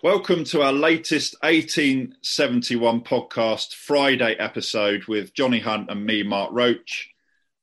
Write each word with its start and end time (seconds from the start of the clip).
Welcome 0.00 0.44
to 0.44 0.62
our 0.62 0.72
latest 0.72 1.34
1871 1.40 3.00
podcast 3.00 3.74
Friday 3.74 4.36
episode 4.38 5.06
with 5.06 5.34
Johnny 5.34 5.58
Hunt 5.58 5.90
and 5.90 6.06
me, 6.06 6.22
Mark 6.22 6.50
Roach. 6.52 7.10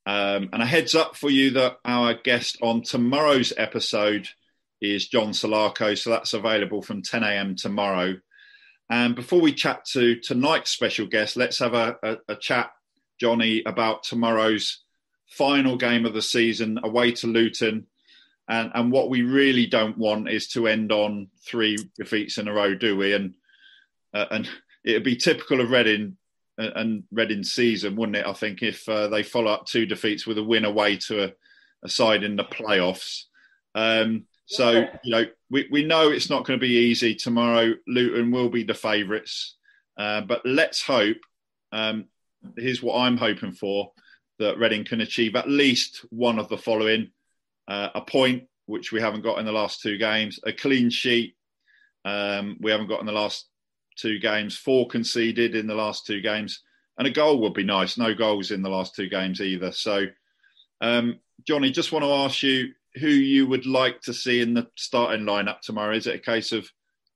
Um, 0.05 0.49
and 0.51 0.61
a 0.61 0.65
heads 0.65 0.95
up 0.95 1.15
for 1.15 1.29
you 1.29 1.51
that 1.51 1.77
our 1.85 2.13
guest 2.13 2.57
on 2.61 2.81
tomorrow's 2.81 3.53
episode 3.55 4.27
is 4.81 5.07
John 5.07 5.29
Salako, 5.29 5.97
so 5.97 6.09
that's 6.09 6.33
available 6.33 6.81
from 6.81 7.01
10 7.01 7.23
a.m. 7.23 7.55
tomorrow. 7.55 8.15
And 8.89 9.15
before 9.15 9.39
we 9.39 9.53
chat 9.53 9.85
to 9.93 10.19
tonight's 10.19 10.71
special 10.71 11.07
guest, 11.07 11.37
let's 11.37 11.59
have 11.59 11.73
a, 11.73 11.95
a, 12.03 12.17
a 12.27 12.35
chat, 12.35 12.69
Johnny, 13.17 13.63
about 13.65 14.03
tomorrow's 14.03 14.83
final 15.25 15.77
game 15.77 16.05
of 16.05 16.13
the 16.13 16.21
season 16.21 16.81
away 16.83 17.13
to 17.13 17.27
Luton 17.27 17.87
and 18.47 18.71
and 18.73 18.91
what 18.91 19.09
we 19.09 19.23
really 19.23 19.65
don't 19.65 19.97
want 19.97 20.29
is 20.29 20.47
to 20.49 20.67
end 20.67 20.91
on 20.91 21.29
three 21.45 21.77
defeats 21.97 22.37
in 22.37 22.47
a 22.47 22.53
row, 22.53 22.75
do 22.75 22.95
we? 22.95 23.13
And 23.13 23.35
uh, 24.13 24.25
and 24.31 24.49
it'd 24.83 25.03
be 25.03 25.15
typical 25.15 25.61
of 25.61 25.71
Reading 25.71 26.17
uh, 26.59 26.69
and 26.75 27.03
Reading's 27.11 27.51
season, 27.51 27.95
wouldn't 27.95 28.17
it? 28.17 28.25
I 28.25 28.33
think 28.33 28.61
if 28.61 28.87
uh, 28.87 29.07
they 29.07 29.23
follow 29.23 29.51
up 29.51 29.65
two 29.65 29.85
defeats 29.85 30.27
with 30.27 30.37
a 30.37 30.43
win 30.43 30.65
away 30.65 30.97
to 31.07 31.25
a, 31.25 31.33
a 31.83 31.89
side 31.89 32.23
in 32.23 32.35
the 32.35 32.43
playoffs. 32.43 33.23
Um, 33.73 34.25
so 34.45 34.87
you 35.03 35.11
know 35.11 35.25
we, 35.49 35.67
we 35.71 35.83
know 35.83 36.11
it's 36.11 36.29
not 36.29 36.45
going 36.45 36.59
to 36.59 36.65
be 36.65 36.89
easy 36.89 37.15
tomorrow. 37.15 37.73
Luton 37.87 38.31
will 38.31 38.49
be 38.49 38.63
the 38.63 38.75
favourites, 38.75 39.55
uh, 39.97 40.21
but 40.21 40.41
let's 40.45 40.83
hope. 40.83 41.17
Um, 41.71 42.05
here's 42.55 42.83
what 42.83 42.99
I'm 42.99 43.17
hoping 43.17 43.53
for: 43.53 43.91
that 44.37 44.59
Reading 44.59 44.85
can 44.85 45.01
achieve 45.01 45.35
at 45.35 45.49
least 45.49 46.05
one 46.09 46.37
of 46.37 46.47
the 46.47 46.59
following 46.59 47.09
uh, 47.67 47.89
a 47.95 48.01
point, 48.01 48.43
which 48.65 48.91
we 48.91 49.01
haven't 49.01 49.21
got 49.21 49.39
in 49.39 49.45
the 49.45 49.51
last 49.51 49.81
two 49.81 49.97
games, 49.97 50.39
a 50.45 50.53
clean 50.53 50.89
sheet, 50.89 51.35
um, 52.03 52.57
we 52.61 52.71
haven't 52.71 52.87
got 52.87 52.99
in 52.99 53.05
the 53.05 53.11
last 53.11 53.47
two 53.97 54.19
games, 54.19 54.57
four 54.57 54.87
conceded 54.87 55.55
in 55.55 55.67
the 55.67 55.75
last 55.75 56.05
two 56.05 56.21
games, 56.21 56.61
and 56.97 57.07
a 57.07 57.11
goal 57.11 57.41
would 57.41 57.53
be 57.53 57.63
nice. 57.63 57.97
No 57.97 58.13
goals 58.13 58.51
in 58.51 58.61
the 58.61 58.69
last 58.69 58.95
two 58.95 59.09
games 59.09 59.41
either. 59.41 59.71
So, 59.71 60.05
um, 60.81 61.19
Johnny, 61.47 61.71
just 61.71 61.91
want 61.91 62.03
to 62.03 62.11
ask 62.11 62.43
you 62.43 62.73
who 62.95 63.07
you 63.07 63.47
would 63.47 63.65
like 63.65 64.01
to 64.01 64.13
see 64.13 64.41
in 64.41 64.53
the 64.53 64.67
starting 64.75 65.25
lineup 65.25 65.61
tomorrow. 65.61 65.95
Is 65.95 66.07
it 66.07 66.15
a 66.15 66.19
case 66.19 66.51
of 66.51 66.69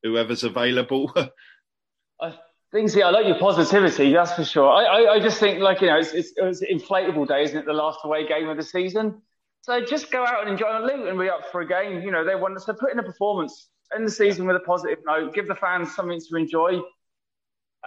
whoever's 0.03 0.43
available? 0.43 1.13
I 2.21 2.33
think, 2.71 2.89
see, 2.89 3.01
I 3.01 3.09
like 3.09 3.25
your 3.25 3.39
positivity, 3.39 4.11
that's 4.13 4.33
for 4.33 4.43
sure. 4.43 4.69
I, 4.69 4.83
I, 4.83 5.13
I 5.13 5.19
just 5.19 5.39
think, 5.39 5.59
like, 5.59 5.81
you 5.81 5.87
know, 5.87 5.97
it's, 5.97 6.13
it's, 6.13 6.33
it's 6.35 6.61
inflatable 6.61 7.27
day, 7.27 7.43
isn't 7.43 7.57
it? 7.57 7.65
The 7.65 7.73
last 7.73 7.99
away 8.03 8.27
game 8.27 8.49
of 8.49 8.57
the 8.57 8.63
season. 8.63 9.21
So 9.61 9.83
just 9.83 10.11
go 10.11 10.25
out 10.25 10.41
and 10.41 10.51
enjoy 10.51 10.67
and 10.67 11.19
be 11.19 11.29
up 11.29 11.51
for 11.51 11.61
a 11.61 11.67
game. 11.67 12.01
You 12.01 12.11
know, 12.11 12.23
they 12.25 12.35
want 12.35 12.55
us 12.55 12.65
to 12.65 12.73
put 12.73 12.91
in 12.91 12.99
a 12.99 13.03
performance, 13.03 13.69
end 13.93 14.07
the 14.07 14.11
season 14.11 14.47
with 14.47 14.55
a 14.55 14.61
positive 14.61 14.99
note, 15.05 15.33
give 15.33 15.47
the 15.47 15.55
fans 15.55 15.93
something 15.95 16.19
to 16.29 16.35
enjoy. 16.37 16.79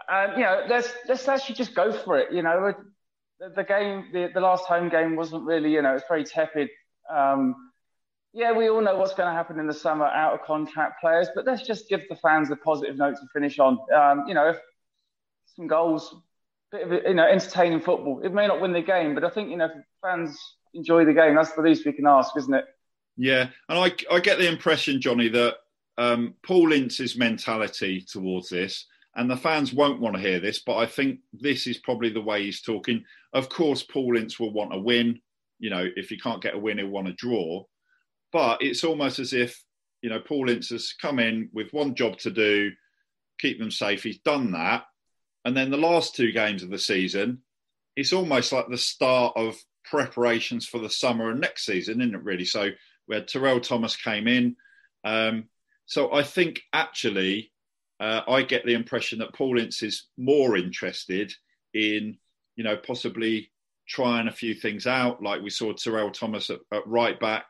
And, 0.09 0.37
you 0.37 0.43
know, 0.43 0.65
let's, 0.69 0.93
let's 1.09 1.27
actually 1.29 1.57
just 1.57 1.75
go 1.75 1.93
for 1.93 2.19
it. 2.19 2.33
You 2.33 2.43
know, 2.43 2.75
the, 3.41 3.49
the 3.57 3.65
game, 3.65 4.07
the, 4.13 4.31
the 4.33 4.41
last 4.41 4.65
home 4.67 4.89
game 4.89 5.17
wasn't 5.17 5.45
really, 5.45 5.73
you 5.73 5.83
know, 5.83 5.95
it's 5.95 6.05
very 6.09 6.25
tepid. 6.25 6.69
Um, 7.13 7.55
yeah, 8.33 8.53
we 8.53 8.71
all 8.71 8.81
know 8.81 8.97
what's 8.97 9.15
going 9.15 9.29
to 9.29 9.35
happen 9.35 9.59
in 9.59 9.67
the 9.67 9.75
summer, 9.75 10.07
out 10.07 10.35
of 10.35 10.43
contract 10.47 11.01
players, 11.01 11.29
but 11.35 11.45
let's 11.47 11.67
just 11.67 11.89
give 11.89 12.01
the 12.09 12.17
fans 12.17 12.51
a 12.51 12.57
positive 12.57 12.97
note 12.97 13.17
to 13.17 13.27
finish 13.33 13.59
on. 13.59 13.79
Um, 13.95 14.25
you 14.27 14.35
know, 14.35 14.55
some 15.57 15.67
goals, 15.67 16.15
bit 16.71 16.91
of, 16.91 16.93
you 17.07 17.15
know, 17.15 17.27
entertaining 17.27 17.81
football. 17.81 18.21
It 18.25 18.33
may 18.33 18.47
not 18.47 18.61
win 18.61 18.73
the 18.73 18.81
game, 18.81 19.15
but 19.15 19.25
I 19.25 19.31
think, 19.31 19.51
you 19.51 19.57
know, 19.57 19.69
fans 20.01 20.39
enjoy 20.75 21.05
the 21.05 21.13
game. 21.13 21.35
That's 21.35 21.53
the 21.53 21.63
least 21.63 21.87
we 21.87 21.93
can 21.93 22.07
ask, 22.07 22.37
isn't 22.37 22.55
it? 22.55 22.67
Yeah, 23.17 23.49
and 23.69 23.79
I 23.79 23.93
I 24.11 24.21
get 24.21 24.39
the 24.39 24.49
impression, 24.49 25.01
Johnny, 25.01 25.29
that 25.29 25.57
um, 25.99 26.35
Paul 26.45 26.73
Ince's 26.73 27.17
mentality 27.17 28.05
towards 28.09 28.49
this, 28.49 28.87
and 29.15 29.31
the 29.31 29.37
fans 29.37 29.73
won't 29.73 30.01
want 30.01 30.17
to 30.17 30.23
hear 30.23 30.41
this, 30.41 30.61
but 30.61 30.77
I 30.77 30.87
think 30.87 31.21
this 31.33 31.67
is 31.67 31.79
probably 31.79 32.11
the 32.11 32.23
way 32.23 32.45
he's 32.45 32.63
talking. 32.63 33.05
Of 33.33 33.49
course, 33.49 33.83
Paul 33.83 34.17
Ince 34.17 34.41
will 34.41 34.53
want 34.53 34.75
a 34.75 34.79
win. 34.79 35.21
You 35.59 35.71
know, 35.71 35.87
if 35.97 36.09
he 36.09 36.19
can't 36.19 36.43
get 36.43 36.55
a 36.55 36.59
win, 36.59 36.79
he'll 36.79 36.89
want 36.89 37.09
a 37.09 37.13
draw. 37.13 37.65
But 38.33 38.63
it's 38.63 38.85
almost 38.85 39.19
as 39.19 39.33
if 39.35 39.63
you 40.01 40.09
know 40.09 40.21
Paul 40.21 40.49
Ince 40.49 40.71
has 40.71 40.95
come 41.01 41.19
in 41.19 41.51
with 41.53 41.73
one 41.73 41.95
job 41.95 42.19
to 42.21 42.31
do, 42.31 42.71
keep 43.39 43.59
them 43.59 43.71
safe. 43.71 44.03
He's 44.03 44.19
done 44.19 44.53
that, 44.53 44.85
and 45.45 45.55
then 45.57 45.71
the 45.71 45.77
last 45.77 46.17
two 46.17 46.33
games 46.33 46.63
of 46.63 46.71
the 46.71 46.79
season, 46.79 47.43
it's 47.95 48.15
almost 48.15 48.53
like 48.53 48.69
the 48.69 48.79
start 48.79 49.35
of 49.37 49.57
preparations 49.85 50.67
for 50.67 50.79
the 50.79 50.91
summer 50.91 51.31
and 51.31 51.41
next 51.41 51.67
season, 51.67 52.01
isn't 52.01 52.15
it? 52.15 52.23
Really. 52.23 52.45
So 52.45 52.71
we 53.09 53.15
had 53.15 53.29
Terrell 53.29 53.61
Thomas 53.61 53.97
came 53.97 54.29
in. 54.29 54.57
Um, 55.05 55.45
so 55.87 56.13
I 56.13 56.23
think 56.23 56.63
actually, 56.73 57.53
uh, 58.01 58.23
I 58.29 58.43
get 58.43 58.65
the 58.65 58.75
impression 58.75 59.19
that 59.21 59.35
Paul 59.35 59.59
Ince 59.59 59.83
is 59.83 60.09
more 60.17 60.57
interested 60.57 61.33
in, 61.75 62.17
you 62.57 62.65
know, 62.65 62.77
possibly 62.77 63.51
trying 63.89 64.29
a 64.29 64.33
few 64.33 64.55
things 64.55 64.87
out. 64.87 65.23
Like 65.23 65.43
we 65.43 65.51
saw 65.51 65.73
Terrell 65.73 66.11
Thomas 66.11 66.51
at, 66.51 66.61
at 66.73 66.87
right 66.87 67.19
back. 67.19 67.47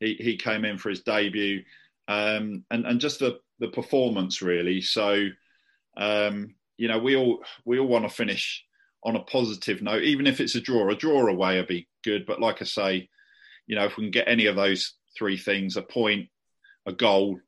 He 0.00 0.14
he 0.14 0.36
came 0.36 0.64
in 0.64 0.78
for 0.78 0.90
his 0.90 1.02
debut, 1.02 1.62
um, 2.08 2.64
and 2.70 2.86
and 2.86 3.00
just 3.00 3.20
the 3.20 3.38
the 3.58 3.68
performance 3.68 4.42
really. 4.42 4.80
So. 4.80 5.28
Um, 5.94 6.54
you 6.78 6.88
know, 6.88 6.98
we 6.98 7.16
all 7.16 7.44
we 7.64 7.78
all 7.78 7.86
want 7.86 8.04
to 8.04 8.08
finish 8.08 8.64
on 9.04 9.16
a 9.16 9.20
positive 9.20 9.82
note, 9.82 10.02
even 10.02 10.26
if 10.26 10.40
it's 10.40 10.54
a 10.54 10.60
draw. 10.60 10.88
A 10.90 10.94
draw 10.94 11.26
away 11.26 11.56
would 11.56 11.66
be 11.66 11.88
good, 12.04 12.26
but 12.26 12.40
like 12.40 12.62
I 12.62 12.64
say, 12.64 13.08
you 13.66 13.76
know, 13.76 13.84
if 13.84 13.96
we 13.96 14.04
can 14.04 14.10
get 14.10 14.28
any 14.28 14.46
of 14.46 14.56
those 14.56 14.94
three 15.16 15.36
things, 15.36 15.76
a 15.76 15.82
point, 15.82 16.28
a 16.86 16.92
goal, 16.92 17.40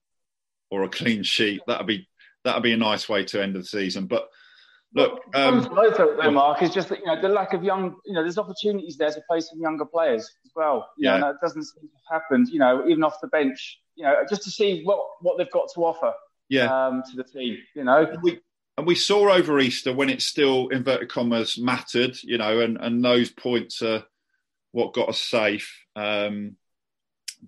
or 0.70 0.82
a 0.82 0.88
clean 0.88 1.22
sheet, 1.22 1.60
that'd 1.66 1.86
be 1.86 2.08
that'd 2.44 2.62
be 2.62 2.72
a 2.72 2.76
nice 2.76 3.08
way 3.08 3.24
to 3.24 3.42
end 3.42 3.54
the 3.54 3.64
season. 3.64 4.06
But 4.06 4.28
look, 4.94 5.20
um, 5.34 5.62
though, 5.62 6.30
Mark, 6.30 6.62
is 6.62 6.70
just 6.70 6.88
that 6.88 7.00
you 7.00 7.06
know 7.06 7.20
the 7.20 7.28
lack 7.28 7.52
of 7.52 7.62
young. 7.62 7.96
You 8.04 8.14
know, 8.14 8.22
there's 8.22 8.38
opportunities 8.38 8.96
there 8.96 9.10
to 9.10 9.20
play 9.28 9.40
some 9.40 9.60
younger 9.60 9.84
players 9.84 10.22
as 10.44 10.52
well. 10.54 10.88
You 10.98 11.08
yeah, 11.08 11.18
know, 11.18 11.28
and 11.28 11.34
that 11.34 11.40
doesn't 11.40 11.64
seem 11.64 11.82
to 11.82 11.96
have 12.10 12.22
happened. 12.22 12.48
You 12.48 12.58
know, 12.58 12.86
even 12.88 13.04
off 13.04 13.20
the 13.20 13.28
bench. 13.28 13.80
You 13.96 14.04
know, 14.04 14.16
just 14.28 14.42
to 14.42 14.50
see 14.50 14.82
what 14.84 14.98
what 15.20 15.38
they've 15.38 15.50
got 15.50 15.68
to 15.74 15.80
offer. 15.84 16.12
Yeah. 16.48 16.86
Um, 16.86 17.02
to 17.10 17.16
the 17.16 17.24
team. 17.24 17.58
You 17.74 17.84
know, 17.84 18.06
we 18.22 18.40
and 18.76 18.86
we 18.86 18.94
saw 18.94 19.32
over 19.32 19.58
Easter 19.60 19.92
when 19.92 20.10
it 20.10 20.22
still 20.22 20.68
inverted 20.68 21.08
commas 21.08 21.58
mattered, 21.58 22.16
you 22.22 22.38
know, 22.38 22.60
and, 22.60 22.76
and 22.80 23.04
those 23.04 23.30
points 23.30 23.82
are 23.82 24.04
what 24.72 24.94
got 24.94 25.08
us 25.08 25.20
safe. 25.20 25.84
Um, 25.94 26.56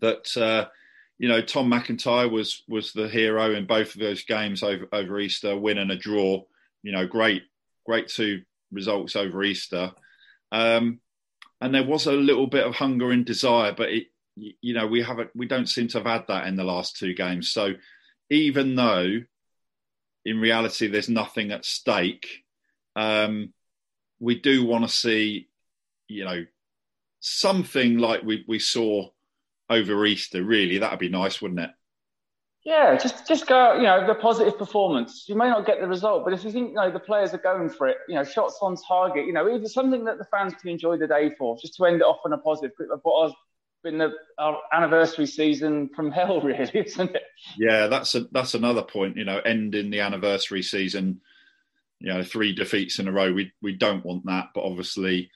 that 0.00 0.36
uh, 0.36 0.68
you 1.18 1.28
know, 1.28 1.40
Tom 1.40 1.70
McIntyre 1.70 2.30
was 2.30 2.62
was 2.68 2.92
the 2.92 3.08
hero 3.08 3.54
in 3.54 3.66
both 3.66 3.94
of 3.94 4.00
those 4.00 4.24
games 4.24 4.62
over 4.62 4.86
over 4.92 5.18
Easter, 5.18 5.58
win 5.58 5.78
and 5.78 5.90
a 5.90 5.96
draw. 5.96 6.42
You 6.82 6.92
know, 6.92 7.06
great 7.06 7.42
great 7.84 8.08
two 8.08 8.42
results 8.70 9.16
over 9.16 9.42
Easter. 9.42 9.92
Um, 10.52 11.00
and 11.60 11.74
there 11.74 11.84
was 11.84 12.06
a 12.06 12.12
little 12.12 12.46
bit 12.46 12.66
of 12.66 12.74
hunger 12.74 13.10
and 13.10 13.24
desire, 13.24 13.72
but 13.72 13.88
it, 13.88 14.06
you 14.36 14.74
know, 14.74 14.86
we 14.86 15.02
haven't 15.02 15.30
we 15.34 15.46
don't 15.46 15.68
seem 15.68 15.88
to 15.88 15.98
have 15.98 16.06
had 16.06 16.26
that 16.28 16.46
in 16.46 16.56
the 16.56 16.64
last 16.64 16.96
two 16.96 17.14
games. 17.14 17.50
So 17.50 17.72
even 18.30 18.76
though 18.76 19.22
in 20.26 20.40
reality 20.40 20.88
there's 20.88 21.08
nothing 21.08 21.52
at 21.52 21.64
stake. 21.64 22.26
Um, 22.96 23.54
we 24.18 24.40
do 24.40 24.66
want 24.66 24.84
to 24.84 24.90
see, 24.90 25.48
you 26.08 26.24
know, 26.24 26.44
something 27.20 27.98
like 27.98 28.22
we, 28.22 28.44
we 28.48 28.58
saw 28.58 29.08
over 29.70 30.04
Easter. 30.04 30.42
Really, 30.42 30.78
that'd 30.78 30.98
be 30.98 31.08
nice, 31.08 31.40
wouldn't 31.40 31.60
it? 31.60 31.70
Yeah, 32.64 32.96
just 32.96 33.28
just 33.28 33.46
go. 33.46 33.76
You 33.76 33.84
know, 33.84 34.04
the 34.04 34.16
positive 34.16 34.58
performance. 34.58 35.26
You 35.28 35.36
may 35.36 35.48
not 35.48 35.64
get 35.64 35.80
the 35.80 35.86
result, 35.86 36.24
but 36.24 36.32
if 36.32 36.42
you 36.42 36.50
think 36.50 36.70
you 36.70 36.74
know 36.74 36.90
the 36.90 36.98
players 36.98 37.32
are 37.32 37.38
going 37.38 37.70
for 37.70 37.86
it, 37.86 37.98
you 38.08 38.16
know, 38.16 38.24
shots 38.24 38.58
on 38.60 38.76
target. 38.88 39.26
You 39.26 39.32
know, 39.32 39.48
either 39.48 39.68
something 39.68 40.04
that 40.06 40.18
the 40.18 40.24
fans 40.24 40.54
can 40.60 40.70
enjoy 40.70 40.96
the 40.96 41.06
day 41.06 41.30
for, 41.38 41.56
just 41.58 41.76
to 41.76 41.84
end 41.84 41.96
it 41.96 42.02
off 42.02 42.18
on 42.24 42.32
a 42.32 42.38
positive. 42.38 42.72
Was 43.04 43.32
been 43.82 43.98
the, 43.98 44.12
our 44.38 44.58
anniversary 44.72 45.26
season 45.26 45.90
from 45.94 46.10
hell, 46.10 46.40
really, 46.44 46.70
isn't 46.74 47.14
it? 47.14 47.22
Yeah, 47.58 47.86
that's 47.86 48.14
a, 48.14 48.26
that's 48.32 48.54
another 48.54 48.82
point. 48.82 49.16
You 49.16 49.24
know, 49.24 49.38
ending 49.38 49.90
the 49.90 50.00
anniversary 50.00 50.62
season, 50.62 51.20
you 52.00 52.12
know, 52.12 52.22
three 52.22 52.54
defeats 52.54 52.98
in 52.98 53.08
a 53.08 53.12
row. 53.12 53.32
We 53.32 53.52
we 53.62 53.76
don't 53.76 54.04
want 54.04 54.26
that, 54.26 54.48
but 54.54 54.64
obviously, 54.64 55.30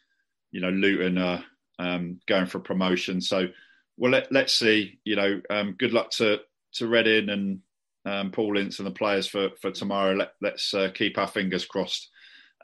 you 0.51 0.61
know, 0.61 0.71
Luton 0.71 1.19
are 1.19 1.45
um, 1.79 2.21
going 2.27 2.47
for 2.47 2.61
promotion. 2.61 3.21
So, 3.21 3.49
well, 3.97 4.13
let, 4.13 4.35
us 4.35 4.55
see. 4.55 4.99
You 5.05 5.17
know, 5.17 5.41
um, 5.51 5.77
good 5.79 5.93
luck 5.93 6.11
to 6.13 6.41
to 6.75 6.89
Reading, 6.89 7.29
and 7.31 7.61
um, 8.05 8.31
Paul 8.31 8.59
Ince 8.59 8.79
and 8.79 8.87
the 8.87 8.93
players 8.93 9.27
for 9.27 9.51
for 9.61 9.71
tomorrow. 9.71 10.15
Let, 10.41 10.55
us 10.55 10.75
uh, 10.75 10.91
keep 10.93 11.19
our 11.19 11.29
fingers 11.29 11.65
crossed. 11.65 12.09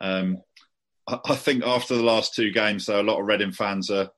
Um, 0.01 0.43
I, 1.09 1.19
I, 1.25 1.35
think 1.37 1.65
after 1.65 1.95
the 1.95 2.03
last 2.03 2.35
two 2.35 2.51
games, 2.51 2.87
though, 2.87 3.01
a 3.01 3.03
lot 3.03 3.21
of 3.21 3.27
Reading 3.27 3.53
fans 3.53 3.91
are, 3.91 4.11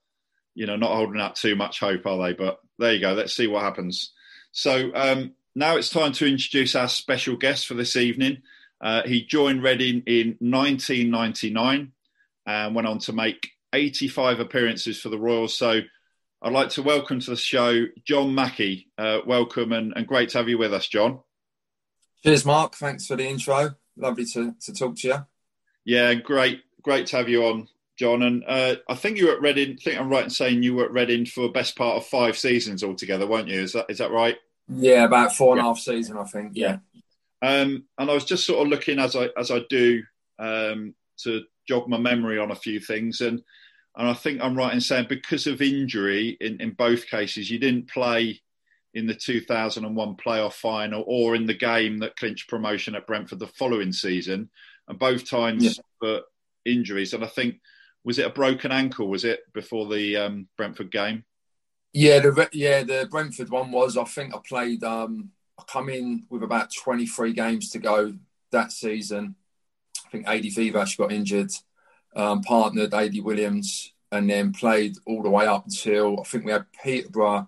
you 0.58 0.66
know, 0.66 0.74
not 0.74 0.90
holding 0.90 1.20
out 1.20 1.36
too 1.36 1.54
much 1.54 1.78
hope, 1.78 2.04
are 2.04 2.18
they? 2.18 2.32
But 2.32 2.58
there 2.80 2.92
you 2.92 3.00
go. 3.00 3.12
Let's 3.12 3.36
see 3.36 3.46
what 3.46 3.62
happens. 3.62 4.10
So 4.50 4.90
um, 4.92 5.34
now 5.54 5.76
it's 5.76 5.88
time 5.88 6.10
to 6.14 6.26
introduce 6.26 6.74
our 6.74 6.88
special 6.88 7.36
guest 7.36 7.68
for 7.68 7.74
this 7.74 7.94
evening. 7.94 8.42
Uh, 8.80 9.02
he 9.04 9.24
joined 9.24 9.62
Reading 9.62 10.02
in 10.06 10.36
1999 10.40 11.92
and 12.44 12.74
went 12.74 12.88
on 12.88 12.98
to 12.98 13.12
make 13.12 13.50
85 13.72 14.40
appearances 14.40 15.00
for 15.00 15.10
the 15.10 15.18
Royals. 15.18 15.56
So 15.56 15.82
I'd 16.42 16.52
like 16.52 16.70
to 16.70 16.82
welcome 16.82 17.20
to 17.20 17.30
the 17.30 17.36
show 17.36 17.84
John 18.04 18.34
Mackie. 18.34 18.88
Uh, 18.98 19.18
welcome 19.24 19.70
and, 19.70 19.92
and, 19.94 20.08
great 20.08 20.30
to 20.30 20.38
have 20.38 20.48
you 20.48 20.58
with 20.58 20.74
us, 20.74 20.88
John. 20.88 21.20
Cheers, 22.24 22.44
Mark. 22.44 22.74
Thanks 22.74 23.06
for 23.06 23.14
the 23.14 23.28
intro. 23.28 23.76
Lovely 23.96 24.24
to, 24.32 24.56
to 24.62 24.72
talk 24.72 24.96
to 24.96 25.08
you. 25.08 25.26
Yeah, 25.84 26.14
great, 26.14 26.62
great 26.82 27.06
to 27.08 27.16
have 27.18 27.28
you 27.28 27.44
on, 27.44 27.68
John. 27.98 28.22
And 28.22 28.44
uh, 28.46 28.76
I 28.88 28.94
think 28.94 29.18
you 29.18 29.26
were 29.26 29.34
at 29.34 29.42
Reading. 29.42 29.76
I 29.78 29.82
think 29.82 30.00
I'm 30.00 30.08
right 30.08 30.24
in 30.24 30.30
saying 30.30 30.62
you 30.62 30.74
were 30.74 30.84
at 30.84 30.92
Reading 30.92 31.26
for 31.26 31.50
best 31.50 31.76
part 31.76 31.96
of 31.96 32.06
five 32.06 32.38
seasons 32.38 32.84
altogether, 32.84 33.26
weren't 33.26 33.48
you? 33.48 33.60
Is 33.60 33.72
that 33.72 33.86
is 33.88 33.98
that 33.98 34.12
right? 34.12 34.36
Yeah, 34.68 35.04
about 35.04 35.34
four 35.34 35.52
and 35.52 35.60
a 35.60 35.64
half 35.64 35.78
season, 35.78 36.16
I 36.16 36.24
think. 36.24 36.52
Yeah. 36.54 36.78
Um, 37.40 37.84
and 37.98 38.10
I 38.10 38.14
was 38.14 38.24
just 38.24 38.46
sort 38.46 38.62
of 38.62 38.68
looking 38.68 38.98
as 38.98 39.16
I 39.16 39.28
as 39.36 39.50
I 39.50 39.60
do 39.68 40.02
um, 40.38 40.94
to 41.18 41.42
jog 41.66 41.88
my 41.88 41.98
memory 41.98 42.38
on 42.38 42.50
a 42.50 42.56
few 42.56 42.80
things, 42.80 43.20
and 43.20 43.42
and 43.96 44.08
I 44.08 44.14
think 44.14 44.40
I'm 44.40 44.56
right 44.56 44.72
in 44.72 44.80
saying 44.80 45.06
because 45.08 45.46
of 45.46 45.60
injury 45.60 46.36
in 46.40 46.60
in 46.60 46.70
both 46.70 47.06
cases, 47.06 47.50
you 47.50 47.58
didn't 47.58 47.90
play 47.90 48.40
in 48.94 49.06
the 49.06 49.14
2001 49.14 50.16
playoff 50.16 50.54
final 50.54 51.04
or 51.06 51.36
in 51.36 51.46
the 51.46 51.54
game 51.54 51.98
that 51.98 52.16
clinched 52.16 52.48
promotion 52.48 52.94
at 52.94 53.06
Brentford 53.06 53.38
the 53.38 53.46
following 53.46 53.92
season, 53.92 54.50
and 54.86 54.98
both 54.98 55.28
times 55.28 55.64
yeah. 55.64 55.72
for 56.00 56.20
injuries. 56.64 57.14
And 57.14 57.24
I 57.24 57.28
think 57.28 57.60
was 58.08 58.18
it 58.18 58.24
a 58.24 58.30
broken 58.30 58.72
ankle? 58.72 59.06
Was 59.06 59.26
it 59.26 59.40
before 59.52 59.86
the 59.86 60.16
um, 60.16 60.48
Brentford 60.56 60.90
game? 60.90 61.24
Yeah, 61.92 62.20
the 62.20 62.48
yeah 62.54 62.82
the 62.82 63.06
Brentford 63.10 63.50
one 63.50 63.70
was. 63.70 63.98
I 63.98 64.04
think 64.04 64.34
I 64.34 64.38
played. 64.48 64.82
Um, 64.82 65.28
I 65.60 65.64
come 65.64 65.90
in 65.90 66.24
with 66.30 66.42
about 66.42 66.72
23 66.72 67.34
games 67.34 67.68
to 67.70 67.78
go 67.78 68.14
that 68.50 68.72
season. 68.72 69.34
I 70.06 70.08
think 70.08 70.26
Adi 70.26 70.50
Viveash 70.50 70.96
got 70.96 71.12
injured, 71.12 71.50
um, 72.16 72.40
partnered 72.40 72.94
Adi 72.94 73.20
Williams, 73.20 73.92
and 74.10 74.30
then 74.30 74.54
played 74.54 74.96
all 75.06 75.22
the 75.22 75.28
way 75.28 75.46
up 75.46 75.66
until 75.66 76.18
I 76.18 76.22
think 76.22 76.46
we 76.46 76.52
had 76.52 76.64
Peterborough 76.82 77.46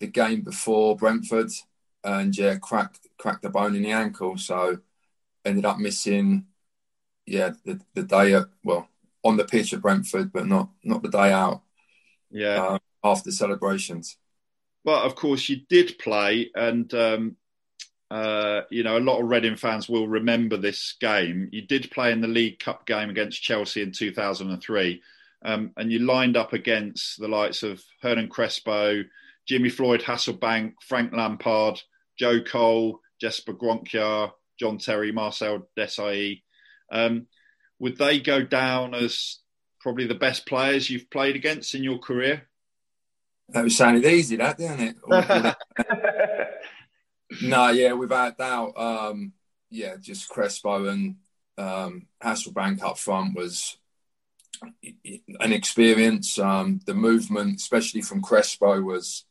the 0.00 0.08
game 0.08 0.40
before 0.40 0.96
Brentford, 0.96 1.52
and 2.02 2.36
yeah, 2.36 2.56
cracked 2.56 3.06
cracked 3.16 3.42
the 3.42 3.50
bone 3.50 3.76
in 3.76 3.82
the 3.82 3.92
ankle. 3.92 4.36
So 4.38 4.78
ended 5.44 5.66
up 5.66 5.78
missing, 5.78 6.46
yeah, 7.26 7.50
the, 7.64 7.80
the 7.94 8.02
day 8.02 8.34
at, 8.34 8.46
well 8.64 8.89
on 9.22 9.36
the 9.36 9.44
pitch 9.44 9.72
at 9.72 9.82
Brentford, 9.82 10.32
but 10.32 10.46
not 10.46 10.70
not 10.84 11.02
the 11.02 11.10
day 11.10 11.32
out. 11.32 11.62
Yeah, 12.30 12.62
uh, 12.62 12.78
after 13.04 13.30
celebrations. 13.30 14.16
But 14.84 15.04
of 15.04 15.14
course, 15.14 15.48
you 15.48 15.60
did 15.68 15.98
play, 15.98 16.50
and 16.54 16.92
um, 16.94 17.36
uh, 18.10 18.62
you 18.70 18.82
know, 18.82 18.98
a 18.98 19.00
lot 19.00 19.20
of 19.20 19.28
Reading 19.28 19.56
fans 19.56 19.88
will 19.88 20.08
remember 20.08 20.56
this 20.56 20.94
game. 21.00 21.48
You 21.52 21.62
did 21.62 21.90
play 21.90 22.12
in 22.12 22.20
the 22.20 22.28
League 22.28 22.58
Cup 22.58 22.86
game 22.86 23.10
against 23.10 23.42
Chelsea 23.42 23.82
in 23.82 23.92
2003, 23.92 25.02
um, 25.44 25.72
and 25.76 25.92
you 25.92 26.00
lined 26.00 26.36
up 26.36 26.52
against 26.52 27.20
the 27.20 27.28
likes 27.28 27.62
of 27.62 27.82
Hernan 28.02 28.28
Crespo, 28.28 29.04
Jimmy 29.46 29.68
Floyd 29.68 30.02
Hasselbaink, 30.02 30.74
Frank 30.82 31.12
Lampard, 31.12 31.80
Joe 32.18 32.42
Cole, 32.42 33.00
Jesper 33.20 33.52
Grønkjær, 33.52 34.32
John 34.58 34.78
Terry, 34.78 35.12
Marcel 35.12 35.68
Desailly. 35.76 36.42
Um, 36.92 37.26
would 37.80 37.98
they 37.98 38.20
go 38.20 38.42
down 38.44 38.94
as 38.94 39.38
probably 39.80 40.06
the 40.06 40.14
best 40.14 40.46
players 40.46 40.88
you've 40.88 41.10
played 41.10 41.34
against 41.34 41.74
in 41.74 41.82
your 41.82 41.98
career? 41.98 42.48
That 43.48 43.64
was 43.64 43.76
sounded 43.76 44.04
easy, 44.04 44.36
that 44.36 44.58
didn't 44.58 44.96
it? 45.08 45.56
No, 47.42 47.70
yeah, 47.70 47.92
without 47.92 48.38
doubt. 48.38 48.76
Um, 48.76 49.32
yeah, 49.70 49.96
just 50.00 50.28
Crespo 50.28 50.86
and 50.86 51.16
um, 51.56 52.06
Hasselbaink 52.22 52.82
up 52.82 52.98
front 52.98 53.36
was 53.36 53.76
an 55.40 55.52
experience. 55.52 56.38
Um, 56.38 56.80
the 56.86 56.94
movement, 56.94 57.56
especially 57.56 58.02
from 58.02 58.20
Crespo, 58.20 58.80
was 58.80 59.24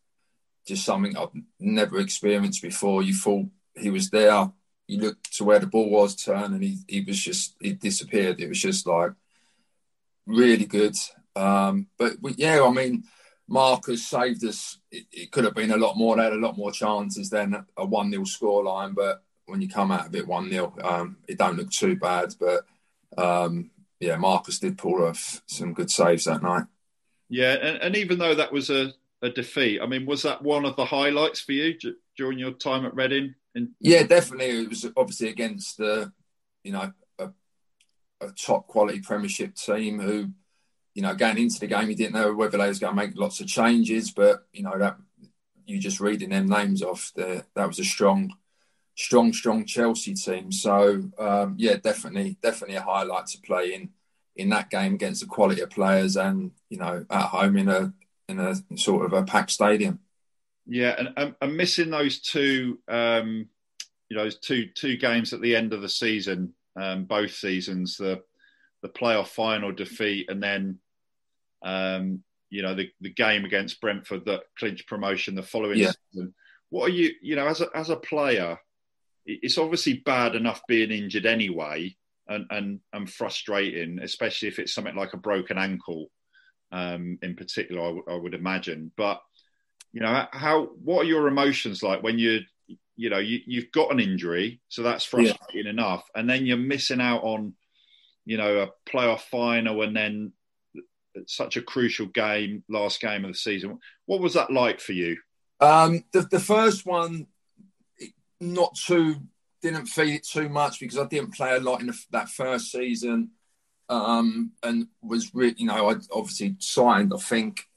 just 0.66 0.86
something 0.86 1.18
I've 1.18 1.30
never 1.60 2.00
experienced 2.00 2.62
before. 2.62 3.04
You 3.04 3.14
thought 3.14 3.48
he 3.76 3.90
was 3.90 4.10
there. 4.10 4.52
You 4.90 5.00
looked 5.00 5.38
to 5.38 5.44
where 5.44 5.60
the 5.60 5.68
ball 5.68 5.90
was 5.90 6.16
turned, 6.16 6.54
and 6.54 6.64
he, 6.64 6.78
he 6.88 7.02
was 7.02 7.20
just 7.20 7.56
he 7.62 7.74
disappeared. 7.74 8.42
It 8.42 8.50
was 8.50 8.60
just 8.60 8.88
like 8.88 9.12
really 10.26 10.66
good. 10.66 10.96
Um, 11.36 11.88
but 11.98 12.18
yeah, 12.38 12.64
I 12.64 12.72
mean, 12.72 13.04
Marcus 13.48 14.08
saved 14.08 14.44
us. 14.46 14.80
It, 14.92 15.06
it, 15.12 15.32
could 15.32 15.44
have 15.44 15.56
been 15.56 15.72
a 15.72 15.78
lot 15.78 15.98
more. 15.98 16.16
They 16.16 16.24
had 16.24 16.34
a 16.34 16.38
lot 16.38 16.58
more 16.58 16.72
chances 16.72 17.30
than 17.30 17.66
a 17.78 17.86
1 17.86 18.12
0 18.12 18.24
scoreline. 18.24 18.96
But 18.96 19.24
when 19.46 19.62
you 19.62 19.70
come 19.70 19.92
out 19.92 20.08
of 20.08 20.16
it 20.16 20.28
1 20.28 20.50
0, 20.50 20.74
um, 20.84 21.18
it 21.28 21.38
don't 21.38 21.58
look 21.58 21.70
too 21.70 21.96
bad. 21.96 22.34
But 22.40 22.66
um, 23.18 23.72
yeah, 24.00 24.18
Marcus 24.18 24.60
did 24.60 24.78
pull 24.78 25.04
off 25.04 25.42
some 25.46 25.74
good 25.74 25.92
saves 25.92 26.26
that 26.26 26.42
night. 26.44 26.66
Yeah, 27.30 27.54
and, 27.54 27.78
and 27.78 27.96
even 27.96 28.18
though 28.18 28.34
that 28.36 28.52
was 28.52 28.70
a, 28.70 28.94
a, 29.22 29.30
defeat, 29.30 29.82
I 29.82 29.86
mean, 29.86 30.06
was 30.06 30.24
that 30.24 30.42
one 30.42 30.66
of 30.66 30.76
the 30.76 30.86
highlights 30.86 31.40
for 31.42 31.52
you 31.52 31.76
during 32.18 32.40
your 32.40 32.52
time 32.52 32.86
at 32.86 32.96
Reading? 32.96 33.36
In- 33.60 33.76
yeah, 33.80 34.04
definitely. 34.04 34.64
It 34.64 34.70
was 34.70 34.86
obviously 34.96 35.30
against 35.30 35.78
the, 35.78 36.12
you 36.64 36.72
know, 36.72 36.92
a, 37.18 37.30
a 38.22 38.32
top 38.32 38.68
quality 38.68 39.00
Premiership 39.00 39.56
team 39.56 40.00
who 40.00 40.30
you 41.00 41.04
know, 41.04 41.16
going 41.16 41.38
into 41.38 41.60
the 41.60 41.68
game, 41.68 41.90
you 41.90 41.96
didn't 41.96 42.14
know 42.14 42.34
whether 42.34 42.58
they 42.58 42.68
was 42.68 42.80
going 42.80 42.92
to 42.92 42.96
make 42.96 43.16
lots 43.16 43.40
of 43.40 43.48
changes, 43.48 44.12
but 44.12 44.46
you 44.52 44.64
know 44.64 44.78
that 44.78 44.98
you 45.66 45.80
just 45.80 46.00
reading 46.00 46.30
them 46.30 46.50
names 46.50 46.82
off, 46.82 47.12
the, 47.16 47.46
that 47.56 47.68
was 47.68 47.80
a 47.80 47.84
strong, 47.84 48.34
strong, 48.96 49.32
strong 49.32 49.66
Chelsea 49.66 50.14
team. 50.14 50.52
So 50.52 51.04
um, 51.18 51.56
yeah, 51.58 51.76
definitely, 51.76 52.38
definitely 52.42 52.76
a 52.76 52.82
highlight 52.82 53.28
to 53.28 53.40
play 53.40 53.74
in 53.74 53.90
in 54.36 54.50
that 54.50 54.70
game 54.70 54.94
against 54.94 55.22
the 55.22 55.28
quality 55.28 55.62
of 55.62 55.70
players, 55.70 56.18
and 56.18 56.52
you 56.70 56.78
know, 56.78 57.06
at 57.10 57.28
home 57.28 57.56
in 57.56 57.70
a 57.70 57.94
in 58.28 58.40
a 58.40 58.56
sort 58.76 59.06
of 59.06 59.14
a 59.14 59.24
packed 59.24 59.52
stadium. 59.52 60.00
Yeah, 60.72 60.96
and 61.18 61.36
I'm 61.42 61.58
missing 61.58 61.90
those 61.90 62.20
two, 62.22 62.78
um, 62.88 63.48
you 64.08 64.16
know, 64.16 64.24
those 64.24 64.38
two 64.40 64.68
two 64.76 64.98
games 64.98 65.34
at 65.34 65.42
the 65.42 65.56
end 65.56 65.74
of 65.74 65.82
the 65.82 65.90
season, 65.90 66.54
um, 66.80 67.06
both 67.06 67.34
seasons. 67.34 67.98
The 67.98 68.22
the 68.84 68.90
playoff 68.90 69.30
final 69.30 69.72
defeat, 69.72 70.30
and 70.30 70.42
then 70.42 70.78
um, 71.64 72.24
you 72.52 72.62
know 72.62 72.76
the, 72.76 72.92
the 73.02 73.10
game 73.10 73.46
against 73.46 73.82
Brentford 73.82 74.26
that 74.26 74.44
clinched 74.60 74.88
promotion 74.88 75.34
the 75.34 75.42
following 75.42 75.80
yeah. 75.80 75.92
season. 76.12 76.36
What 76.70 76.92
are 76.92 76.94
you, 76.94 77.14
you 77.20 77.36
know, 77.36 77.48
as 77.48 77.62
a, 77.62 77.68
as 77.74 77.90
a 77.90 77.96
player, 77.96 78.60
it's 79.26 79.58
obviously 79.58 79.96
bad 80.06 80.36
enough 80.36 80.62
being 80.68 80.92
injured 80.92 81.26
anyway, 81.26 81.96
and 82.28 82.46
and 82.52 82.80
and 82.94 83.10
frustrating, 83.10 83.98
especially 84.04 84.50
if 84.50 84.60
it's 84.60 84.76
something 84.76 84.96
like 84.96 85.14
a 85.14 85.18
broken 85.18 85.58
ankle, 85.58 86.12
um, 86.72 87.18
in 87.24 87.36
particular. 87.36 87.82
I, 87.82 87.86
w- 87.86 88.06
I 88.08 88.14
would 88.14 88.36
imagine, 88.36 88.92
but 88.96 89.20
you 89.92 90.02
know, 90.02 90.26
how 90.32 90.66
what 90.84 91.06
are 91.06 91.10
your 91.10 91.28
emotions 91.28 91.82
like 91.82 92.04
when 92.04 92.20
you 92.20 92.42
you 92.96 93.10
know 93.10 93.18
you, 93.20 93.40
you've 93.46 93.72
got 93.72 93.92
an 93.92 94.00
injury, 94.00 94.62
so 94.70 94.84
that's 94.84 95.04
frustrating 95.04 95.66
yeah. 95.66 95.70
enough, 95.70 96.04
and 96.16 96.30
then 96.30 96.46
you're 96.46 96.58
missing 96.58 97.02
out 97.02 97.24
on 97.24 97.54
you 98.30 98.38
know, 98.38 98.60
a 98.60 98.70
playoff 98.88 99.22
final 99.22 99.82
and 99.82 99.98
then 99.98 100.32
such 101.26 101.58
a 101.58 101.64
crucial 101.64 102.06
game, 102.06 102.64
last 102.70 103.02
game 103.02 103.26
of 103.26 103.32
the 103.32 103.38
season. 103.38 103.80
What 104.06 104.22
was 104.22 104.36
that 104.36 104.52
like 104.52 104.80
for 104.80 104.94
you? 104.94 105.18
Um, 105.60 106.04
the, 106.14 106.22
the 106.22 106.40
first 106.40 106.86
one, 106.86 107.26
not 108.40 108.76
too, 108.76 109.16
didn't 109.64 109.88
feel 109.88 110.10
it 110.10 110.28
too 110.28 110.48
much 110.48 110.80
because 110.80 111.00
I 111.00 111.08
didn't 111.08 111.34
play 111.34 111.56
a 111.56 111.60
lot 111.60 111.82
in 111.82 111.88
the, 111.88 112.00
that 112.12 112.30
first 112.30 112.72
season. 112.72 113.32
Um, 113.90 114.52
and 114.62 114.90
was 115.02 115.34
really, 115.34 115.56
you 115.58 115.66
know, 115.66 115.90
I 115.90 115.96
obviously 116.14 116.56
signed, 116.60 117.12
I 117.12 117.18
think, 117.20 117.68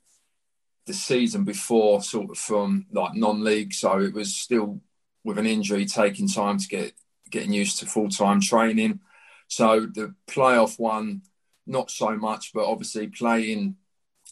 the 0.86 0.94
season 0.94 1.44
before, 1.44 2.02
sort 2.02 2.30
of 2.30 2.38
from 2.38 2.86
like 2.92 3.14
non-league, 3.14 3.72
so 3.72 4.00
it 4.00 4.12
was 4.12 4.34
still 4.34 4.80
with 5.24 5.38
an 5.38 5.46
injury, 5.46 5.86
taking 5.86 6.28
time 6.28 6.58
to 6.58 6.68
get 6.68 6.92
getting 7.30 7.52
used 7.52 7.78
to 7.78 7.86
full-time 7.86 8.40
training. 8.40 9.00
So 9.48 9.80
the 9.80 10.14
playoff 10.26 10.78
one, 10.78 11.22
not 11.66 11.90
so 11.90 12.16
much, 12.16 12.52
but 12.52 12.66
obviously 12.66 13.06
playing 13.08 13.76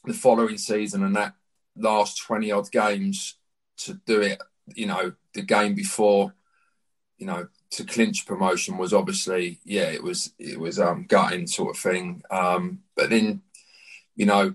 the 0.04 0.14
following 0.14 0.58
season 0.58 1.02
and 1.02 1.16
that 1.16 1.34
last 1.76 2.22
20 2.22 2.52
odd 2.52 2.70
games 2.70 3.36
to 3.78 3.94
do 4.06 4.20
it, 4.20 4.40
you 4.74 4.86
know, 4.86 5.12
the 5.34 5.42
game 5.42 5.74
before, 5.74 6.34
you 7.18 7.26
know, 7.26 7.48
to 7.72 7.84
clinch 7.84 8.26
promotion 8.26 8.76
was 8.76 8.92
obviously, 8.92 9.60
yeah, 9.64 9.90
it 9.90 10.02
was, 10.02 10.32
it 10.38 10.58
was 10.58 10.78
um, 10.78 11.06
gutting 11.08 11.46
sort 11.46 11.76
of 11.76 11.82
thing. 11.82 12.22
Um, 12.30 12.80
but 12.96 13.10
then, 13.10 13.42
you 14.16 14.26
know, 14.26 14.54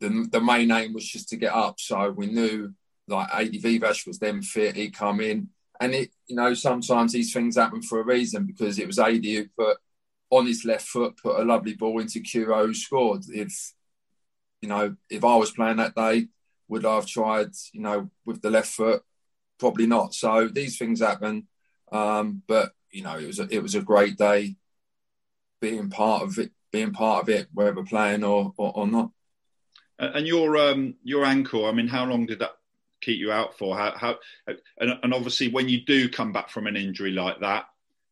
the, 0.00 0.28
the 0.30 0.40
main 0.40 0.70
aim 0.70 0.92
was 0.94 1.06
just 1.06 1.28
to 1.30 1.36
get 1.36 1.54
up. 1.54 1.78
So 1.78 2.10
we 2.10 2.26
knew 2.26 2.74
like 3.08 3.28
Adi 3.32 3.60
Viveash 3.60 4.06
was 4.06 4.18
then 4.18 4.42
fit, 4.42 4.76
he 4.76 4.90
come 4.90 5.20
in 5.20 5.48
and 5.80 5.94
it, 5.94 6.10
you 6.26 6.36
know, 6.36 6.52
sometimes 6.52 7.12
these 7.12 7.32
things 7.32 7.56
happen 7.56 7.80
for 7.80 8.00
a 8.00 8.04
reason 8.04 8.44
because 8.44 8.78
it 8.78 8.86
was 8.86 8.98
Adi 8.98 9.36
who 9.36 9.46
put 9.58 9.78
on 10.28 10.46
his 10.46 10.64
left 10.64 10.86
foot, 10.86 11.16
put 11.16 11.40
a 11.40 11.44
lovely 11.44 11.74
ball 11.74 12.00
into 12.00 12.20
Kuro, 12.20 12.66
who 12.66 12.74
scored. 12.74 13.22
If 13.28 13.72
you 14.60 14.68
know, 14.68 14.94
if 15.08 15.24
I 15.24 15.36
was 15.36 15.52
playing 15.52 15.78
that 15.78 15.94
day, 15.94 16.28
would 16.68 16.84
I 16.84 16.96
have 16.96 17.06
tried, 17.06 17.52
you 17.72 17.80
know, 17.80 18.10
with 18.26 18.42
the 18.42 18.50
left 18.50 18.68
foot? 18.68 19.02
Probably 19.58 19.86
not. 19.86 20.14
So 20.14 20.48
these 20.48 20.76
things 20.76 21.00
happen, 21.00 21.48
um, 21.90 22.42
but 22.46 22.72
you 22.92 23.02
know, 23.02 23.18
it 23.18 23.26
was 23.26 23.38
a, 23.40 23.48
it 23.50 23.62
was 23.62 23.74
a 23.74 23.80
great 23.80 24.18
day, 24.18 24.56
being 25.62 25.88
part 25.88 26.22
of 26.22 26.38
it, 26.38 26.52
being 26.70 26.92
part 26.92 27.22
of 27.22 27.28
it, 27.30 27.48
whether 27.54 27.82
playing 27.82 28.22
or 28.22 28.52
or, 28.58 28.72
or 28.76 28.86
not. 28.86 29.12
And 30.00 30.26
your 30.26 30.56
um, 30.56 30.94
your 31.04 31.24
ankle, 31.24 31.66
I 31.66 31.72
mean, 31.72 31.88
how 31.88 32.06
long 32.06 32.26
did 32.26 32.38
that 32.38 32.52
keep 33.02 33.18
you 33.18 33.32
out 33.32 33.56
for? 33.56 33.76
How, 33.76 33.94
how 33.96 34.16
and, 34.78 34.98
and 35.02 35.12
obviously 35.14 35.48
when 35.48 35.68
you 35.68 35.84
do 35.84 36.08
come 36.08 36.32
back 36.32 36.48
from 36.48 36.66
an 36.66 36.76
injury 36.76 37.12
like 37.12 37.40
that, 37.40 37.66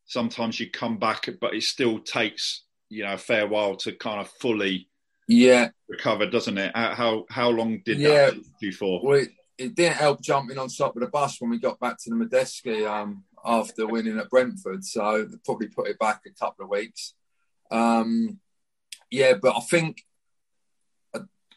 sometimes 0.04 0.60
you 0.60 0.70
come 0.70 0.98
back, 0.98 1.28
but 1.40 1.54
it 1.54 1.62
still 1.62 1.98
takes 1.98 2.64
you 2.90 3.04
know 3.04 3.14
a 3.14 3.18
fair 3.18 3.46
while 3.46 3.76
to 3.76 3.92
kind 3.92 4.20
of 4.20 4.28
fully 4.28 4.88
yeah 5.28 5.68
recover, 5.88 6.26
doesn't 6.26 6.58
it? 6.58 6.72
How 6.74 7.24
how 7.30 7.48
long 7.48 7.80
did 7.84 7.98
yeah. 7.98 8.30
that 8.30 8.44
do 8.60 8.72
for? 8.72 9.00
Well, 9.02 9.20
it, 9.20 9.30
it, 9.56 9.74
didn't 9.74 9.96
help 9.96 10.20
jumping 10.20 10.58
on 10.58 10.68
top 10.68 10.94
of 10.94 11.00
the 11.00 11.08
bus 11.08 11.40
when 11.40 11.50
we 11.50 11.58
got 11.58 11.80
back 11.80 11.96
to 11.98 12.10
the 12.10 12.16
Madejski 12.16 12.86
um, 12.86 13.24
after 13.44 13.86
winning 13.86 14.18
at 14.18 14.30
Brentford, 14.30 14.84
so 14.84 15.24
they 15.24 15.36
probably 15.44 15.68
put 15.68 15.88
it 15.88 15.98
back 15.98 16.22
a 16.26 16.30
couple 16.30 16.64
of 16.64 16.70
weeks. 16.70 17.14
Um, 17.70 18.40
yeah, 19.10 19.34
but 19.40 19.56
I 19.56 19.60
think 19.60 20.04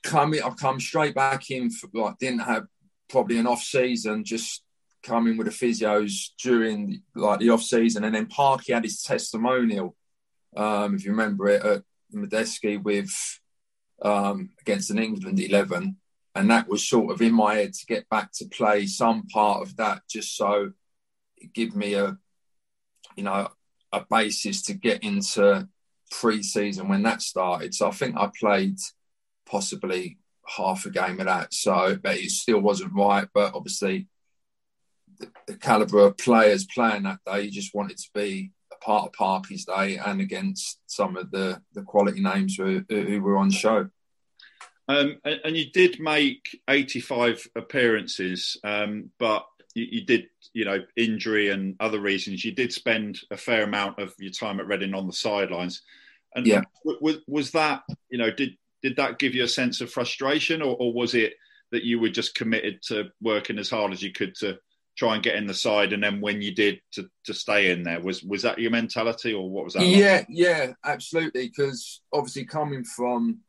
come 0.03 0.33
I've 0.43 0.57
come 0.57 0.79
straight 0.79 1.15
back 1.15 1.51
in. 1.51 1.69
For, 1.69 1.89
like 1.93 2.17
didn't 2.17 2.39
have 2.39 2.65
probably 3.09 3.37
an 3.37 3.47
off 3.47 3.61
season, 3.61 4.23
just 4.23 4.63
coming 5.03 5.35
with 5.35 5.47
the 5.47 5.53
physios 5.53 6.29
during 6.41 7.01
like 7.15 7.39
the 7.39 7.49
off 7.49 7.63
season, 7.63 8.03
and 8.03 8.13
then 8.13 8.27
Parky 8.27 8.73
had 8.73 8.83
his 8.83 9.01
testimonial, 9.01 9.95
um, 10.55 10.95
if 10.95 11.03
you 11.03 11.11
remember 11.11 11.47
it, 11.47 11.63
at 11.63 11.83
Madejski 12.13 12.81
with 12.81 13.11
um, 14.01 14.49
against 14.61 14.91
an 14.91 14.99
England 14.99 15.39
eleven, 15.39 15.97
and 16.35 16.51
that 16.51 16.67
was 16.67 16.87
sort 16.87 17.11
of 17.11 17.21
in 17.21 17.33
my 17.33 17.55
head 17.55 17.73
to 17.73 17.85
get 17.85 18.07
back 18.09 18.31
to 18.33 18.45
play 18.45 18.85
some 18.85 19.27
part 19.27 19.61
of 19.61 19.75
that, 19.77 20.01
just 20.09 20.35
so 20.35 20.71
it 21.37 21.53
give 21.53 21.75
me 21.75 21.95
a, 21.95 22.17
you 23.15 23.23
know, 23.23 23.49
a 23.91 24.05
basis 24.09 24.61
to 24.63 24.73
get 24.73 25.03
into 25.03 25.67
pre-season 26.11 26.87
when 26.87 27.03
that 27.03 27.21
started. 27.21 27.73
So 27.73 27.87
I 27.87 27.91
think 27.91 28.15
I 28.17 28.29
played 28.39 28.77
possibly 29.51 30.17
half 30.47 30.85
a 30.85 30.89
game 30.89 31.19
of 31.19 31.25
that. 31.25 31.53
So, 31.53 31.97
but 32.01 32.17
it 32.17 32.31
still 32.31 32.59
wasn't 32.59 32.93
right. 32.93 33.27
But 33.33 33.53
obviously, 33.53 34.07
the, 35.19 35.29
the 35.47 35.55
caliber 35.55 35.99
of 35.99 36.17
players 36.17 36.65
playing 36.65 37.03
that 37.03 37.19
day, 37.25 37.41
you 37.41 37.51
just 37.51 37.75
wanted 37.75 37.97
to 37.97 38.09
be 38.15 38.51
a 38.71 38.83
part 38.83 39.07
of 39.07 39.13
Parky's 39.13 39.65
day 39.65 39.97
and 39.97 40.21
against 40.21 40.79
some 40.87 41.17
of 41.17 41.29
the 41.31 41.61
the 41.73 41.83
quality 41.83 42.21
names 42.21 42.55
who, 42.55 42.83
who 42.89 43.21
were 43.21 43.37
on 43.37 43.51
show. 43.51 43.89
Um, 44.87 45.17
and, 45.23 45.39
and, 45.45 45.55
you 45.55 45.71
did 45.71 46.01
make 46.01 46.59
85 46.67 47.47
appearances, 47.55 48.57
um, 48.65 49.11
but 49.19 49.45
you, 49.73 49.87
you, 49.89 50.05
did, 50.05 50.27
you 50.51 50.65
know, 50.65 50.79
injury 50.97 51.49
and 51.49 51.77
other 51.79 52.01
reasons. 52.01 52.43
You 52.43 52.51
did 52.51 52.73
spend 52.73 53.21
a 53.29 53.37
fair 53.37 53.63
amount 53.63 53.99
of 53.99 54.13
your 54.19 54.31
time 54.31 54.59
at 54.59 54.67
Reading 54.67 54.93
on 54.93 55.07
the 55.07 55.13
sidelines. 55.13 55.81
And 56.35 56.45
yeah. 56.45 56.61
was, 56.83 57.19
was 57.27 57.51
that, 57.51 57.83
you 58.09 58.17
know, 58.17 58.31
did 58.31 58.57
did 58.81 58.95
that 58.97 59.19
give 59.19 59.35
you 59.35 59.43
a 59.43 59.47
sense 59.47 59.81
of 59.81 59.91
frustration, 59.91 60.61
or, 60.61 60.75
or 60.79 60.93
was 60.93 61.13
it 61.13 61.33
that 61.71 61.83
you 61.83 61.99
were 61.99 62.09
just 62.09 62.35
committed 62.35 62.81
to 62.83 63.09
working 63.21 63.57
as 63.57 63.69
hard 63.69 63.93
as 63.93 64.01
you 64.01 64.11
could 64.11 64.35
to 64.35 64.57
try 64.97 65.15
and 65.15 65.23
get 65.23 65.35
in 65.35 65.47
the 65.47 65.53
side, 65.53 65.93
and 65.93 66.03
then 66.03 66.21
when 66.21 66.41
you 66.41 66.53
did 66.53 66.81
to, 66.93 67.09
to 67.25 67.33
stay 67.33 67.71
in 67.71 67.83
there, 67.83 68.01
was 68.01 68.23
was 68.23 68.41
that 68.43 68.59
your 68.59 68.71
mentality, 68.71 69.33
or 69.33 69.49
what 69.49 69.63
was 69.63 69.73
that? 69.73 69.85
Yeah, 69.85 70.15
like? 70.15 70.27
yeah, 70.29 70.73
absolutely. 70.85 71.47
Because 71.47 72.01
obviously 72.11 72.45
coming 72.45 72.83
from 72.83 73.39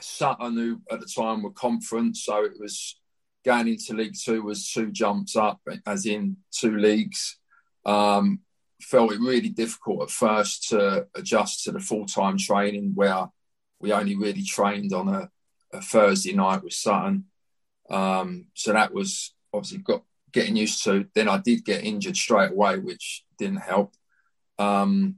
Sutton, 0.00 0.54
who 0.54 0.80
at 0.90 1.00
the 1.00 1.06
time 1.06 1.42
were 1.42 1.50
conference, 1.50 2.24
so 2.24 2.44
it 2.44 2.52
was 2.58 2.98
going 3.44 3.68
into 3.68 3.94
League 3.94 4.14
Two 4.22 4.42
was 4.42 4.70
two 4.70 4.90
jumps 4.92 5.36
up, 5.36 5.60
as 5.86 6.06
in 6.06 6.36
two 6.52 6.76
leagues. 6.76 7.38
Um, 7.84 8.40
felt 8.80 9.12
it 9.12 9.20
really 9.20 9.48
difficult 9.48 10.02
at 10.02 10.10
first 10.10 10.68
to 10.68 11.06
adjust 11.16 11.64
to 11.64 11.72
the 11.72 11.80
full 11.80 12.06
time 12.06 12.38
training 12.38 12.92
where 12.94 13.26
we 13.80 13.92
only 13.92 14.16
really 14.16 14.42
trained 14.42 14.92
on 14.92 15.08
a, 15.08 15.30
a 15.72 15.80
Thursday 15.80 16.32
night 16.32 16.62
with 16.62 16.72
Sutton. 16.72 17.24
Um, 17.90 18.46
so 18.54 18.72
that 18.72 18.92
was 18.92 19.34
obviously 19.52 19.78
got 19.78 20.02
getting 20.32 20.56
used 20.56 20.82
to. 20.84 21.06
Then 21.14 21.28
I 21.28 21.38
did 21.38 21.64
get 21.64 21.84
injured 21.84 22.16
straight 22.16 22.50
away, 22.50 22.78
which 22.78 23.24
didn't 23.38 23.58
help. 23.58 23.94
Um, 24.58 25.16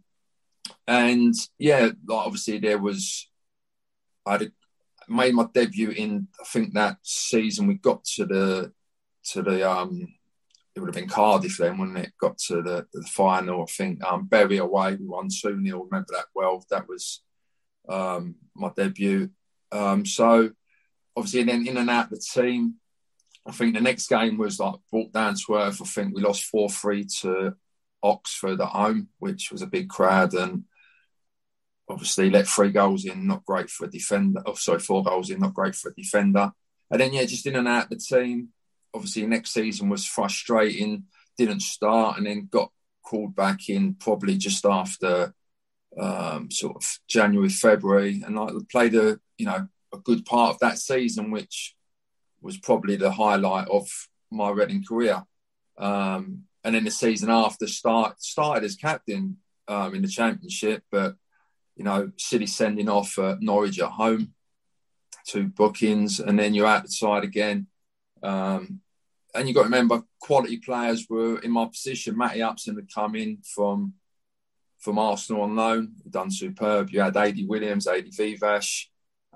and 0.87 1.35
yeah, 1.59 1.91
like 2.07 2.27
obviously 2.27 2.59
there 2.59 2.79
was 2.79 3.29
I 4.27 4.51
made 5.09 5.35
my 5.35 5.47
debut 5.53 5.91
in 5.91 6.29
I 6.41 6.45
think 6.45 6.75
that 6.75 6.99
season 7.03 7.67
we 7.67 7.75
got 7.75 8.05
to 8.17 8.27
the 8.27 8.73
to 9.31 9.43
the 9.43 9.69
um 9.69 10.07
it 10.75 10.81
would 10.81 10.89
have 10.89 10.95
been 10.95 11.09
Cardiff 11.09 11.57
then 11.59 11.79
when 11.79 11.97
it 11.97 12.13
got 12.21 12.39
to 12.39 12.63
the, 12.63 12.87
the 12.93 13.03
final. 13.03 13.63
I 13.63 13.67
think 13.67 14.05
um 14.05 14.27
Bury 14.27 14.59
away 14.59 14.97
we 14.97 15.07
won 15.07 15.29
2 15.29 15.63
0. 15.65 15.83
Remember 15.91 16.13
that 16.13 16.27
well. 16.35 16.65
That 16.71 16.89
was 16.89 17.23
um, 17.89 18.37
my 18.55 18.71
debut. 18.77 19.31
Um, 19.73 20.05
so 20.05 20.51
obviously, 21.17 21.45
then 21.45 21.67
in 21.67 21.77
and 21.77 21.91
out 21.91 22.11
the 22.11 22.19
team. 22.19 22.75
I 23.47 23.53
think 23.53 23.75
the 23.75 23.81
next 23.81 24.09
game 24.09 24.37
was 24.37 24.61
like 24.61 24.75
brought 24.91 25.13
down 25.13 25.35
to 25.35 25.55
earth. 25.55 25.81
I 25.81 25.85
think 25.87 26.15
we 26.15 26.21
lost 26.21 26.45
four 26.45 26.69
three 26.69 27.05
to 27.21 27.55
Oxford 28.03 28.61
at 28.61 28.69
home, 28.69 29.09
which 29.19 29.51
was 29.51 29.63
a 29.63 29.67
big 29.67 29.89
crowd, 29.89 30.35
and 30.35 30.65
obviously 31.89 32.31
let 32.31 32.47
three 32.47 32.71
goals 32.71 33.05
in, 33.05 33.27
not 33.27 33.45
great 33.45 33.71
for 33.71 33.87
a 33.87 33.91
defender. 33.91 34.43
Oh, 34.47 34.55
sorry, 34.55 34.79
four 34.79 35.03
goals 35.03 35.31
in, 35.31 35.41
not 35.41 35.55
great 35.55 35.75
for 35.75 35.91
a 35.91 35.95
defender. 35.95 36.53
And 36.91 37.01
then 37.01 37.13
yeah, 37.13 37.25
just 37.25 37.47
in 37.47 37.57
and 37.57 37.69
out 37.69 37.89
the 37.89 37.97
team. 37.97 38.49
Obviously, 38.95 39.27
next 39.27 39.53
season 39.53 39.89
was 39.89 40.05
frustrating. 40.05 41.05
Didn't 41.39 41.63
start, 41.63 42.19
and 42.19 42.27
then 42.27 42.49
got 42.51 42.71
called 43.03 43.35
back 43.35 43.69
in 43.69 43.95
probably 43.95 44.37
just 44.37 44.65
after 44.67 45.35
um, 45.99 46.51
sort 46.51 46.77
of 46.77 46.99
January, 47.09 47.49
February, 47.49 48.23
and 48.25 48.39
I 48.39 48.49
played 48.71 48.95
a 48.95 49.19
you 49.39 49.47
know 49.47 49.69
a 49.93 49.99
good 49.99 50.25
part 50.25 50.55
of 50.55 50.59
that 50.61 50.79
season, 50.79 51.31
which 51.31 51.75
was 52.41 52.57
probably 52.57 52.97
the 52.97 53.11
highlight 53.11 53.69
of 53.69 53.89
my 54.31 54.51
Reading 54.51 54.85
career. 54.85 55.25
Um, 55.79 56.45
and 56.63 56.75
then 56.75 56.85
the 56.85 56.91
season 56.91 57.31
after 57.31 57.67
start 57.67 58.23
started 58.23 58.65
as 58.65 58.77
captain 58.77 59.39
um, 59.69 59.95
in 59.95 60.03
the 60.03 60.09
championship, 60.09 60.83
but 60.91 61.15
you 61.77 61.85
know 61.85 62.13
City 62.17 62.47
sending 62.47 62.89
off 62.89 63.19
uh, 63.19 63.37
Norwich 63.41 63.81
at 63.81 63.91
home, 63.91 64.35
two 65.27 65.49
bookings, 65.49 66.21
and 66.21 66.39
then 66.39 66.55
you're 66.55 66.67
out 66.67 66.83
the 66.85 66.91
side 66.91 67.25
again. 67.25 67.67
Um, 68.23 68.81
and 69.35 69.49
you 69.49 69.55
got 69.55 69.61
to 69.61 69.67
remember, 69.67 70.03
quality 70.21 70.57
players 70.57 71.07
were 71.09 71.39
in 71.39 71.53
my 71.53 71.67
position. 71.67 72.19
Matty 72.19 72.43
Upson 72.43 72.75
had 72.75 72.93
come 72.93 73.15
in 73.15 73.39
from 73.55 73.95
from 74.81 74.99
Arsenal 74.99 75.43
on 75.43 75.57
loan, 75.57 75.95
done 76.09 76.31
superb. 76.31 76.91
You 76.91 77.01
had 77.01 77.17
Adi 77.17 77.47
Williams, 77.47 77.87
Adi 77.87 78.11
Viveash, 78.11 78.87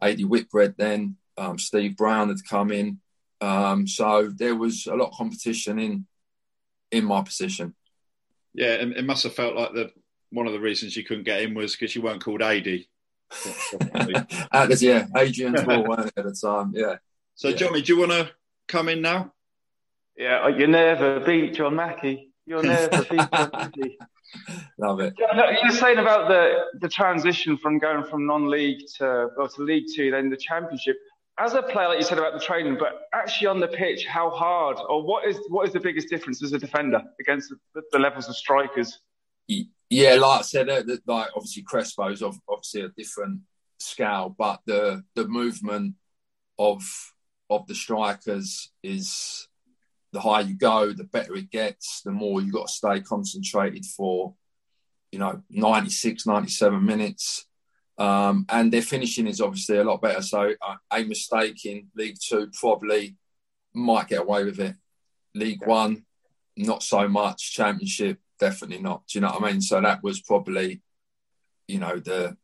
Adi 0.01 0.25
Whitbread 0.25 0.75
then, 0.77 1.17
um, 1.37 1.59
Steve 1.59 1.97
Brown 1.97 2.29
had 2.29 2.45
come 2.49 2.73
in. 2.73 3.01
Um, 3.41 3.87
so 3.87 4.31
there 4.35 4.55
was 4.55 4.87
a 4.87 4.95
lot 4.95 5.11
of 5.11 5.15
competition 5.15 5.79
in 5.79 6.07
in 6.91 7.05
my 7.05 7.23
position. 7.23 7.75
Yeah, 8.55 8.75
and 8.75 8.93
it 8.93 9.05
must 9.05 9.25
have 9.25 9.35
felt 9.35 9.57
like 9.57 9.73
the 9.73 9.91
one 10.31 10.47
of 10.47 10.53
the 10.53 10.61
reasons 10.61 10.97
you 10.97 11.05
couldn't 11.05 11.25
get 11.25 11.43
in 11.43 11.55
was 11.55 11.73
because 11.73 11.95
you 11.95 12.03
weren't 12.03 12.25
called 12.25 12.43
Adi. 12.43 12.89
yeah, 14.81 15.07
Adrian's 15.17 15.63
ball 15.63 15.93
at 16.01 16.15
the 16.15 16.37
time. 16.41 16.73
Yeah. 16.75 16.97
So, 17.35 17.49
yeah. 17.49 17.57
Johnny, 17.57 17.83
do 17.83 17.95
you 17.95 18.01
want 18.01 18.13
to 18.13 18.31
come 18.69 18.89
in 18.89 19.03
now? 19.03 19.33
Yeah, 20.17 20.49
you 20.49 20.67
never 20.67 21.21
beat 21.21 21.55
John 21.55 21.77
Mackie. 21.77 22.33
You'll 22.47 22.63
never 22.63 23.03
beat 23.03 23.29
John 23.33 23.51
Mackie. 23.53 23.99
Love 24.79 25.01
it. 25.01 25.15
You're 25.63 25.71
saying 25.71 25.99
about 25.99 26.29
the, 26.29 26.67
the 26.81 26.89
transition 26.89 27.57
from 27.57 27.79
going 27.79 28.05
from 28.05 28.27
non-league 28.27 28.83
to 28.99 29.29
well 29.37 29.49
to 29.49 29.63
League 29.63 29.87
Two, 29.95 30.11
then 30.11 30.31
the 30.31 30.37
Championship. 30.37 30.97
As 31.37 31.55
a 31.55 31.63
player, 31.63 31.89
like 31.89 31.99
you 31.99 32.05
said 32.05 32.19
about 32.19 32.35
the 32.35 32.39
training, 32.39 32.77
but 32.79 33.09
actually 33.13 33.49
on 33.49 33.59
the 33.59 33.67
pitch, 33.67 34.07
how 34.07 34.31
hard 34.31 34.77
or 34.89 35.03
what 35.03 35.27
is 35.27 35.39
what 35.49 35.67
is 35.67 35.73
the 35.73 35.81
biggest 35.81 36.09
difference 36.09 36.43
as 36.43 36.53
a 36.53 36.59
defender 36.59 37.03
against 37.21 37.53
the, 37.75 37.83
the 37.91 37.99
levels 37.99 38.29
of 38.29 38.37
strikers? 38.37 39.01
Yeah, 39.91 40.15
like 40.15 40.41
I 40.41 40.43
said, 40.43 40.69
like 41.07 41.29
obviously 41.35 41.63
Crespo's 41.63 42.23
of 42.23 42.39
obviously 42.49 42.83
a 42.83 42.89
different 42.89 43.41
scale, 43.79 44.35
but 44.37 44.61
the 44.67 45.03
the 45.15 45.27
movement 45.27 45.95
of 46.59 46.83
of 47.51 47.67
the 47.67 47.75
strikers 47.75 48.71
is 48.83 49.49
the 50.15 50.21
higher 50.21 50.43
you 50.43 50.55
go, 50.55 50.93
the 50.93 51.05
better 51.05 51.35
it 51.35 51.51
gets, 51.51 52.01
the 52.03 52.13
more 52.13 52.41
you've 52.41 52.55
got 52.55 52.69
to 52.69 52.73
stay 52.73 53.01
concentrated 53.01 53.85
for, 53.85 54.35
you 55.11 55.19
know, 55.19 55.43
96, 55.51 56.25
97 56.25 56.85
minutes. 56.85 57.47
Um, 57.99 58.47
and 58.49 58.73
their 58.73 58.83
finishing 58.83 59.27
is 59.27 59.41
obviously 59.41 59.77
a 59.79 59.85
lot 59.85 60.01
better. 60.01 60.23
So 60.23 60.53
uh, 60.63 60.77
a 60.93 61.03
mistake 61.03 61.65
in 61.67 61.89
League 61.97 62.17
Two 62.25 62.49
probably 62.59 63.17
might 63.75 64.09
get 64.09 64.21
away 64.21 64.45
with 64.45 64.61
it. 64.61 64.77
League 65.35 65.67
One, 65.67 66.05
not 66.57 66.85
so 66.85 67.09
much. 67.09 67.53
Championship, 67.53 68.21
definitely 68.39 68.83
not. 68.83 69.03
Do 69.09 69.19
you 69.19 69.21
know 69.23 69.33
what 69.33 69.43
I 69.43 69.53
mean? 69.53 69.61
So 69.61 69.81
that 69.81 70.03
was 70.03 70.21
probably, 70.21 70.81
you 71.67 71.81
know, 71.81 71.99
the 71.99 72.37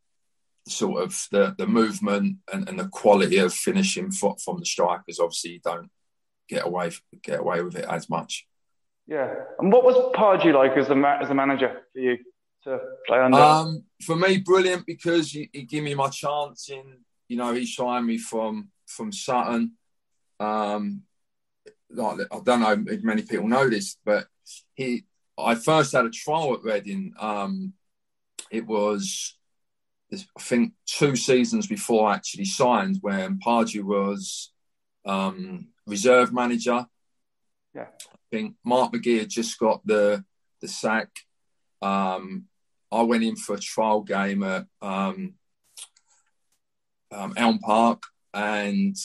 sort 0.66 1.02
of 1.02 1.26
the 1.30 1.54
the 1.56 1.66
movement 1.68 2.38
and, 2.52 2.68
and 2.68 2.78
the 2.78 2.88
quality 2.88 3.38
of 3.38 3.54
finishing 3.54 4.10
from, 4.10 4.36
from 4.36 4.58
the 4.58 4.66
strikers. 4.66 5.20
Obviously, 5.20 5.52
you 5.52 5.60
don't 5.60 5.90
get 6.50 6.66
away 6.66 6.90
get 7.22 7.40
away 7.40 7.62
with 7.62 7.76
it 7.76 7.86
as 7.88 8.10
much. 8.10 8.46
Yeah. 9.06 9.32
And 9.58 9.72
what 9.72 9.84
was 9.84 9.96
Pardew 10.14 10.54
like 10.54 10.76
as 10.76 10.90
a 10.90 10.94
ma- 10.94 11.18
as 11.20 11.30
a 11.30 11.34
manager 11.34 11.82
for 11.92 11.98
you 11.98 12.18
to 12.64 12.78
play 13.06 13.18
under? 13.18 13.38
Um, 13.38 13.84
for 14.02 14.16
me, 14.16 14.38
brilliant 14.38 14.86
because 14.86 15.30
he, 15.30 15.48
he 15.52 15.62
gave 15.62 15.84
me 15.84 15.94
my 15.94 16.08
chance. 16.08 16.68
In 16.68 16.98
you 17.28 17.36
know, 17.36 17.54
he 17.54 17.66
signed 17.66 18.06
me 18.06 18.18
from 18.18 18.68
from 18.86 19.12
Sutton. 19.12 19.72
Um, 20.38 21.02
like, 21.90 22.20
I 22.30 22.40
don't 22.44 22.60
know 22.60 22.84
if 22.92 23.02
many 23.02 23.22
people 23.22 23.48
know 23.48 23.68
this, 23.68 23.96
but 24.04 24.26
he. 24.74 25.04
I 25.38 25.54
first 25.54 25.92
had 25.92 26.04
a 26.04 26.10
trial 26.10 26.52
at 26.54 26.62
Reading. 26.62 27.14
Um, 27.18 27.72
it 28.50 28.66
was, 28.66 29.38
I 30.12 30.18
think, 30.38 30.74
two 30.84 31.16
seasons 31.16 31.66
before 31.66 32.10
I 32.10 32.14
actually 32.16 32.44
signed, 32.44 32.98
when 33.00 33.38
Pardew 33.38 33.84
was 33.84 34.52
um, 35.06 35.68
reserve 35.90 36.32
manager. 36.32 36.86
Yeah. 37.74 37.86
I 38.02 38.16
think 38.30 38.54
Mark 38.64 38.92
McGee 38.92 39.20
had 39.20 39.28
just 39.28 39.58
got 39.58 39.86
the 39.86 40.24
the 40.60 40.68
sack. 40.68 41.10
Um, 41.82 42.46
I 42.92 43.02
went 43.02 43.24
in 43.24 43.36
for 43.36 43.54
a 43.54 43.60
trial 43.60 44.02
game 44.02 44.42
at 44.42 44.66
um, 44.82 45.34
um, 47.10 47.34
Elm 47.36 47.58
Park, 47.58 48.02
and 48.34 48.96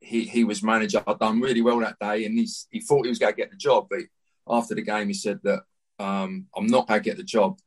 he 0.00 0.24
he 0.24 0.44
was 0.44 0.62
manager. 0.62 1.02
I'd 1.06 1.18
done 1.18 1.40
really 1.40 1.62
well 1.62 1.80
that 1.80 1.98
day, 2.00 2.24
and 2.24 2.38
he's, 2.38 2.66
he 2.70 2.80
thought 2.80 3.04
he 3.04 3.10
was 3.10 3.18
going 3.18 3.32
to 3.32 3.36
get 3.36 3.50
the 3.50 3.56
job. 3.56 3.88
But 3.90 4.00
after 4.48 4.74
the 4.74 4.82
game, 4.82 5.08
he 5.08 5.14
said 5.14 5.40
that 5.44 5.62
um, 5.98 6.46
I'm 6.56 6.66
not 6.66 6.86
going 6.88 7.00
to 7.00 7.04
get 7.04 7.16
the 7.16 7.24
job, 7.24 7.58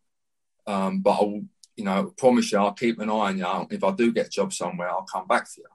um, 0.67 1.01
but 1.01 1.11
I'll 1.11 1.41
you 1.75 1.85
know 1.85 2.13
promise 2.17 2.51
you 2.51 2.59
I'll 2.59 2.73
keep 2.73 2.99
an 2.99 3.09
eye 3.09 3.13
on 3.13 3.37
you. 3.37 3.67
If 3.71 3.83
I 3.83 3.91
do 3.91 4.11
get 4.11 4.27
a 4.27 4.29
job 4.29 4.53
somewhere, 4.53 4.89
I'll 4.89 5.03
come 5.03 5.27
back 5.27 5.47
for 5.47 5.61
you. 5.61 5.67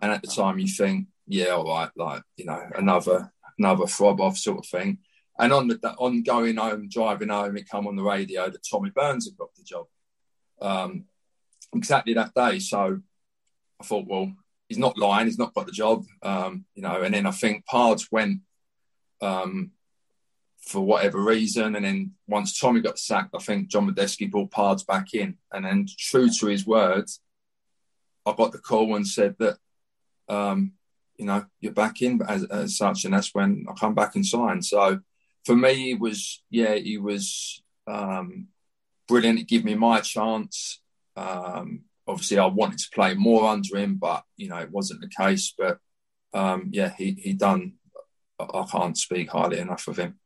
And 0.00 0.12
at 0.12 0.22
the 0.22 0.28
time, 0.28 0.58
you 0.58 0.68
think, 0.68 1.06
yeah, 1.26 1.48
all 1.48 1.68
right, 1.68 1.90
like 1.96 2.22
you 2.36 2.44
know, 2.44 2.62
another 2.74 3.32
another 3.58 3.86
throb 3.86 4.20
off 4.20 4.36
sort 4.36 4.58
of 4.58 4.66
thing. 4.66 4.98
And 5.38 5.52
on 5.52 5.68
the 5.68 5.78
on 5.98 6.22
going 6.22 6.56
home, 6.56 6.88
driving 6.88 7.28
home, 7.28 7.56
it 7.56 7.68
come 7.68 7.86
on 7.86 7.96
the 7.96 8.02
radio 8.02 8.48
that 8.48 8.66
Tommy 8.68 8.90
Burns 8.90 9.26
had 9.26 9.36
got 9.36 9.54
the 9.54 9.62
job 9.64 9.86
um, 10.60 11.04
exactly 11.74 12.14
that 12.14 12.34
day. 12.34 12.58
So 12.58 13.00
I 13.80 13.84
thought, 13.84 14.06
well, 14.06 14.32
he's 14.68 14.78
not 14.78 14.98
lying. 14.98 15.26
He's 15.26 15.38
not 15.38 15.54
got 15.54 15.66
the 15.66 15.72
job, 15.72 16.04
um, 16.22 16.64
you 16.74 16.82
know. 16.82 17.02
And 17.02 17.14
then 17.14 17.26
I 17.26 17.32
think 17.32 17.66
Pards 17.66 18.08
went 18.10 18.40
um, 19.20 19.72
for 20.60 20.80
whatever 20.80 21.20
reason, 21.22 21.76
and 21.76 21.84
then 21.84 22.12
once 22.26 22.58
Tommy 22.58 22.80
got 22.80 22.98
sacked, 22.98 23.34
I 23.34 23.38
think 23.38 23.68
John 23.68 23.90
Madejski 23.90 24.30
brought 24.30 24.50
Pards 24.50 24.84
back 24.84 25.12
in, 25.14 25.36
and 25.52 25.64
then 25.64 25.86
true 25.98 26.30
to 26.30 26.46
his 26.46 26.66
words, 26.66 27.20
I 28.24 28.32
got 28.32 28.52
the 28.52 28.58
call 28.58 28.96
and 28.96 29.06
said 29.06 29.36
that 29.38 29.58
um, 30.28 30.72
you 31.18 31.26
know, 31.26 31.44
you're 31.60 31.72
back 31.72 32.02
in 32.02 32.20
as, 32.28 32.44
as 32.44 32.76
such. 32.76 33.04
And 33.04 33.14
that's 33.14 33.34
when 33.34 33.66
I 33.68 33.72
come 33.72 33.94
back 33.94 34.14
and 34.14 34.24
sign. 34.24 34.62
So 34.62 35.00
for 35.44 35.56
me, 35.56 35.92
it 35.92 36.00
was, 36.00 36.42
yeah, 36.50 36.74
he 36.74 36.98
was 36.98 37.62
um, 37.86 38.48
brilliant. 39.08 39.38
It 39.38 39.48
gave 39.48 39.64
me 39.64 39.74
my 39.74 40.00
chance. 40.00 40.80
Um, 41.16 41.82
obviously, 42.06 42.38
I 42.38 42.46
wanted 42.46 42.78
to 42.78 42.90
play 42.92 43.14
more 43.14 43.48
under 43.48 43.76
him, 43.76 43.96
but, 43.96 44.24
you 44.36 44.48
know, 44.48 44.58
it 44.58 44.70
wasn't 44.70 45.00
the 45.00 45.08
case. 45.08 45.54
But 45.56 45.78
um, 46.34 46.70
yeah, 46.72 46.92
he, 46.96 47.16
he 47.20 47.32
done, 47.32 47.74
I 48.38 48.64
can't 48.70 48.98
speak 48.98 49.30
highly 49.30 49.58
enough 49.58 49.88
of 49.88 49.96
him. 49.96 50.18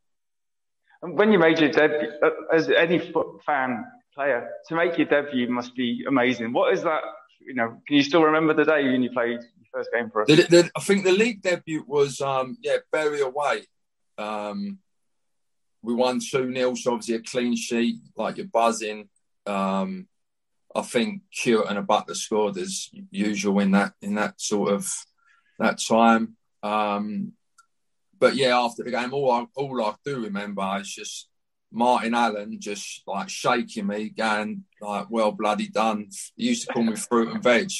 When 1.02 1.32
you 1.32 1.38
made 1.38 1.58
your 1.58 1.70
debut, 1.70 2.10
uh, 2.22 2.30
as 2.52 2.68
any 2.68 2.98
fan 3.46 3.84
player, 4.14 4.50
to 4.68 4.74
make 4.74 4.98
your 4.98 5.06
debut 5.06 5.48
must 5.48 5.74
be 5.74 6.04
amazing. 6.06 6.52
What 6.52 6.74
is 6.74 6.82
that? 6.82 7.02
You 7.40 7.54
know, 7.54 7.80
can 7.86 7.96
you 7.96 8.02
still 8.02 8.22
remember 8.22 8.52
the 8.52 8.64
day 8.64 8.84
when 8.84 9.02
you 9.02 9.10
played 9.10 9.40
first 9.72 9.90
game 9.92 10.10
for 10.10 10.22
us? 10.22 10.28
The, 10.28 10.36
the, 10.48 10.70
I 10.76 10.80
think 10.80 11.04
the 11.04 11.12
league 11.12 11.42
debut 11.42 11.84
was 11.86 12.20
um, 12.20 12.56
yeah 12.62 12.78
Bury 12.92 13.20
away. 13.20 13.66
Um, 14.18 14.78
we 15.82 15.94
won 15.94 16.20
two 16.20 16.52
0 16.52 16.74
so 16.74 16.92
obviously 16.92 17.14
a 17.14 17.22
clean 17.22 17.56
sheet. 17.56 17.96
Like 18.16 18.36
you're 18.36 18.46
buzzing. 18.46 19.08
Um, 19.46 20.06
I 20.74 20.82
think 20.82 21.22
Hewitt 21.30 21.68
and 21.68 21.78
a 21.78 21.82
Butler 21.82 22.14
scored 22.14 22.56
as 22.56 22.88
usual 23.10 23.58
in 23.60 23.72
that 23.72 23.92
in 24.02 24.14
that 24.16 24.40
sort 24.40 24.72
of 24.72 24.92
that 25.58 25.78
time. 25.78 26.36
Um, 26.62 27.32
but 28.18 28.36
yeah, 28.36 28.58
after 28.58 28.84
the 28.84 28.90
game, 28.90 29.12
all 29.12 29.32
I, 29.32 29.46
all 29.56 29.82
I 29.82 29.94
do 30.04 30.22
remember 30.22 30.78
is 30.80 30.92
just 30.92 31.28
Martin 31.72 32.14
Allen 32.14 32.58
just 32.60 33.02
like 33.06 33.28
shaking 33.28 33.86
me, 33.86 34.10
going 34.10 34.64
like, 34.80 35.06
"Well, 35.10 35.32
bloody 35.32 35.68
done." 35.68 36.08
He 36.36 36.48
used 36.48 36.66
to 36.66 36.72
call 36.72 36.82
me 36.82 36.96
fruit 36.96 37.32
and 37.32 37.42
veg 37.42 37.70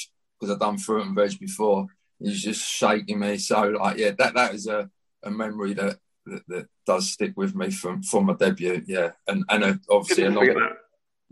because 0.41 0.53
I've 0.53 0.59
done 0.59 0.77
fruit 0.77 1.05
and 1.05 1.15
veg 1.15 1.39
before. 1.39 1.87
He's 2.19 2.41
just 2.41 2.67
shaking 2.67 3.19
me. 3.19 3.37
So 3.37 3.61
like, 3.61 3.97
yeah, 3.97 4.11
that 4.17 4.33
that 4.33 4.55
is 4.55 4.67
a, 4.67 4.89
a 5.23 5.31
memory 5.31 5.73
that, 5.73 5.97
that, 6.25 6.47
that 6.47 6.67
does 6.85 7.11
stick 7.11 7.33
with 7.35 7.55
me 7.55 7.69
from 7.69 8.01
from 8.01 8.25
my 8.25 8.33
debut. 8.33 8.83
Yeah, 8.87 9.11
and 9.27 9.43
and 9.49 9.63
a, 9.63 9.79
obviously 9.89 10.25
a 10.25 10.31
long, 10.31 10.69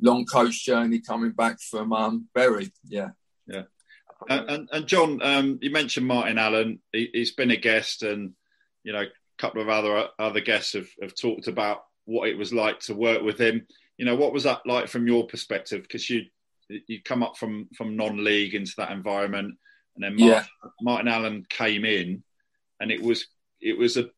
long 0.02 0.26
coach 0.26 0.64
journey 0.64 1.00
coming 1.00 1.32
back 1.32 1.60
from 1.60 1.92
um, 1.94 2.28
Bury. 2.34 2.72
Yeah, 2.86 3.10
yeah. 3.48 3.64
and, 4.30 4.70
and 4.72 4.88
John, 4.88 5.22
um, 5.24 5.60
you 5.62 5.72
mentioned 5.72 6.08
Martin 6.08 6.38
Allen. 6.38 6.80
He, 6.92 7.10
has 7.16 7.32
been 7.32 7.52
a 7.52 7.58
guest, 7.58 8.04
and 8.04 8.34
you 8.84 8.94
know, 8.94 9.02
a 9.02 9.08
couple 9.38 9.62
of 9.62 9.70
other 9.70 10.08
other 10.18 10.42
guests 10.42 10.74
have, 10.74 10.90
have 11.02 11.16
talked 11.16 11.48
about 11.48 11.84
what 12.06 12.30
it 12.30 12.38
was 12.38 12.54
like 12.54 12.80
to 12.82 12.96
work 12.96 13.22
with 13.22 13.40
him. 13.40 13.68
You 13.98 14.06
know, 14.06 14.16
what 14.16 14.34
was 14.34 14.44
that 14.44 14.66
like 14.66 14.88
from 14.88 15.08
your 15.08 15.28
perspective? 15.28 15.84
Because 15.84 16.10
you 16.10 16.26
you 16.88 17.02
come 17.04 17.24
up 17.24 17.38
from 17.38 17.68
from 17.76 17.96
non-league 17.96 18.56
into 18.56 18.74
that 18.78 18.92
environment, 18.92 19.56
and 19.96 20.04
then 20.04 20.16
Martin, 20.16 20.48
yeah. 20.64 20.70
Martin 20.82 21.08
Allen 21.08 21.46
came 21.50 21.86
in, 21.86 22.24
and 22.80 22.92
it 22.92 23.02
was 23.02 23.28
it 23.60 23.78
was 23.78 23.98
a 23.98 24.10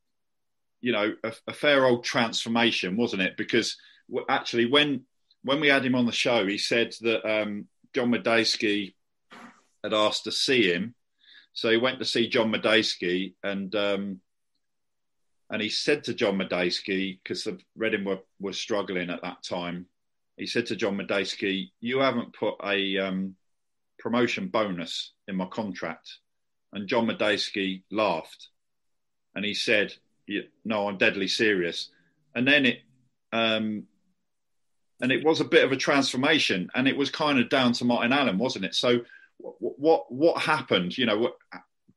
you 0.82 0.92
know 0.92 1.14
a, 1.24 1.34
a 1.48 1.54
fair 1.54 1.86
old 1.86 2.04
transformation, 2.04 2.98
wasn't 2.98 3.22
it? 3.22 3.38
Because 3.38 3.78
actually, 4.30 4.66
when 4.66 5.06
when 5.44 5.60
we 5.60 5.68
had 5.68 5.86
him 5.86 5.96
on 5.96 6.06
the 6.06 6.12
show, 6.12 6.46
he 6.46 6.58
said 6.58 6.94
that 7.02 7.26
um, 7.28 7.68
John 7.94 8.12
Madejski 8.12 8.94
had 9.84 9.94
asked 9.94 10.26
to 10.26 10.32
see 10.32 10.72
him, 10.72 10.94
so 11.54 11.70
he 11.70 11.78
went 11.78 12.00
to 12.00 12.06
see 12.06 12.30
John 12.30 12.52
Madejski, 12.52 13.34
and 13.44 13.74
um, 13.76 14.22
and 15.50 15.62
he 15.62 15.70
said 15.70 16.04
to 16.06 16.14
John 16.14 16.38
Madejski 16.38 17.20
because 17.24 17.46
the 17.46 17.60
Reading 17.76 18.04
were 18.04 18.20
were 18.40 18.54
struggling 18.54 19.10
at 19.10 19.22
that 19.22 19.44
time 19.44 19.88
he 20.42 20.48
said 20.48 20.66
to 20.66 20.76
John 20.76 20.98
Madejski, 20.98 21.70
"You 21.82 22.00
haven't 22.00 22.34
put 22.34 22.56
a 22.64 22.98
um, 22.98 23.36
promotion 24.00 24.48
bonus 24.48 25.12
in 25.28 25.36
my 25.36 25.46
contract." 25.46 26.18
And 26.74 26.88
John 26.88 27.06
Madejski 27.06 27.84
laughed, 27.92 28.48
and 29.36 29.46
he 29.46 29.54
said, 29.54 29.94
"No, 30.66 30.88
I'm 30.88 30.98
deadly 30.98 31.28
serious." 31.28 31.90
And 32.34 32.48
then 32.48 32.66
it, 32.66 32.80
um, 33.32 33.84
and 35.00 35.12
it 35.12 35.24
was 35.24 35.42
a 35.42 35.46
bit 35.46 35.64
of 35.64 35.72
a 35.72 35.78
transformation, 35.78 36.72
and 36.74 36.88
it 36.88 36.98
was 36.98 37.12
kind 37.12 37.38
of 37.38 37.48
down 37.48 37.74
to 37.74 37.86
Martin 37.86 38.12
Allen, 38.12 38.40
wasn't 38.40 38.66
it? 38.66 38.74
So, 38.74 39.02
what 39.38 39.78
what, 39.78 40.12
what 40.12 40.42
happened? 40.42 40.98
You 40.98 41.06
know, 41.06 41.20
what, 41.20 41.34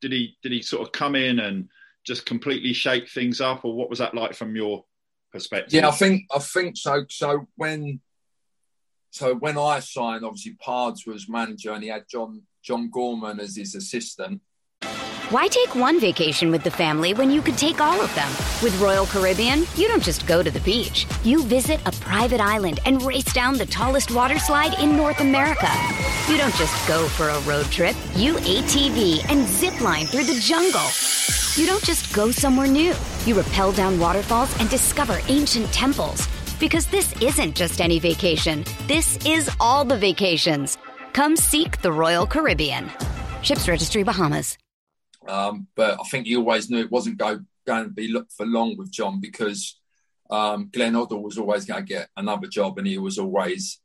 did 0.03 0.13
he 0.13 0.37
did 0.43 0.53
he 0.53 0.61
sort 0.61 0.83
of 0.83 0.93
come 0.93 1.15
in 1.15 1.39
and 1.39 1.71
just 2.05 2.27
completely 2.27 2.75
shake 2.75 3.09
things 3.09 3.41
up, 3.41 3.65
or 3.65 3.75
what 3.75 3.89
was 3.89 4.01
that 4.01 4.13
like 4.13 4.35
from 4.35 4.55
your 4.55 4.85
perspective? 5.33 5.73
Yeah, 5.73 5.89
I 5.89 5.93
think 5.93 6.27
I 6.31 6.41
think 6.41 6.77
so. 6.77 7.07
So 7.09 7.49
when 7.57 8.03
so 9.15 9.37
when 9.37 9.57
I 9.57 9.79
signed, 9.79 10.25
obviously 10.25 10.55
Pards 10.55 11.07
was 11.07 11.29
manager 11.29 11.71
and 11.73 11.85
he 11.85 11.89
had 11.89 12.05
John 12.09 12.43
John 12.65 12.91
Gorman 12.91 13.39
as 13.39 13.55
his 13.55 13.77
assistant. 13.77 14.41
Why 15.31 15.47
take 15.47 15.77
one 15.77 16.01
vacation 16.01 16.51
with 16.51 16.65
the 16.65 16.71
family 16.71 17.15
when 17.15 17.31
you 17.31 17.41
could 17.41 17.57
take 17.57 17.81
all 17.81 18.01
of 18.01 18.13
them? 18.17 18.29
With 18.61 18.77
Royal 18.81 19.07
Caribbean, 19.07 19.67
you 19.77 19.87
don't 19.87 20.03
just 20.03 20.27
go 20.27 20.43
to 20.43 20.51
the 20.51 20.59
beach. 20.61 21.07
You 21.23 21.45
visit 21.45 21.81
a 21.87 21.93
private 21.93 22.41
island 22.41 22.81
and 22.87 23.03
race 23.05 23.33
down 23.33 23.57
the 23.57 23.67
tallest 23.67 24.11
water 24.11 24.39
slide 24.41 24.77
in 24.81 24.97
North 24.97 25.21
America. 25.21 25.71
You 26.29 26.37
don't 26.37 26.55
just 26.57 26.89
go 26.89 27.07
for 27.07 27.29
a 27.29 27.41
road 27.43 27.67
trip. 27.67 27.95
You 28.17 28.35
ATV 28.35 29.31
and 29.31 29.47
zip 29.47 29.81
line 29.81 30.07
through 30.07 30.25
the 30.25 30.41
jungle. 30.41 30.89
You 31.55 31.69
don't 31.69 31.85
just 31.85 32.13
go 32.13 32.33
somewhere 32.33 32.67
new. 32.67 32.95
You 33.27 33.41
rappel 33.41 33.71
down 33.71 34.01
waterfalls 34.01 34.59
and 34.59 34.69
discover 34.69 35.21
ancient 35.29 35.73
temples. 35.73 36.27
Because 36.61 36.87
this 36.87 37.15
isn't 37.21 37.57
just 37.57 37.81
any 37.81 37.99
vacation, 37.99 38.65
this 38.87 39.19
is 39.27 39.51
all 39.61 39.85
the 39.85 39.97
vacations. 39.99 40.79
Come 41.13 41.37
seek 41.37 41.83
the 41.83 41.93
Royal 41.93 42.27
Caribbean. 42.27 42.91
Ships 43.43 43.69
Registry 43.69 44.03
Bahamas. 44.03 44.57
Um, 45.29 45.69
but 45.75 45.99
I 46.01 46.05
think 46.05 46.27
he 46.27 46.37
always 46.37 46.71
knew 46.71 46.81
it 46.81 46.91
wasn't 46.91 47.19
go, 47.19 47.41
going 47.67 47.85
to 47.85 47.91
be 47.91 48.09
looked 48.09 48.33
for 48.33 48.47
long 48.47 48.77
with 48.77 48.91
John 48.91 49.21
because 49.21 49.79
um, 50.31 50.71
Glenn 50.73 50.95
Hoddle 50.95 51.23
was 51.23 51.39
always 51.39 51.65
going 51.65 51.85
to 51.85 51.93
get 51.93 52.09
another 52.17 52.47
job 52.47 52.79
and 52.79 52.87
he 52.87 52.99
was 52.99 53.19
always 53.19 53.81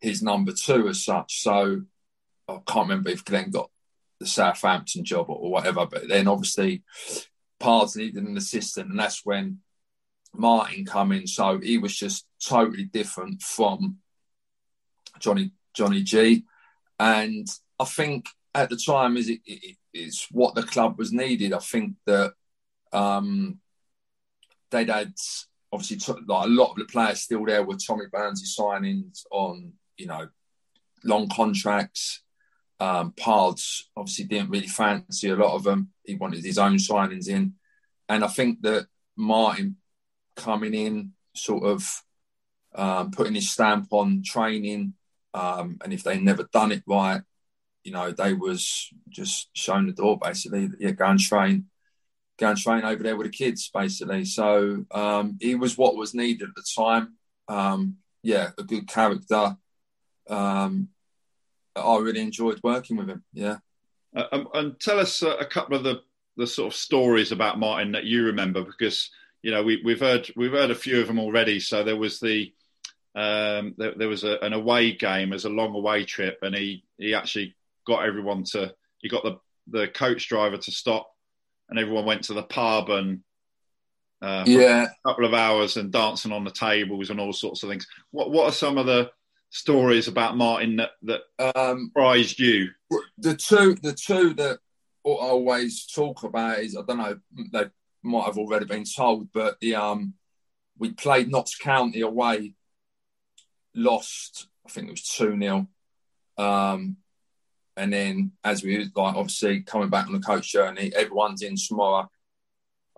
his 0.00 0.22
number 0.22 0.52
two 0.52 0.88
as 0.88 1.04
such. 1.04 1.42
So 1.42 1.82
I 2.48 2.58
can't 2.66 2.88
remember 2.88 3.10
if 3.10 3.24
Glenn 3.24 3.50
got 3.50 3.70
the 4.20 4.26
Southampton 4.26 5.04
job 5.04 5.28
or, 5.28 5.36
or 5.36 5.50
whatever, 5.50 5.86
but 5.86 6.08
then 6.08 6.28
obviously 6.28 6.82
Pards 7.60 7.96
needed 7.96 8.24
an 8.24 8.36
assistant 8.36 8.90
and 8.90 8.98
that's 8.98 9.24
when 9.24 9.58
Martin 10.34 10.84
coming, 10.84 11.26
so 11.26 11.58
he 11.58 11.78
was 11.78 11.96
just 11.96 12.26
totally 12.44 12.84
different 12.84 13.42
from 13.42 13.98
Johnny 15.18 15.52
Johnny 15.74 16.02
G, 16.02 16.44
and 16.98 17.46
I 17.78 17.84
think 17.84 18.26
at 18.54 18.70
the 18.70 18.76
time 18.76 19.16
is 19.16 19.28
it, 19.28 19.40
it, 19.46 19.76
it's 19.92 20.26
what 20.30 20.54
the 20.54 20.62
club 20.62 20.98
was 20.98 21.12
needed. 21.12 21.52
I 21.52 21.58
think 21.58 21.94
that 22.06 22.32
um, 22.92 23.60
they'd 24.70 24.88
had 24.88 25.14
obviously 25.72 25.96
t- 25.98 26.20
like 26.26 26.46
a 26.46 26.50
lot 26.50 26.70
of 26.70 26.76
the 26.76 26.84
players 26.86 27.20
still 27.20 27.44
there 27.44 27.62
were 27.62 27.76
Tommy 27.76 28.06
Burns' 28.10 28.56
signings 28.58 29.24
on 29.30 29.72
you 29.96 30.06
know 30.06 30.28
long 31.04 31.28
contracts. 31.28 32.22
Um, 32.80 33.12
Pards 33.12 33.90
obviously 33.96 34.26
didn't 34.26 34.50
really 34.50 34.68
fancy 34.68 35.28
a 35.28 35.36
lot 35.36 35.54
of 35.54 35.64
them. 35.64 35.90
He 36.04 36.14
wanted 36.14 36.44
his 36.44 36.58
own 36.58 36.76
signings 36.76 37.28
in, 37.28 37.54
and 38.08 38.24
I 38.24 38.28
think 38.28 38.62
that 38.62 38.86
Martin 39.16 39.76
coming 40.38 40.74
in, 40.74 41.12
sort 41.34 41.64
of 41.64 42.02
um, 42.74 43.10
putting 43.10 43.34
his 43.34 43.50
stamp 43.50 43.88
on 43.90 44.22
training, 44.24 44.94
um, 45.34 45.78
and 45.82 45.92
if 45.92 46.02
they 46.02 46.18
never 46.18 46.48
done 46.52 46.72
it 46.72 46.82
right, 46.86 47.20
you 47.84 47.92
know, 47.92 48.10
they 48.10 48.32
was 48.32 48.88
just 49.08 49.50
showing 49.52 49.86
the 49.86 49.92
door 49.92 50.18
basically. 50.18 50.70
Yeah, 50.78 50.92
go 50.92 51.06
and 51.06 51.20
train, 51.20 51.66
go 52.38 52.50
and 52.50 52.58
train 52.58 52.84
over 52.84 53.02
there 53.02 53.16
with 53.16 53.26
the 53.26 53.32
kids 53.32 53.70
basically. 53.72 54.24
So 54.24 54.84
um, 54.90 55.38
he 55.40 55.54
was 55.54 55.76
what 55.76 55.96
was 55.96 56.14
needed 56.14 56.48
at 56.48 56.54
the 56.54 56.64
time. 56.76 57.16
Um, 57.48 57.96
yeah, 58.22 58.50
a 58.58 58.62
good 58.62 58.88
character. 58.88 59.56
Um, 60.28 60.88
I 61.76 61.96
really 61.98 62.20
enjoyed 62.20 62.60
working 62.62 62.96
with 62.96 63.08
him. 63.08 63.24
Yeah. 63.32 63.58
Uh, 64.14 64.24
um, 64.32 64.48
and 64.54 64.80
tell 64.80 64.98
us 64.98 65.22
uh, 65.22 65.36
a 65.36 65.46
couple 65.46 65.76
of 65.76 65.84
the, 65.84 66.02
the 66.36 66.46
sort 66.46 66.72
of 66.72 66.78
stories 66.78 67.32
about 67.32 67.58
Martin 67.58 67.92
that 67.92 68.04
you 68.04 68.24
remember, 68.24 68.62
because 68.62 69.10
you 69.42 69.50
know 69.50 69.62
we, 69.62 69.80
have 69.88 70.00
heard 70.00 70.30
we've 70.36 70.52
heard 70.52 70.70
a 70.70 70.74
few 70.74 71.00
of 71.00 71.06
them 71.06 71.18
already. 71.18 71.60
So 71.60 71.84
there 71.84 71.96
was 71.96 72.20
the 72.20 72.52
um, 73.14 73.74
there, 73.78 73.94
there, 73.96 74.08
was 74.08 74.24
a, 74.24 74.38
an 74.40 74.52
away 74.52 74.92
game 74.92 75.32
as 75.32 75.44
a 75.44 75.50
long 75.50 75.74
away 75.74 76.04
trip, 76.04 76.38
and 76.42 76.54
he 76.54 76.84
he 76.98 77.14
actually 77.14 77.56
got 77.86 78.04
everyone 78.04 78.44
to 78.52 78.74
he 78.98 79.08
got 79.08 79.24
the 79.24 79.38
the 79.68 79.88
coach 79.88 80.28
driver 80.28 80.56
to 80.56 80.70
stop, 80.70 81.10
and 81.68 81.78
everyone 81.78 82.04
went 82.04 82.24
to 82.24 82.34
the 82.34 82.42
pub 82.42 82.90
and 82.90 83.20
uh, 84.20 84.44
yeah, 84.46 84.86
a 84.86 85.08
couple 85.08 85.24
of 85.24 85.34
hours 85.34 85.76
and 85.76 85.92
dancing 85.92 86.32
on 86.32 86.44
the 86.44 86.50
tables 86.50 87.10
and 87.10 87.20
all 87.20 87.32
sorts 87.32 87.62
of 87.62 87.70
things. 87.70 87.86
What 88.10 88.30
what 88.30 88.48
are 88.48 88.52
some 88.52 88.78
of 88.78 88.86
the 88.86 89.10
stories 89.50 90.08
about 90.08 90.36
Martin 90.36 90.76
that 90.76 90.90
that 91.02 91.54
um, 91.56 91.90
surprised 91.94 92.38
you? 92.38 92.70
The 93.18 93.36
two, 93.36 93.74
the 93.82 93.92
two 93.92 94.34
that 94.34 94.58
I 95.06 95.10
always 95.10 95.86
talk 95.86 96.24
about 96.24 96.58
is 96.58 96.76
I 96.76 96.82
don't 96.82 96.98
know 96.98 97.18
they 97.52 97.64
might 98.02 98.26
have 98.26 98.38
already 98.38 98.64
been 98.64 98.84
told, 98.84 99.28
but 99.32 99.58
the 99.60 99.74
um 99.74 100.14
we 100.78 100.92
played 100.92 101.30
Notts 101.30 101.56
County 101.56 102.02
away, 102.02 102.54
lost 103.74 104.48
I 104.66 104.70
think 104.70 104.88
it 104.88 104.92
was 104.92 105.08
two 105.08 105.38
0 105.38 105.68
um, 106.38 106.96
and 107.76 107.92
then 107.92 108.32
as 108.44 108.62
we 108.62 108.78
like 108.94 109.14
obviously 109.14 109.60
coming 109.60 109.90
back 109.90 110.06
on 110.06 110.12
the 110.12 110.20
coach 110.20 110.50
journey, 110.50 110.92
everyone's 110.94 111.42
in 111.42 111.56
tomorrow. 111.56 112.08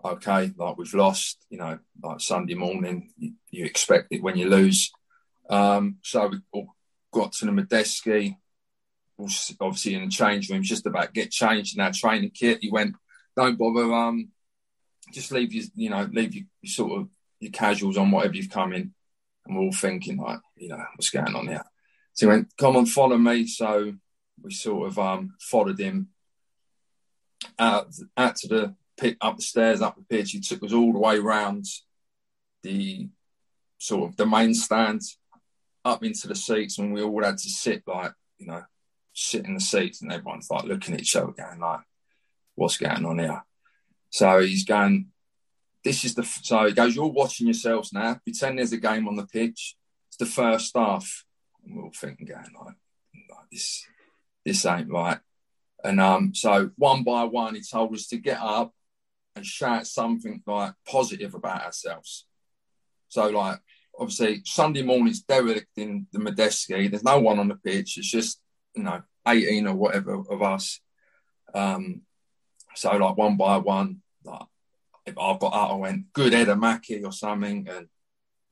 Okay, 0.03 0.51
like 0.57 0.77
we've 0.77 0.93
lost, 0.93 1.45
you 1.49 1.59
know, 1.59 1.77
like 2.01 2.21
Sunday 2.21 2.55
morning, 2.55 3.11
you, 3.17 3.33
you 3.51 3.65
expect 3.65 4.07
it 4.11 4.23
when 4.23 4.35
you 4.35 4.49
lose. 4.49 4.91
Um, 5.49 5.97
so 6.01 6.31
we 6.51 6.67
got 7.13 7.33
to 7.33 7.45
the 7.45 7.51
Madejski, 7.51 8.37
obviously 9.19 9.93
in 9.93 10.05
the 10.05 10.09
change 10.09 10.49
room, 10.49 10.63
just 10.63 10.87
about 10.87 11.13
get 11.13 11.29
changed 11.29 11.77
in 11.77 11.83
our 11.83 11.91
training 11.91 12.31
kit. 12.31 12.59
He 12.61 12.71
went, 12.71 12.95
don't 13.35 13.59
bother, 13.59 13.93
um, 13.93 14.29
just 15.11 15.31
leave 15.31 15.53
your, 15.53 15.65
you 15.75 15.89
know, 15.89 16.09
leave 16.11 16.33
your, 16.33 16.45
sort 16.65 16.99
of 16.99 17.09
your 17.39 17.51
casuals 17.51 17.97
on 17.97 18.11
whatever 18.11 18.35
you've 18.35 18.49
come 18.49 18.73
in. 18.73 18.93
And 19.45 19.55
we're 19.55 19.63
all 19.63 19.71
thinking 19.71 20.17
like, 20.17 20.39
you 20.55 20.69
know, 20.69 20.83
what's 20.95 21.09
going 21.09 21.35
on 21.35 21.47
here? 21.47 21.63
So 22.13 22.25
he 22.25 22.29
went, 22.29 22.53
come 22.57 22.75
on, 22.75 22.85
follow 22.85 23.17
me. 23.17 23.47
So 23.47 23.93
we 24.41 24.51
sort 24.51 24.87
of 24.87 24.99
um, 24.99 25.35
followed 25.39 25.79
him 25.79 26.09
out, 27.57 27.93
out 28.17 28.35
to 28.37 28.47
the 28.47 28.75
pit, 28.97 29.17
up 29.21 29.37
the 29.37 29.41
stairs, 29.41 29.81
up 29.81 29.95
the 29.95 30.03
pitch. 30.03 30.31
He 30.31 30.39
took 30.39 30.63
us 30.63 30.73
all 30.73 30.93
the 30.93 30.99
way 30.99 31.17
around 31.17 31.65
the 32.63 33.09
sort 33.77 34.09
of 34.09 34.17
the 34.17 34.25
main 34.25 34.53
stand 34.53 35.01
up 35.83 36.03
into 36.03 36.27
the 36.27 36.35
seats 36.35 36.77
and 36.77 36.93
we 36.93 37.01
all 37.01 37.23
had 37.23 37.37
to 37.37 37.49
sit 37.49 37.81
like, 37.87 38.13
you 38.37 38.45
know, 38.45 38.61
sit 39.13 39.45
in 39.45 39.55
the 39.55 39.59
seats 39.59 40.01
and 40.01 40.11
everyone's 40.11 40.49
like 40.49 40.63
looking 40.65 40.93
at 40.93 41.01
each 41.01 41.15
other 41.15 41.31
going 41.31 41.59
like, 41.59 41.79
what's 42.55 42.77
going 42.77 43.05
on 43.05 43.19
here? 43.19 43.43
So 44.11 44.41
he's 44.41 44.65
going, 44.65 45.07
this 45.83 46.05
is 46.05 46.13
the, 46.13 46.23
so 46.23 46.67
he 46.67 46.73
goes, 46.73 46.95
you're 46.95 47.07
watching 47.07 47.47
yourselves 47.47 47.91
now. 47.91 48.19
Pretend 48.23 48.59
there's 48.59 48.73
a 48.73 48.77
game 48.77 49.07
on 49.07 49.15
the 49.15 49.25
pitch. 49.25 49.75
It's 50.09 50.17
the 50.17 50.25
first 50.25 50.75
half. 50.75 51.25
And 51.65 51.75
we're 51.75 51.85
all 51.85 51.91
thinking 51.95 52.27
going 52.27 52.43
like, 52.43 52.75
like 53.29 53.49
this, 53.51 53.85
this 54.45 54.65
ain't 54.65 54.91
right. 54.91 55.19
And 55.83 55.99
um, 55.99 56.35
so 56.35 56.69
one 56.75 57.03
by 57.03 57.23
one, 57.23 57.55
he 57.55 57.61
told 57.61 57.93
us 57.95 58.07
to 58.07 58.17
get 58.17 58.39
up 58.39 58.73
and 59.35 59.45
shout 59.45 59.87
something 59.87 60.43
like 60.45 60.73
positive 60.87 61.33
about 61.33 61.63
ourselves. 61.63 62.27
So 63.07 63.29
like 63.29 63.59
obviously 63.97 64.41
Sunday 64.45 64.81
morning's 64.81 65.21
derelict 65.21 65.77
in 65.77 66.07
the 66.11 66.19
Madejski. 66.19 66.89
There's 66.89 67.03
no 67.03 67.19
one 67.19 67.39
on 67.39 67.47
the 67.47 67.55
pitch. 67.55 67.97
It's 67.97 68.11
just 68.11 68.39
you 68.75 68.83
know 68.83 69.01
18 69.27 69.67
or 69.67 69.75
whatever 69.75 70.15
of 70.29 70.41
us. 70.41 70.79
Um, 71.53 72.01
so 72.75 72.95
like 72.95 73.17
one 73.17 73.37
by 73.37 73.57
one, 73.57 74.01
like 74.23 74.45
if 75.05 75.17
I 75.17 75.37
got 75.37 75.53
out, 75.53 75.71
I 75.71 75.75
went 75.75 76.13
good 76.13 76.33
Ed 76.33 76.53
Mackie 76.57 77.03
or 77.03 77.11
something, 77.11 77.67
and 77.69 77.87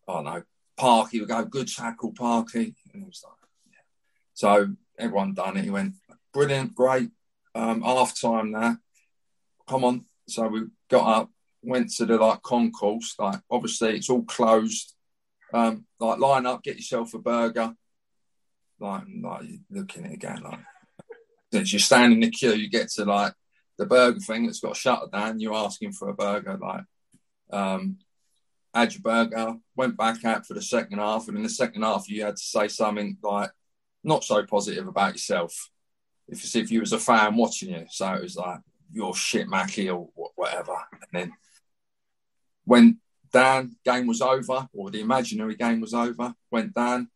I 0.07 0.13
don't 0.13 0.25
know 0.25 0.43
Parky 0.77 1.19
would 1.19 1.29
go 1.29 1.43
good 1.45 1.67
tackle 1.67 2.13
Parky, 2.13 2.75
and 2.93 3.03
it 3.03 3.05
was 3.05 3.23
like 3.23 3.35
yeah. 3.71 3.77
So 4.33 4.75
everyone 4.97 5.33
done 5.33 5.57
it. 5.57 5.65
He 5.65 5.69
went 5.69 5.95
brilliant, 6.33 6.75
great. 6.75 7.09
Um, 7.55 7.81
half 7.81 8.19
time 8.19 8.51
now, 8.51 8.77
come 9.67 9.83
on. 9.83 10.05
So 10.27 10.47
we 10.47 10.61
got 10.89 11.21
up, 11.21 11.31
went 11.61 11.91
to 11.95 12.05
the 12.05 12.17
like 12.17 12.41
concourse. 12.41 13.15
Like 13.19 13.39
obviously 13.49 13.95
it's 13.95 14.09
all 14.09 14.23
closed 14.23 14.95
um, 15.53 15.85
like 15.99 16.19
line 16.19 16.45
up, 16.45 16.63
get 16.63 16.75
yourself 16.75 17.13
a 17.13 17.19
burger. 17.19 17.73
Like, 18.79 19.03
like 19.21 19.43
looking 19.69 20.05
at 20.05 20.11
it 20.11 20.15
again, 20.15 20.41
like 20.43 20.59
since 21.51 21.73
you 21.73 21.79
stand 21.79 22.13
in 22.13 22.19
the 22.21 22.29
queue, 22.29 22.53
you 22.53 22.69
get 22.69 22.89
to 22.91 23.05
like 23.05 23.33
the 23.79 23.85
burger 23.85 24.19
thing 24.19 24.45
that's 24.45 24.59
got 24.59 24.75
shut 24.75 25.11
down. 25.11 25.39
You're 25.39 25.55
asking 25.55 25.93
for 25.93 26.09
a 26.09 26.13
burger, 26.13 26.59
like 26.61 26.83
um, 27.49 27.97
had 28.73 28.93
your 28.93 29.01
burger, 29.01 29.55
went 29.75 29.97
back 29.97 30.23
out 30.25 30.45
for 30.45 30.53
the 30.53 30.61
second 30.61 30.99
half, 30.99 31.27
and 31.27 31.37
in 31.37 31.43
the 31.43 31.49
second 31.49 31.81
half 31.81 32.09
you 32.09 32.23
had 32.23 32.35
to 32.35 32.43
say 32.43 32.67
something 32.67 33.17
like 33.23 33.49
not 34.03 34.23
so 34.23 34.45
positive 34.45 34.87
about 34.87 35.13
yourself. 35.13 35.71
If 36.27 36.55
if 36.55 36.69
you 36.69 36.81
was 36.81 36.93
a 36.93 36.99
fan 36.99 37.37
watching 37.37 37.69
you, 37.69 37.85
so 37.89 38.13
it 38.13 38.21
was 38.21 38.35
like 38.35 38.59
you're 38.91 39.15
shit, 39.15 39.47
Mackie, 39.47 39.89
or 39.89 40.09
whatever. 40.35 40.75
And 40.91 41.09
then 41.13 41.33
when 42.65 42.99
down, 43.31 43.77
game 43.85 44.07
was 44.07 44.21
over, 44.21 44.67
or 44.73 44.91
the 44.91 44.99
imaginary 44.99 45.55
game 45.55 45.79
was 45.79 45.93
over, 45.93 46.33
went 46.51 46.73
down, 46.73 47.09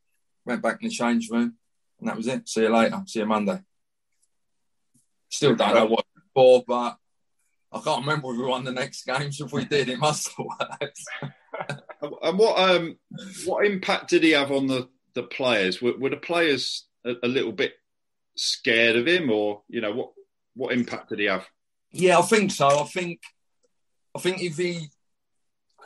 went 0.46 0.62
back 0.62 0.82
in 0.82 0.88
the 0.88 0.94
change 0.94 1.30
room, 1.30 1.56
and 2.00 2.08
that 2.08 2.16
was 2.16 2.28
it. 2.28 2.48
See 2.48 2.62
you 2.62 2.70
later. 2.70 3.04
See 3.06 3.20
you 3.20 3.26
Monday. 3.26 3.60
Still 5.28 5.56
don't 5.56 5.74
know 5.74 5.86
what 5.88 6.06
for, 6.34 6.64
but 6.68 6.98
I 7.72 7.80
can't 7.82 8.02
remember 8.02 8.32
if 8.32 8.38
we 8.38 8.46
won 8.46 8.64
the 8.64 8.72
next 8.72 9.06
games. 9.06 9.42
If 9.42 9.52
we 9.52 9.66
did, 9.66 9.90
it 9.90 10.00
must 10.00 10.30
have 10.30 10.46
worked. 10.60 11.02
and 12.22 12.38
what 12.38 12.60
um 12.60 12.98
what 13.46 13.66
impact 13.66 14.10
did 14.10 14.24
he 14.24 14.32
have 14.32 14.52
on 14.52 14.68
the 14.68 14.88
the 15.14 15.24
players? 15.24 15.82
Were, 15.82 15.98
were 15.98 16.10
the 16.10 16.18
players 16.18 16.88
a, 17.06 17.14
a, 17.24 17.28
little 17.28 17.52
bit 17.52 17.74
scared 18.36 18.96
of 18.96 19.08
him, 19.08 19.30
or 19.30 19.62
you 19.68 19.82
know 19.82 19.92
what 19.92 20.12
what 20.56 20.74
impact 20.74 21.10
did 21.10 21.20
he 21.20 21.26
have? 21.26 21.48
Yeah, 21.92 22.20
I 22.20 22.24
think 22.24 22.52
so. 22.52 22.68
I 22.68 22.86
think 22.86 23.22
I 24.16 24.20
think 24.20 24.42
if 24.42 24.58
he 24.58 24.90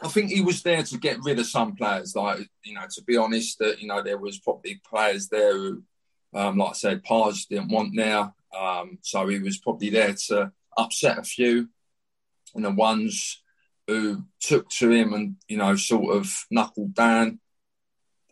I 0.01 0.07
think 0.10 0.29
he 0.29 0.41
was 0.41 0.62
there 0.62 0.83
to 0.83 0.97
get 0.97 1.23
rid 1.23 1.39
of 1.39 1.47
some 1.47 1.75
players. 1.75 2.15
Like 2.15 2.47
you 2.63 2.73
know, 2.73 2.86
to 2.89 3.03
be 3.03 3.17
honest, 3.17 3.60
that 3.60 3.81
you 3.81 3.88
know 3.88 4.01
there 4.01 4.17
was 4.17 4.39
probably 4.39 4.81
players 4.88 5.27
there 5.27 5.55
who, 5.55 5.83
um, 6.33 6.57
like 6.57 6.71
I 6.71 6.73
said, 6.73 7.03
Pards 7.03 7.47
didn't 7.47 7.71
want 7.71 7.95
there. 7.95 8.33
Um, 8.58 9.00
so 9.02 9.28
he 9.28 9.39
was 9.39 9.58
probably 9.58 9.89
there 9.89 10.15
to 10.28 10.52
upset 10.78 11.20
a 11.20 11.24
few, 11.24 11.70
and 12.56 12.65
the 12.65 12.72
ones 12.72 13.41
who 13.88 14.26
took 14.41 14.70
to 14.70 14.89
him 14.89 15.13
and 15.13 15.36
you 15.48 15.58
know 15.58 15.76
sort 15.76 16.15
of 16.15 16.34
knuckled 16.52 16.93
down, 16.93 17.39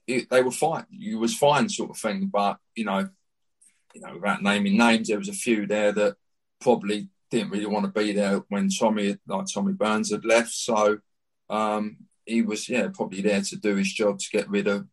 it, 0.07 0.29
they 0.29 0.41
were 0.41 0.51
fine. 0.51 0.85
You 0.89 1.19
was 1.19 1.37
fine, 1.37 1.69
sort 1.69 1.91
of 1.91 1.97
thing. 1.97 2.29
But 2.31 2.57
you 2.75 2.85
know, 2.85 3.09
you 3.93 4.01
know, 4.01 4.13
without 4.15 4.41
naming 4.41 4.77
names, 4.77 5.07
there 5.07 5.19
was 5.19 5.29
a 5.29 5.33
few 5.33 5.65
there 5.65 5.91
that 5.91 6.15
probably 6.59 7.09
didn't 7.31 7.51
really 7.51 7.65
want 7.65 7.85
to 7.85 7.99
be 7.99 8.13
there 8.13 8.37
when 8.49 8.69
Tommy, 8.69 9.17
like 9.27 9.45
Tommy 9.53 9.73
Burns, 9.73 10.11
had 10.11 10.25
left. 10.25 10.51
So 10.51 10.99
um, 11.49 11.97
he 12.25 12.41
was 12.41 12.67
yeah 12.67 12.87
probably 12.93 13.21
there 13.21 13.41
to 13.41 13.55
do 13.55 13.75
his 13.75 13.93
job 13.93 14.19
to 14.19 14.29
get 14.31 14.49
rid 14.49 14.67
of 14.67 14.87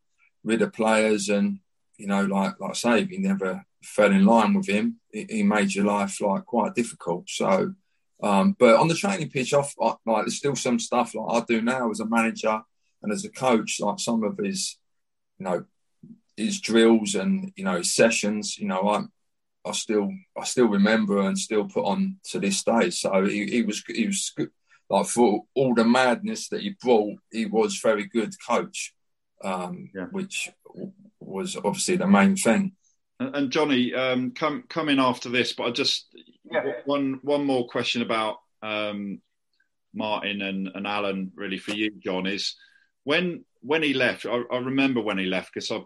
rid 0.44 0.62
of 0.62 0.72
players 0.72 1.28
and 1.28 1.58
you 1.96 2.06
know 2.06 2.24
like 2.24 2.60
like 2.60 2.70
I 2.70 2.74
say 2.74 3.08
you 3.10 3.20
never 3.20 3.64
fell 3.82 4.12
in 4.12 4.24
line 4.26 4.54
with 4.54 4.68
him 4.68 5.00
he, 5.12 5.42
made 5.42 5.74
your 5.74 5.84
life 5.84 6.20
like 6.20 6.44
quite 6.46 6.74
difficult 6.74 7.28
so 7.28 7.74
Um, 8.22 8.54
but 8.56 8.76
on 8.76 8.86
the 8.86 8.94
training 8.94 9.30
pitch, 9.30 9.52
off 9.52 9.74
like 9.78 9.96
there's 10.06 10.36
still 10.36 10.54
some 10.54 10.78
stuff 10.78 11.14
like 11.14 11.42
I 11.42 11.44
do 11.46 11.60
now 11.60 11.90
as 11.90 12.00
a 12.00 12.06
manager 12.06 12.62
and 13.02 13.12
as 13.12 13.24
a 13.24 13.28
coach. 13.28 13.80
Like 13.80 13.98
some 13.98 14.22
of 14.22 14.38
his, 14.38 14.78
you 15.38 15.44
know, 15.44 15.64
his 16.36 16.60
drills 16.60 17.14
and 17.16 17.52
you 17.56 17.64
know 17.64 17.78
his 17.78 17.94
sessions. 17.94 18.56
You 18.58 18.68
know, 18.68 18.88
I 18.88 19.02
I 19.68 19.72
still 19.72 20.08
I 20.40 20.44
still 20.44 20.68
remember 20.68 21.20
and 21.20 21.36
still 21.36 21.64
put 21.64 21.84
on 21.84 22.18
to 22.30 22.38
this 22.38 22.62
day. 22.62 22.90
So 22.90 23.26
he, 23.26 23.46
he 23.46 23.62
was 23.62 23.82
he 23.88 24.06
was 24.06 24.32
like 24.88 25.06
for 25.06 25.44
all 25.56 25.74
the 25.74 25.84
madness 25.84 26.48
that 26.50 26.60
he 26.60 26.76
brought, 26.80 27.18
he 27.32 27.46
was 27.46 27.80
very 27.80 28.06
good 28.06 28.34
coach, 28.46 28.94
um, 29.42 29.90
yeah. 29.94 30.06
which 30.12 30.48
was 31.18 31.56
obviously 31.56 31.96
the 31.96 32.06
main 32.06 32.36
thing. 32.36 32.76
And, 33.34 33.50
Johnny, 33.50 33.94
um, 33.94 34.32
come 34.32 34.88
in 34.88 34.98
after 34.98 35.28
this, 35.28 35.52
but 35.52 35.64
I 35.64 35.70
just 35.70 36.06
yeah. 36.50 36.72
one 36.84 37.20
one 37.22 37.44
more 37.44 37.66
question 37.66 38.02
about 38.02 38.36
um, 38.62 39.20
Martin 39.94 40.42
and, 40.42 40.68
and 40.74 40.86
Allen, 40.86 41.32
really 41.34 41.58
for 41.58 41.72
you, 41.72 41.90
John, 42.02 42.26
is 42.26 42.56
when 43.04 43.44
when 43.60 43.82
he 43.82 43.94
left. 43.94 44.26
I, 44.26 44.42
I 44.50 44.58
remember 44.58 45.00
when 45.00 45.18
he 45.18 45.26
left 45.26 45.52
because 45.54 45.70
I 45.70 45.80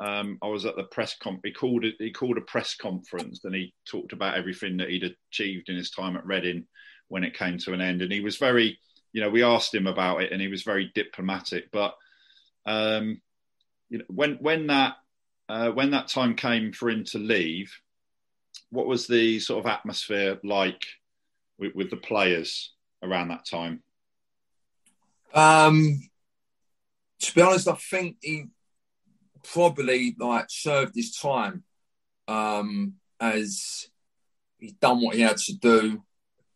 um, 0.00 0.38
I 0.42 0.48
was 0.48 0.64
at 0.64 0.76
the 0.76 0.84
press 0.84 1.16
comp. 1.16 1.40
He 1.44 1.52
called 1.52 1.84
it. 1.84 1.94
He 1.98 2.12
called 2.12 2.38
a 2.38 2.42
press 2.42 2.74
conference, 2.74 3.40
and 3.44 3.54
he 3.54 3.72
talked 3.86 4.12
about 4.12 4.36
everything 4.36 4.78
that 4.78 4.90
he'd 4.90 5.14
achieved 5.30 5.68
in 5.68 5.76
his 5.76 5.90
time 5.90 6.16
at 6.16 6.26
Reading 6.26 6.66
when 7.08 7.24
it 7.24 7.36
came 7.36 7.58
to 7.58 7.72
an 7.72 7.80
end. 7.80 8.02
And 8.02 8.12
he 8.12 8.20
was 8.20 8.36
very, 8.36 8.78
you 9.12 9.20
know, 9.20 9.30
we 9.30 9.42
asked 9.42 9.74
him 9.74 9.86
about 9.86 10.22
it, 10.22 10.32
and 10.32 10.40
he 10.40 10.48
was 10.48 10.62
very 10.62 10.90
diplomatic. 10.94 11.70
But 11.70 11.94
um, 12.66 13.20
you 13.88 13.98
know, 13.98 14.04
when 14.08 14.34
when 14.36 14.66
that 14.68 14.94
uh, 15.48 15.70
when 15.70 15.90
that 15.90 16.08
time 16.08 16.34
came 16.34 16.72
for 16.72 16.88
him 16.88 17.04
to 17.04 17.18
leave, 17.18 17.72
what 18.70 18.86
was 18.86 19.06
the 19.06 19.38
sort 19.40 19.64
of 19.64 19.70
atmosphere 19.70 20.38
like 20.42 20.84
with, 21.58 21.74
with 21.74 21.90
the 21.90 21.96
players 21.96 22.72
around 23.02 23.28
that 23.28 23.46
time? 23.46 23.82
Um, 25.34 26.00
to 27.20 27.34
be 27.34 27.42
honest, 27.42 27.68
I 27.68 27.74
think 27.74 28.16
he 28.20 28.44
probably 29.42 30.16
like 30.18 30.46
served 30.48 30.94
his 30.94 31.16
time 31.16 31.64
um, 32.28 32.94
as 33.20 33.88
he'd 34.58 34.80
done 34.80 35.02
what 35.02 35.16
he 35.16 35.22
had 35.22 35.36
to 35.36 35.56
do. 35.56 36.02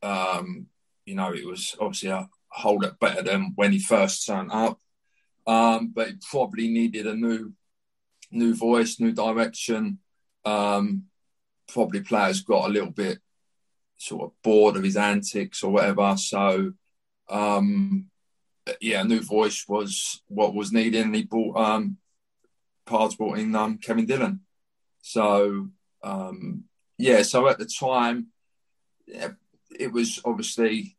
Um, 0.02 0.66
you 1.04 1.14
know, 1.14 1.32
it 1.32 1.46
was 1.46 1.76
obviously 1.80 2.10
a 2.10 2.28
hold 2.48 2.82
lot 2.82 2.98
better 2.98 3.22
than 3.22 3.52
when 3.56 3.72
he 3.72 3.78
first 3.78 4.26
turned 4.26 4.50
up, 4.52 4.80
um, 5.46 5.92
but 5.94 6.08
he 6.08 6.14
probably 6.30 6.68
needed 6.68 7.06
a 7.06 7.14
new, 7.14 7.52
new 8.30 8.54
voice, 8.54 9.00
new 9.00 9.12
direction. 9.12 9.98
Um, 10.44 11.04
probably 11.68 12.00
players 12.00 12.42
got 12.42 12.68
a 12.68 12.72
little 12.72 12.90
bit 12.90 13.18
sort 13.98 14.24
of 14.24 14.32
bored 14.42 14.76
of 14.76 14.82
his 14.82 14.96
antics 14.96 15.62
or 15.62 15.72
whatever. 15.72 16.16
So, 16.16 16.72
um, 17.28 18.06
yeah, 18.80 19.02
new 19.02 19.20
voice 19.20 19.64
was 19.68 20.22
what 20.28 20.54
was 20.54 20.72
needed, 20.72 21.04
and 21.04 21.14
he 21.14 21.24
brought 21.24 21.56
um, 21.56 21.96
Pards 22.86 23.16
brought 23.16 23.38
in 23.38 23.54
um, 23.54 23.78
Kevin 23.78 24.06
Dillon. 24.06 24.40
So 25.02 25.68
um, 26.02 26.64
yeah, 26.98 27.22
so 27.22 27.48
at 27.48 27.58
the 27.58 27.66
time, 27.66 28.28
it 29.06 29.92
was 29.92 30.20
obviously 30.24 30.96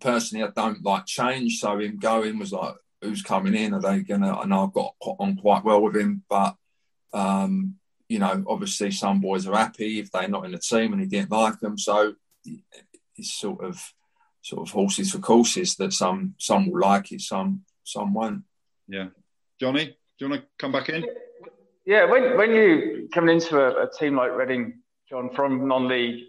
personally 0.00 0.44
I 0.44 0.50
don't 0.54 0.84
like 0.84 1.06
change, 1.06 1.58
so 1.58 1.78
him 1.78 1.98
going 1.98 2.38
was 2.38 2.52
like 2.52 2.74
who's 3.04 3.22
coming 3.22 3.54
in? 3.54 3.74
Are 3.74 3.80
they 3.80 4.00
gonna? 4.00 4.40
And 4.40 4.52
I've 4.52 4.72
got 4.72 4.94
on 5.00 5.36
quite 5.36 5.64
well 5.64 5.82
with 5.82 5.96
him, 5.96 6.22
but 6.28 6.56
um, 7.12 7.76
you 8.08 8.18
know, 8.18 8.44
obviously 8.46 8.90
some 8.90 9.20
boys 9.20 9.46
are 9.46 9.56
happy 9.56 10.00
if 10.00 10.10
they're 10.10 10.28
not 10.28 10.44
in 10.44 10.52
the 10.52 10.58
team 10.58 10.92
and 10.92 11.00
he 11.00 11.06
didn't 11.06 11.30
like 11.30 11.60
them, 11.60 11.78
so 11.78 12.14
it's 13.16 13.32
sort 13.32 13.64
of 13.64 13.80
sort 14.42 14.68
of 14.68 14.72
horses 14.72 15.12
for 15.12 15.18
courses 15.18 15.76
that 15.76 15.92
some 15.92 16.34
some 16.38 16.70
will 16.70 16.80
like 16.80 17.12
it, 17.12 17.20
some 17.20 17.62
some 17.84 18.12
won't. 18.12 18.42
Yeah, 18.88 19.08
Johnny. 19.60 19.86
Do 19.86 20.24
you 20.24 20.30
want 20.30 20.42
to 20.42 20.48
come 20.58 20.72
back 20.72 20.88
in? 20.88 21.04
Yeah, 21.86 22.10
when 22.10 22.36
when 22.36 22.52
you 22.52 23.08
coming 23.12 23.36
into 23.36 23.58
a, 23.58 23.84
a 23.84 23.90
team 23.90 24.16
like 24.16 24.32
Reading, 24.32 24.80
John, 25.08 25.30
from 25.34 25.66
non-league, 25.68 26.24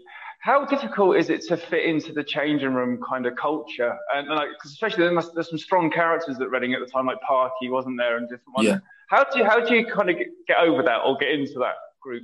how 0.46 0.64
difficult 0.64 1.16
is 1.16 1.28
it 1.28 1.42
to 1.48 1.56
fit 1.56 1.84
into 1.86 2.12
the 2.12 2.22
changing 2.22 2.72
room 2.72 3.00
kind 3.02 3.26
of 3.26 3.34
culture? 3.34 3.98
And, 4.14 4.28
like, 4.28 4.50
especially 4.64 5.08
there's, 5.08 5.32
there's 5.32 5.50
some 5.50 5.58
strong 5.58 5.90
characters 5.90 6.40
at 6.40 6.50
Reading 6.50 6.72
at 6.72 6.78
the 6.78 6.86
time, 6.86 7.06
like 7.06 7.20
Parky 7.26 7.68
wasn't 7.68 7.98
there, 7.98 8.16
and 8.16 8.28
different 8.28 8.56
ones. 8.56 8.68
Yeah. 8.68 8.78
How 9.08 9.24
do 9.24 9.40
you 9.40 9.44
how 9.44 9.58
do 9.58 9.74
you 9.74 9.84
kind 9.86 10.08
of 10.08 10.18
get, 10.18 10.28
get 10.46 10.58
over 10.58 10.84
that 10.84 10.98
or 11.04 11.16
get 11.16 11.30
into 11.30 11.58
that 11.58 11.74
group? 12.00 12.22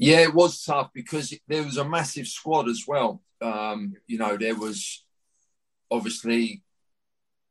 Yeah, 0.00 0.22
it 0.22 0.34
was 0.34 0.64
tough 0.64 0.90
because 0.92 1.32
there 1.46 1.62
was 1.62 1.76
a 1.76 1.88
massive 1.88 2.26
squad 2.26 2.68
as 2.68 2.82
well. 2.88 3.22
Um, 3.40 3.94
you 4.08 4.18
know, 4.18 4.36
there 4.36 4.56
was 4.56 5.04
obviously 5.92 6.64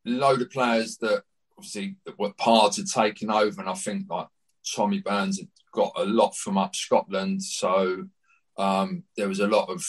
a 0.06 0.10
load 0.10 0.42
of 0.42 0.52
players 0.52 0.98
that 0.98 1.24
obviously 1.58 1.96
that 2.06 2.20
were 2.20 2.34
Pards 2.34 2.76
had 2.76 2.88
taken 2.88 3.32
over, 3.32 3.62
and 3.62 3.70
I 3.70 3.74
think 3.74 4.08
like 4.10 4.28
Tommy 4.76 5.00
Burns 5.00 5.40
had 5.40 5.48
got 5.74 5.94
a 5.96 6.04
lot 6.04 6.36
from 6.36 6.58
up 6.58 6.76
Scotland, 6.76 7.42
so 7.42 8.10
um, 8.58 9.04
there 9.18 9.28
was 9.28 9.40
a 9.40 9.48
lot 9.48 9.70
of 9.70 9.84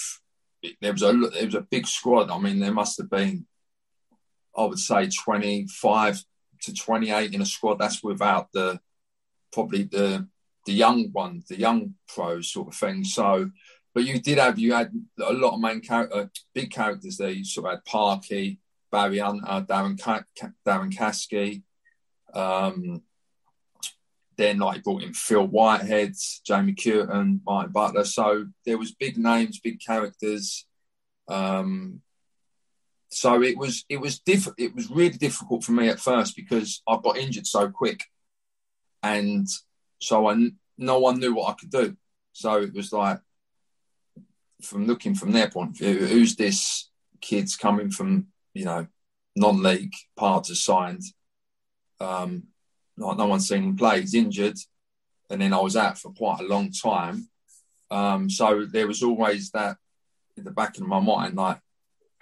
there 0.81 0.93
was 0.93 1.03
a 1.03 1.13
there 1.13 1.47
was 1.47 1.55
a 1.55 1.67
big 1.71 1.87
squad. 1.87 2.31
I 2.31 2.39
mean, 2.39 2.59
there 2.59 2.73
must 2.73 2.99
have 2.99 3.11
been, 3.11 3.47
I 4.57 4.65
would 4.65 4.79
say, 4.79 5.09
twenty 5.09 5.67
five 5.69 6.23
to 6.63 6.75
twenty 6.75 7.11
eight 7.11 7.35
in 7.35 7.43
a 7.43 7.47
squad. 7.47 7.79
That's 7.79 8.03
without 8.03 8.49
the 8.53 8.81
probably 9.53 9.85
the 9.85 10.29
the 10.65 10.73
young 10.73 11.13
ones, 11.13 11.47
the 11.47 11.59
young 11.59 11.95
pros 12.09 12.51
sort 12.51 12.69
of 12.69 12.75
thing. 12.75 13.05
So, 13.05 13.51
but 13.95 14.05
you 14.05 14.21
did 14.21 14.39
have 14.39 14.59
you 14.59 14.75
had 14.75 14.91
a 15.25 15.33
lot 15.33 15.55
of 15.55 15.61
main 15.61 15.81
character, 15.81 16.17
uh, 16.17 16.27
big 16.55 16.71
characters 16.71 17.19
there. 17.19 17.31
You 17.31 17.45
sort 17.45 17.67
of 17.67 17.73
had 17.73 17.85
Parky, 17.85 18.59
Barry 18.91 19.19
Hunter, 19.19 19.65
Darren 19.67 19.97
Darren 20.67 20.93
Caskey. 20.93 21.63
Um, 22.35 23.03
then 24.37 24.59
like 24.59 24.85
brought 24.85 25.03
in 25.03 25.14
Phil 25.14 25.46
Whitehead, 25.46 26.14
Jamie 26.44 26.75
Cureton, 26.75 27.40
Martin 27.44 27.72
Butler. 27.72 28.05
So 28.05 28.46
there 28.64 28.79
was 28.79 28.92
big 28.92 29.16
names, 29.16 29.61
big 29.61 29.81
characters. 29.81 30.66
Um, 31.29 32.03
so 33.11 33.42
it 33.42 33.57
was 33.57 33.85
it 33.88 34.01
was 34.01 34.18
diff- 34.18 34.49
it 34.59 34.75
was 34.75 34.90
really 34.90 35.16
difficult 35.16 35.64
for 35.64 35.72
me 35.72 35.88
at 35.88 36.01
first 36.01 36.37
because 36.37 36.83
I 36.87 36.99
got 37.03 37.16
injured 37.16 37.46
so 37.46 37.70
quick, 37.70 38.05
and 39.03 39.46
so 40.01 40.29
I 40.29 40.51
no 40.77 40.99
one 40.99 41.18
knew 41.18 41.35
what 41.35 41.51
I 41.51 41.55
could 41.55 41.70
do. 41.70 41.96
So 42.33 42.61
it 42.62 42.75
was 42.75 42.92
like 42.92 43.20
from 44.62 44.87
looking 44.87 45.14
from 45.14 45.33
their 45.33 45.49
point 45.49 45.70
of 45.70 45.79
view, 45.79 46.07
who's 46.07 46.37
this 46.37 46.90
kid's 47.20 47.57
coming 47.57 47.90
from 47.90 48.27
you 48.57 48.64
know, 48.64 48.87
non-league 49.37 49.92
Pards 50.18 50.51
assigned. 50.51 51.03
Um, 52.01 52.44
like 52.97 53.19
no 53.19 53.27
one's 53.27 53.49
seen 53.49 53.63
him 53.63 53.77
play. 53.77 54.01
He's 54.01 54.15
injured, 54.15 54.57
and 55.31 55.41
then 55.41 55.53
I 55.53 55.61
was 55.61 55.77
out 55.77 55.99
for 55.99 56.13
quite 56.13 56.41
a 56.41 56.47
long 56.47 56.71
time. 56.71 57.29
Um, 57.91 58.29
so 58.31 58.65
there 58.65 58.87
was 58.89 59.03
always 59.03 59.51
that 59.51 59.77
in 60.37 60.45
the 60.45 60.51
back 60.51 60.77
of 60.77 60.87
my 60.87 61.01
mind, 61.01 61.37
like 61.37 61.61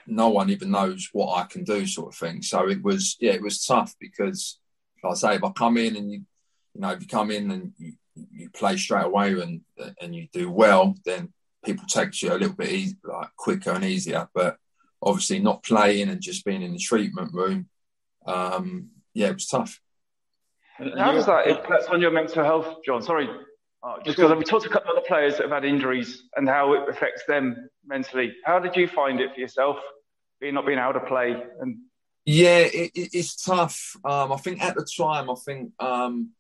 no 0.07 0.29
one 0.29 0.51
even 0.51 0.71
knows 0.71 1.09
what 1.13 1.37
I 1.37 1.45
can 1.45 1.65
do, 1.65 1.87
sort 1.87 2.13
of 2.13 2.19
thing. 2.19 2.43
So 2.43 2.69
it 2.69 2.83
was, 2.83 3.17
yeah, 3.21 3.33
it 3.33 3.43
was 3.43 3.65
tough 3.65 3.95
because, 3.99 4.59
like 5.03 5.13
I 5.13 5.15
say, 5.15 5.35
if 5.37 5.45
I 5.45 5.51
come 5.51 5.77
in 5.77 5.97
and 5.97 6.11
you, 6.11 6.25
you 6.75 6.81
know, 6.81 6.91
if 6.91 7.01
you 7.01 7.07
come 7.07 7.31
in 7.31 7.51
and 7.51 7.73
you, 7.79 7.93
you 8.15 8.51
play 8.51 8.77
straight 8.77 9.07
away 9.07 9.33
and 9.41 9.61
and 10.01 10.15
you 10.15 10.29
do 10.33 10.51
well, 10.51 10.95
then 11.05 11.33
people 11.65 11.85
take 11.89 12.21
you 12.23 12.33
a 12.33 12.35
little 12.35 12.55
bit 12.55 12.71
easy, 12.71 12.97
like 13.05 13.29
quicker 13.37 13.71
and 13.71 13.85
easier. 13.85 14.29
But 14.35 14.57
obviously 15.03 15.39
not 15.39 15.63
playing 15.63 16.09
and 16.09 16.21
just 16.21 16.45
being 16.45 16.63
in 16.63 16.73
the 16.73 16.79
treatment 16.79 17.33
room, 17.33 17.69
um, 18.27 18.91
yeah, 19.13 19.29
it 19.29 19.35
was 19.35 19.47
tough. 19.47 19.81
And 20.79 20.99
how 20.99 21.13
does 21.13 21.27
that 21.27 21.47
impact 21.47 21.89
on 21.89 22.01
your 22.01 22.11
mental 22.11 22.45
health, 22.45 22.79
John? 22.85 23.03
Sorry, 23.03 23.29
uh, 23.83 23.97
just 24.05 24.17
because 24.17 24.37
we 24.37 24.45
talked 24.45 24.65
to 24.65 24.71
a 24.71 24.73
couple 24.73 24.91
of 24.91 24.99
other 24.99 25.07
players 25.07 25.35
that 25.35 25.43
have 25.43 25.53
had 25.53 25.65
injuries 25.65 26.25
and 26.37 26.49
how 26.49 26.73
it 26.73 26.89
affects 26.89 27.23
them 27.29 27.69
mentally. 27.87 28.35
How 28.45 28.59
did 28.59 28.75
you 28.75 28.89
find 28.89 29.21
it 29.21 29.35
for 29.35 29.41
yourself, 29.41 29.77
being 30.41 30.55
not 30.55 30.67
being 30.67 30.79
able 30.79 30.95
to 30.95 31.01
play? 31.01 31.41
And 31.61 31.79
yeah, 32.25 32.59
it, 32.59 32.91
it, 32.95 33.11
it's 33.13 33.37
tough. 33.37 33.97
Um, 34.05 34.33
I 34.33 34.37
think 34.37 34.63
at 34.63 34.75
the 34.75 34.85
time, 34.85 35.31
I 35.31 35.35
think 35.45 35.73
um, 35.79 36.31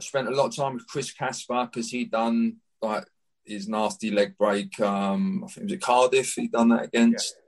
I 0.00 0.04
spent 0.04 0.28
a 0.28 0.30
lot 0.30 0.46
of 0.46 0.56
time 0.56 0.74
with 0.74 0.86
Chris 0.86 1.12
Casper 1.12 1.68
because 1.70 1.90
he'd 1.90 2.10
done 2.10 2.56
like 2.80 3.04
his 3.44 3.68
nasty 3.68 4.10
leg 4.10 4.38
break. 4.38 4.78
Um, 4.80 5.42
I 5.44 5.48
think 5.48 5.58
it 5.58 5.64
was 5.64 5.72
at 5.74 5.80
Cardiff. 5.80 6.34
He'd 6.34 6.52
done 6.52 6.68
that 6.68 6.84
against. 6.84 7.34
Yeah. 7.36 7.42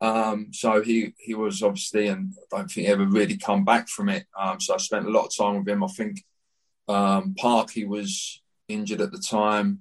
Um, 0.00 0.52
so 0.52 0.80
he 0.82 1.14
he 1.18 1.34
was 1.34 1.62
obviously, 1.62 2.06
and 2.08 2.32
I 2.52 2.58
don't 2.58 2.70
think 2.70 2.86
he 2.86 2.92
ever 2.92 3.06
really 3.06 3.36
come 3.36 3.64
back 3.64 3.88
from 3.88 4.08
it. 4.08 4.26
Um, 4.38 4.60
so 4.60 4.74
I 4.74 4.78
spent 4.78 5.06
a 5.06 5.10
lot 5.10 5.26
of 5.26 5.36
time 5.36 5.58
with 5.58 5.68
him. 5.68 5.82
I 5.82 5.88
think 5.88 6.24
um, 6.86 7.34
Parky 7.36 7.84
was 7.84 8.40
injured 8.68 9.00
at 9.00 9.12
the 9.12 9.18
time. 9.18 9.80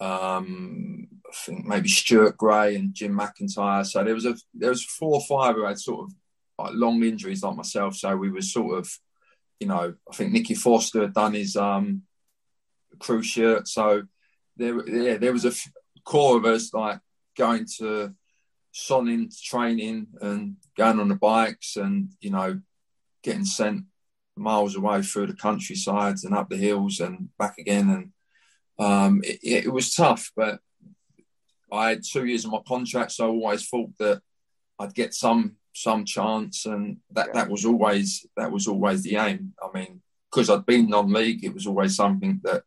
Um, 0.00 1.08
I 1.26 1.34
think 1.34 1.66
maybe 1.66 1.88
Stuart 1.88 2.36
Gray 2.36 2.76
and 2.76 2.94
Jim 2.94 3.18
McIntyre. 3.18 3.84
So 3.84 4.02
there 4.04 4.14
was 4.14 4.26
a 4.26 4.36
there 4.54 4.70
was 4.70 4.84
four 4.84 5.14
or 5.14 5.22
five 5.22 5.56
who 5.56 5.64
had 5.64 5.78
sort 5.78 6.06
of 6.06 6.14
like 6.58 6.74
long 6.74 7.02
injuries 7.02 7.42
like 7.42 7.56
myself. 7.56 7.96
So 7.96 8.16
we 8.16 8.30
were 8.30 8.42
sort 8.42 8.78
of, 8.78 8.98
you 9.60 9.66
know, 9.66 9.94
I 10.10 10.14
think 10.14 10.32
Nicky 10.32 10.54
Forster 10.54 11.02
had 11.02 11.14
done 11.14 11.34
his 11.34 11.56
um, 11.56 12.02
cruciate. 12.98 13.68
So 13.68 14.04
there, 14.56 14.86
yeah, 14.88 15.16
there 15.18 15.32
was 15.32 15.44
a 15.44 15.52
core 16.04 16.38
of 16.38 16.44
us 16.44 16.72
like 16.72 17.00
going 17.36 17.66
to 17.78 18.14
sonning 18.78 19.30
training 19.42 20.06
and 20.20 20.56
going 20.76 21.00
on 21.00 21.08
the 21.08 21.14
bikes 21.14 21.76
and 21.76 22.10
you 22.20 22.28
know 22.28 22.60
getting 23.22 23.44
sent 23.44 23.84
miles 24.36 24.76
away 24.76 25.00
through 25.00 25.26
the 25.26 25.32
countrysides 25.32 26.24
and 26.24 26.34
up 26.34 26.50
the 26.50 26.58
hills 26.58 27.00
and 27.00 27.30
back 27.38 27.56
again. 27.56 27.88
And 27.88 28.86
um, 28.86 29.22
it, 29.24 29.64
it, 29.64 29.72
was 29.72 29.94
tough 29.94 30.30
but 30.36 30.60
I 31.72 31.88
had 31.88 32.02
two 32.04 32.26
years 32.26 32.44
of 32.44 32.50
my 32.50 32.60
contract 32.68 33.12
so 33.12 33.24
I 33.24 33.28
always 33.28 33.66
thought 33.66 33.96
that 33.98 34.20
I'd 34.78 34.94
get 34.94 35.14
some 35.14 35.56
some 35.72 36.04
chance 36.04 36.66
and 36.66 36.98
that, 37.12 37.32
that 37.32 37.48
was 37.48 37.64
always 37.64 38.26
that 38.36 38.52
was 38.52 38.68
always 38.68 39.02
the 39.02 39.16
aim. 39.16 39.54
I 39.62 39.68
mean 39.72 40.02
because 40.30 40.50
I'd 40.50 40.66
been 40.66 40.90
non-league 40.90 41.42
it 41.44 41.54
was 41.54 41.66
always 41.66 41.96
something 41.96 42.42
that 42.44 42.62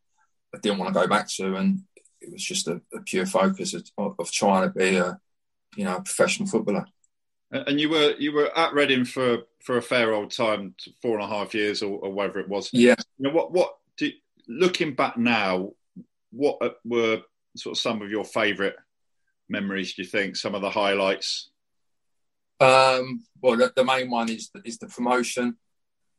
I 0.56 0.58
didn't 0.58 0.80
want 0.80 0.92
to 0.92 1.00
go 1.00 1.08
back 1.08 1.28
to. 1.36 1.56
And 1.56 1.84
it 2.20 2.32
was 2.32 2.44
just 2.44 2.68
a, 2.68 2.82
a 2.96 3.02
pure 3.02 3.28
focus 3.28 3.76
of, 3.76 4.16
of 4.18 4.32
trying 4.32 4.64
to 4.64 4.76
be 4.76 4.96
a 4.96 5.20
you 5.76 5.86
know, 5.86 5.98
a 5.98 6.02
professional 6.02 6.48
footballer. 6.48 6.86
And 7.52 7.80
you 7.80 7.90
were 7.90 8.14
you 8.20 8.32
were 8.32 8.56
at 8.58 8.74
Reading 8.74 9.06
for 9.06 9.40
for 9.64 9.78
a 9.78 9.82
fair 9.82 10.14
old 10.14 10.32
time, 10.32 10.76
four 11.02 11.20
and 11.20 11.24
a 11.24 11.28
half 11.28 11.56
years 11.56 11.82
or, 11.82 12.00
or 12.00 12.12
whatever 12.12 12.40
it 12.40 12.48
was. 12.48 12.70
Yeah. 12.72 12.96
You 13.18 13.28
know, 13.28 13.34
what 13.34 13.52
what 13.52 13.76
do, 13.98 14.12
looking 14.48 14.94
back 14.94 15.18
now, 15.18 15.72
what 16.32 16.60
were 16.86 17.22
sort 17.58 17.76
of 17.76 17.82
some 17.82 18.02
of 18.02 18.12
your 18.12 18.24
favourite 18.24 18.76
memories? 19.50 19.94
Do 19.94 20.04
you 20.04 20.08
think 20.08 20.36
some 20.36 20.54
of 20.54 20.62
the 20.62 20.70
highlights? 20.70 21.50
Um, 22.60 23.24
well, 23.42 23.58
the, 23.58 23.72
the, 23.76 23.86
main 23.86 24.10
one 24.10 24.30
is 24.30 24.52
is 24.64 24.78
the 24.78 24.88
promotion. 24.88 25.58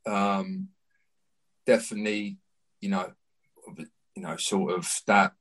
Um, 0.05 0.69
definitely, 1.65 2.37
you 2.81 2.89
know, 2.89 3.11
you 4.15 4.23
know, 4.23 4.35
sort 4.37 4.73
of 4.73 5.01
that. 5.07 5.33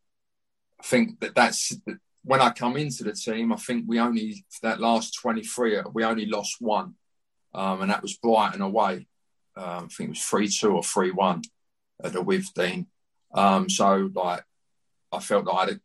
I 0.79 0.83
think 0.83 1.21
that 1.21 1.35
that's 1.35 1.77
when 2.23 2.41
I 2.41 2.51
come 2.51 2.77
into 2.77 3.05
the 3.05 3.13
team, 3.13 3.53
I 3.53 3.57
think 3.57 3.85
we 3.87 3.99
only 3.99 4.45
that 4.63 4.81
last 4.81 5.15
23, 5.21 5.81
we 5.93 6.05
only 6.05 6.27
lost 6.27 6.57
one, 6.61 6.95
um, 7.55 7.83
and 7.83 7.91
that 7.91 8.03
was 8.03 8.17
Brighton 8.17 8.61
away. 8.61 9.07
Um, 9.57 9.85
I 9.85 9.89
think 9.89 10.09
it 10.09 10.11
was 10.11 10.23
three 10.23 10.49
two 10.49 10.73
or 10.73 10.83
three 10.83 11.11
one 11.11 11.43
at 12.03 12.13
the 12.13 12.23
Withdean. 12.23 12.87
Um, 13.35 13.69
so 13.69 14.11
like, 14.15 14.45
I 15.13 15.21
felt 15.21 15.47
that 15.47 15.53
I 15.53 15.61
had 15.61 15.75
a 15.75 15.81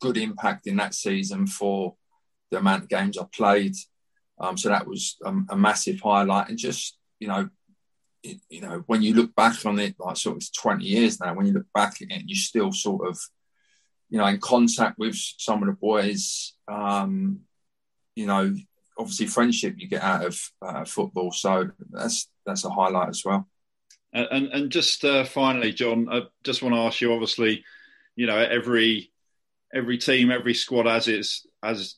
good 0.00 0.16
impact 0.16 0.66
in 0.66 0.76
that 0.76 0.94
season 0.94 1.46
for 1.46 1.96
the 2.50 2.58
amount 2.58 2.84
of 2.84 2.88
games 2.88 3.18
I 3.18 3.24
played. 3.32 3.74
Um, 4.38 4.56
so 4.56 4.70
that 4.70 4.86
was 4.86 5.16
a, 5.24 5.34
a, 5.50 5.56
massive 5.56 6.00
highlight, 6.00 6.48
and 6.48 6.56
just 6.56 6.96
you 7.18 7.28
know, 7.28 7.50
it, 8.22 8.38
you 8.48 8.62
know, 8.62 8.84
when 8.86 9.02
you 9.02 9.14
look 9.14 9.34
back 9.34 9.66
on 9.66 9.78
it, 9.78 9.96
like 9.98 10.16
sort 10.16 10.42
of 10.42 10.52
20 10.52 10.84
years 10.84 11.20
now, 11.20 11.34
when 11.34 11.46
you 11.46 11.52
look 11.52 11.66
back 11.74 12.00
at 12.00 12.10
it, 12.10 12.22
you 12.26 12.34
still 12.34 12.72
sort 12.72 13.06
of 13.06 13.18
you 14.10 14.18
know, 14.18 14.26
in 14.26 14.38
contact 14.38 14.98
with 14.98 15.16
some 15.16 15.62
of 15.62 15.68
the 15.68 15.74
boys. 15.74 16.52
Um, 16.68 17.40
you 18.14 18.26
know, 18.26 18.54
obviously 18.98 19.26
friendship 19.26 19.76
you 19.78 19.88
get 19.88 20.02
out 20.02 20.26
of 20.26 20.40
uh, 20.60 20.84
football, 20.84 21.32
so 21.32 21.70
that's 21.90 22.28
that's 22.44 22.64
a 22.64 22.70
highlight 22.70 23.08
as 23.08 23.24
well. 23.24 23.48
And 24.12 24.48
and 24.48 24.70
just 24.70 25.04
uh, 25.04 25.24
finally, 25.24 25.72
John, 25.72 26.08
I 26.10 26.22
just 26.42 26.62
want 26.62 26.74
to 26.74 26.80
ask 26.80 27.00
you. 27.00 27.12
Obviously, 27.12 27.64
you 28.16 28.26
know, 28.26 28.36
every 28.36 29.12
every 29.72 29.98
team, 29.98 30.32
every 30.32 30.54
squad 30.54 30.86
has 30.86 31.06
its 31.06 31.46
as 31.62 31.94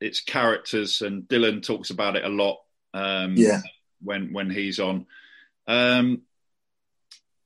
its 0.00 0.20
characters, 0.20 1.00
and 1.00 1.22
Dylan 1.22 1.62
talks 1.62 1.90
about 1.90 2.16
it 2.16 2.24
a 2.24 2.28
lot. 2.28 2.58
Um, 2.92 3.34
yeah. 3.36 3.60
When 4.02 4.32
when 4.32 4.50
he's 4.50 4.80
on, 4.80 5.06
um, 5.66 6.22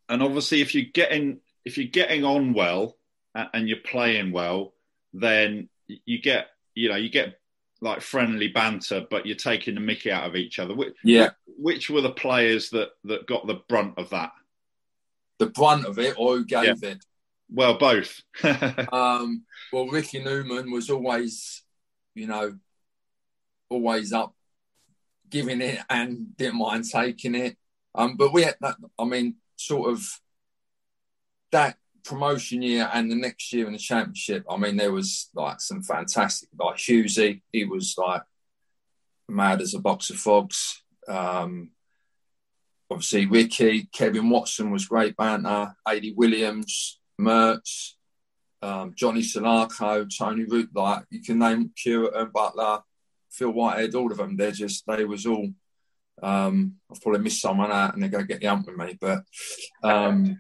and 0.09 0.23
obviously, 0.23 0.63
if 0.63 0.75
you're 0.75 0.87
getting 0.93 1.41
if 1.65 1.77
you're 1.77 1.87
getting 1.87 2.25
on 2.25 2.55
well, 2.55 2.98
and 3.53 3.69
you're 3.69 3.79
playing 3.79 4.33
well, 4.33 4.75
then 5.13 5.69
you 5.87 6.21
get 6.21 6.49
you 6.75 6.89
know 6.89 6.97
you 6.97 7.09
get 7.09 7.39
like 7.81 8.01
friendly 8.01 8.49
banter, 8.49 9.07
but 9.09 9.27
you're 9.27 9.37
taking 9.37 9.75
the 9.75 9.81
Mickey 9.81 10.11
out 10.11 10.27
of 10.29 10.35
each 10.35 10.59
other. 10.59 10.75
Which, 10.75 10.95
yeah. 11.05 11.31
Which 11.47 11.91
were 11.91 12.01
the 12.01 12.11
players 12.11 12.71
that 12.71 12.91
that 13.05 13.27
got 13.27 13.47
the 13.47 13.61
brunt 13.69 13.95
of 13.99 14.11
that? 14.11 14.33
The 15.39 15.47
brunt 15.47 15.87
of 15.87 15.99
it, 15.99 16.15
or 16.19 16.37
who 16.37 16.45
gave 16.45 16.83
yeah. 16.83 16.91
it? 16.91 17.05
Well, 17.51 17.79
both. 17.79 18.21
um, 18.93 19.45
well, 19.73 19.87
Ricky 19.87 20.23
Newman 20.23 20.71
was 20.71 20.91
always, 20.91 21.63
you 22.15 22.27
know, 22.27 22.59
always 23.71 24.13
up, 24.13 24.35
giving 25.31 25.63
it 25.63 25.79
and 25.89 26.37
didn't 26.37 26.59
mind 26.59 26.85
taking 26.91 27.35
it. 27.35 27.57
Um, 27.95 28.17
but 28.17 28.33
we 28.33 28.43
had 28.43 28.57
that. 28.61 28.77
I 28.99 29.05
mean, 29.05 29.37
sort 29.57 29.91
of 29.91 30.05
that 31.53 31.77
promotion 32.09 32.63
year 32.63 32.89
and 32.93 33.11
the 33.11 33.15
next 33.15 33.53
year 33.53 33.67
in 33.67 33.75
the 33.75 33.79
championship, 33.79 34.45
I 34.49 34.57
mean, 34.57 34.77
there 34.77 34.93
was 34.93 35.29
like 35.35 35.61
some 35.61 35.83
fantastic, 35.83 36.49
like 36.59 36.77
Hughesy, 36.77 37.43
he 37.53 37.65
was 37.65 37.95
like 37.99 38.23
mad 39.29 39.61
as 39.61 39.75
a 39.75 39.79
box 39.79 40.09
of 40.09 40.17
frogs. 40.17 40.83
Um, 41.07 41.71
obviously, 42.91 43.27
Ricky, 43.27 43.89
Kevin 43.93 44.31
Watson 44.31 44.71
was 44.71 44.87
great 44.87 45.17
banter, 45.17 45.75
Adi 45.87 46.15
Williams, 46.15 46.99
Mertz, 47.21 47.93
um, 48.63 48.95
Johnny 48.97 49.21
Salako, 49.21 50.09
Tony 50.17 50.45
Root, 50.45 50.71
like 50.75 51.05
you 51.11 51.23
can 51.23 51.39
name 51.39 51.73
Curran, 51.83 52.31
Butler, 52.33 52.81
Phil 53.31 53.51
Whitehead, 53.51 53.95
all 53.95 54.11
of 54.11 54.17
them. 54.17 54.37
They're 54.37 54.51
just, 54.51 54.85
they 54.87 55.05
was 55.05 55.27
all, 55.27 55.51
um, 56.23 56.77
I've 56.91 57.03
probably 57.03 57.21
missed 57.21 57.43
someone 57.43 57.71
out 57.71 57.93
and 57.93 58.03
they're 58.03 58.11
going 58.11 58.27
to 58.27 58.33
get 58.33 58.41
the 58.41 58.49
ump 58.49 58.67
with 58.67 58.77
me, 58.77 58.97
but. 58.99 59.25
Um, 59.85 60.39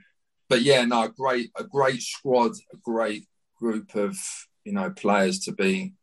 but 0.49 0.63
yeah, 0.63 0.85
no, 0.85 1.05
a 1.05 1.09
great, 1.09 1.51
a 1.57 1.65
great 1.65 2.03
squad, 2.03 2.53
a 2.73 2.77
great 2.77 3.27
group 3.59 3.95
of 3.95 4.17
you 4.65 4.73
know 4.73 4.91
players 4.91 5.41
to 5.41 5.53
be 5.53 5.95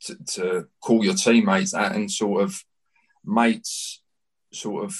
to, 0.00 0.16
to 0.24 0.66
call 0.80 1.04
your 1.04 1.14
teammates 1.14 1.74
at 1.74 1.94
and 1.94 2.10
sort 2.10 2.42
of 2.42 2.62
mates, 3.24 4.02
sort 4.52 4.84
of 4.84 4.96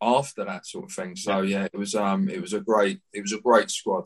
after 0.00 0.44
that 0.44 0.66
sort 0.66 0.84
of 0.84 0.92
thing. 0.92 1.16
So 1.16 1.42
yeah, 1.42 1.64
it 1.64 1.76
was 1.76 1.94
um, 1.94 2.28
it 2.28 2.40
was 2.40 2.52
a 2.52 2.60
great, 2.60 3.00
it 3.12 3.22
was 3.22 3.32
a 3.32 3.40
great 3.40 3.70
squad. 3.70 4.04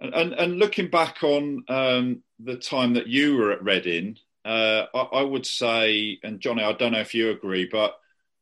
And 0.00 0.14
and, 0.14 0.32
and 0.32 0.58
looking 0.58 0.88
back 0.88 1.22
on 1.22 1.64
um, 1.68 2.22
the 2.38 2.56
time 2.56 2.94
that 2.94 3.06
you 3.06 3.36
were 3.36 3.52
at 3.52 3.62
Reading, 3.62 4.16
uh, 4.44 4.86
I, 4.94 5.00
I 5.00 5.22
would 5.22 5.46
say, 5.46 6.18
and 6.22 6.40
Johnny, 6.40 6.62
I 6.62 6.72
don't 6.72 6.92
know 6.92 7.00
if 7.00 7.14
you 7.14 7.30
agree, 7.30 7.68
but 7.70 7.94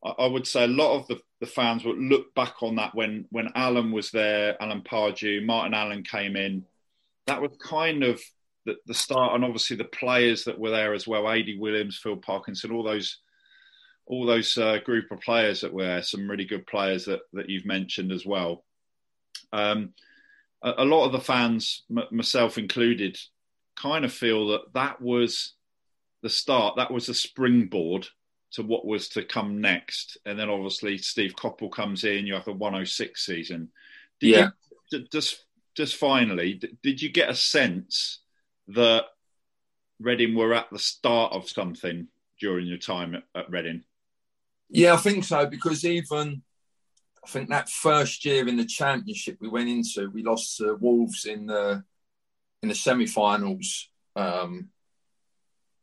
I 0.04 0.26
would 0.26 0.46
say 0.46 0.64
a 0.64 0.68
lot 0.68 0.98
of 0.98 1.06
the, 1.06 1.20
the 1.40 1.46
fans 1.46 1.84
would 1.84 1.98
look 1.98 2.34
back 2.34 2.62
on 2.62 2.76
that 2.76 2.94
when 2.94 3.26
when 3.30 3.50
Alan 3.54 3.92
was 3.92 4.10
there, 4.10 4.60
Alan 4.60 4.82
Pardew, 4.82 5.44
Martin 5.44 5.74
Allen 5.74 6.02
came 6.02 6.36
in. 6.36 6.64
That 7.26 7.40
was 7.40 7.52
kind 7.62 8.02
of 8.02 8.20
the, 8.66 8.76
the 8.86 8.94
start, 8.94 9.34
and 9.34 9.44
obviously 9.44 9.76
the 9.76 9.84
players 9.84 10.44
that 10.44 10.58
were 10.58 10.70
there 10.70 10.92
as 10.92 11.06
well, 11.06 11.26
Adi 11.26 11.56
Williams, 11.58 11.98
Phil 12.02 12.16
Parkinson, 12.16 12.72
all 12.72 12.82
those 12.82 13.18
all 14.06 14.26
those 14.26 14.58
uh, 14.58 14.78
group 14.84 15.10
of 15.12 15.20
players 15.20 15.60
that 15.60 15.72
were 15.72 15.84
there, 15.84 16.02
some 16.02 16.28
really 16.28 16.44
good 16.44 16.66
players 16.66 17.04
that 17.04 17.20
that 17.32 17.48
you've 17.48 17.66
mentioned 17.66 18.10
as 18.10 18.26
well. 18.26 18.64
Um, 19.52 19.94
a, 20.62 20.74
a, 20.78 20.84
lot 20.84 21.06
of 21.06 21.12
the 21.12 21.20
fans, 21.20 21.84
m- 21.90 22.08
myself 22.10 22.58
included, 22.58 23.16
kind 23.76 24.04
of 24.04 24.12
feel 24.12 24.48
that 24.48 24.72
that 24.74 25.00
was 25.00 25.54
the 26.22 26.28
start. 26.28 26.76
That 26.76 26.90
was 26.90 27.06
the 27.06 27.14
springboard 27.14 28.08
to 28.52 28.62
what 28.62 28.86
was 28.86 29.08
to 29.10 29.24
come 29.24 29.60
next. 29.60 30.18
And 30.26 30.38
then 30.38 30.50
obviously 30.50 30.98
Steve 30.98 31.34
Coppell 31.34 31.72
comes 31.72 32.04
in. 32.04 32.26
You 32.26 32.34
have 32.34 32.44
the 32.44 32.52
106 32.52 33.24
season. 33.24 33.70
Did 34.20 34.28
yeah. 34.28 34.48
You, 34.90 35.06
just 35.10 35.44
just 35.74 35.96
finally, 35.96 36.60
did 36.82 37.00
you 37.00 37.08
get 37.08 37.30
a 37.30 37.34
sense 37.34 38.20
that 38.68 39.04
Reading 39.98 40.34
were 40.34 40.52
at 40.52 40.66
the 40.70 40.78
start 40.78 41.32
of 41.32 41.48
something 41.48 42.08
during 42.40 42.66
your 42.66 42.78
time 42.78 43.14
at, 43.14 43.22
at 43.34 43.50
Reading? 43.50 43.84
Yeah, 44.68 44.94
I 44.94 44.96
think 44.96 45.24
so 45.24 45.46
because 45.46 45.84
even 45.84 46.42
I 47.24 47.28
think 47.28 47.48
that 47.48 47.70
first 47.70 48.24
year 48.24 48.48
in 48.48 48.56
the 48.56 48.64
championship 48.64 49.38
we 49.40 49.48
went 49.48 49.68
into, 49.68 50.10
we 50.10 50.22
lost 50.22 50.56
to 50.58 50.74
Wolves 50.74 51.24
in 51.24 51.46
the 51.46 51.84
in 52.62 52.68
the 52.68 52.74
semi-finals. 52.74 53.88
Um, 54.14 54.68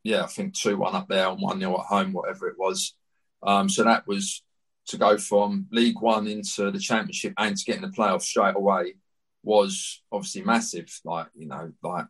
yeah, 0.02 0.22
I 0.22 0.26
think 0.26 0.54
2 0.54 0.76
1 0.76 0.94
up 0.94 1.08
there 1.08 1.28
and 1.28 1.40
1 1.40 1.60
0 1.60 1.74
at 1.74 1.86
home, 1.86 2.12
whatever 2.12 2.48
it 2.48 2.58
was. 2.58 2.94
Um, 3.42 3.68
so 3.68 3.84
that 3.84 4.06
was 4.06 4.42
to 4.86 4.96
go 4.96 5.18
from 5.18 5.66
League 5.70 6.00
One 6.00 6.26
into 6.26 6.70
the 6.70 6.78
Championship 6.78 7.34
and 7.38 7.56
to 7.56 7.64
get 7.64 7.76
in 7.76 7.82
the 7.82 7.88
playoffs 7.88 8.22
straight 8.22 8.56
away 8.56 8.94
was 9.42 10.02
obviously 10.10 10.42
massive. 10.42 10.88
Like, 11.04 11.28
you 11.34 11.46
know, 11.46 11.72
like, 11.82 12.06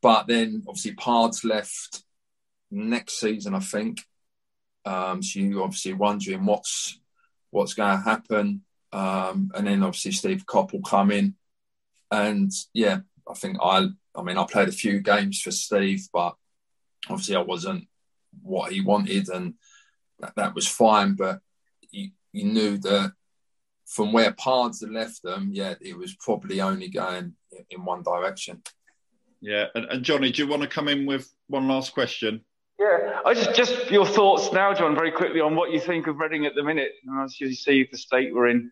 but 0.00 0.26
then 0.26 0.64
obviously 0.66 0.94
Pards 0.94 1.44
left 1.44 2.02
next 2.70 3.20
season, 3.20 3.54
I 3.54 3.60
think. 3.60 4.04
Um, 4.84 5.22
so 5.22 5.40
you 5.40 5.62
obviously 5.62 5.92
wondering 5.92 6.44
what's 6.44 6.98
what's 7.50 7.74
going 7.74 7.96
to 7.96 8.02
happen. 8.02 8.62
Um, 8.92 9.50
and 9.54 9.66
then 9.66 9.82
obviously 9.82 10.12
Steve 10.12 10.46
Coppell 10.46 10.82
come 10.82 11.10
in, 11.10 11.34
and 12.10 12.50
yeah, 12.72 13.00
I 13.28 13.34
think 13.34 13.58
I, 13.60 13.88
I 14.14 14.22
mean, 14.22 14.38
I 14.38 14.44
played 14.44 14.68
a 14.68 14.72
few 14.72 15.00
games 15.00 15.42
for 15.42 15.50
Steve, 15.50 16.08
but 16.10 16.36
obviously 17.08 17.36
I 17.36 17.42
wasn't 17.42 17.86
what 18.42 18.72
he 18.72 18.80
wanted, 18.80 19.28
and 19.28 19.54
that, 20.20 20.34
that 20.36 20.54
was 20.54 20.66
fine. 20.66 21.14
But 21.14 21.40
you, 21.90 22.10
you 22.32 22.44
knew 22.44 22.78
that 22.78 23.12
from 23.86 24.12
where 24.12 24.32
Pards 24.32 24.80
had 24.80 24.90
left 24.90 25.22
them, 25.22 25.50
yeah, 25.52 25.74
it 25.80 25.96
was 25.96 26.14
probably 26.20 26.60
only 26.60 26.88
going 26.88 27.34
in 27.70 27.84
one 27.84 28.02
direction. 28.02 28.62
Yeah, 29.40 29.66
and, 29.74 29.84
and 29.86 30.04
Johnny, 30.04 30.32
do 30.32 30.42
you 30.42 30.48
want 30.48 30.62
to 30.62 30.68
come 30.68 30.88
in 30.88 31.06
with 31.06 31.32
one 31.46 31.68
last 31.68 31.94
question? 31.94 32.44
Yeah, 32.78 33.20
I 33.24 33.34
just 33.34 33.54
just 33.54 33.90
your 33.90 34.06
thoughts 34.06 34.52
now, 34.52 34.72
John, 34.72 34.94
very 34.94 35.10
quickly 35.10 35.40
on 35.40 35.56
what 35.56 35.72
you 35.72 35.80
think 35.80 36.06
of 36.06 36.18
Reading 36.18 36.46
at 36.46 36.54
the 36.54 36.62
minute, 36.62 36.92
and 37.06 37.24
as 37.24 37.40
you 37.40 37.52
see 37.54 37.88
the 37.90 37.98
state 37.98 38.34
we're 38.34 38.48
in. 38.48 38.70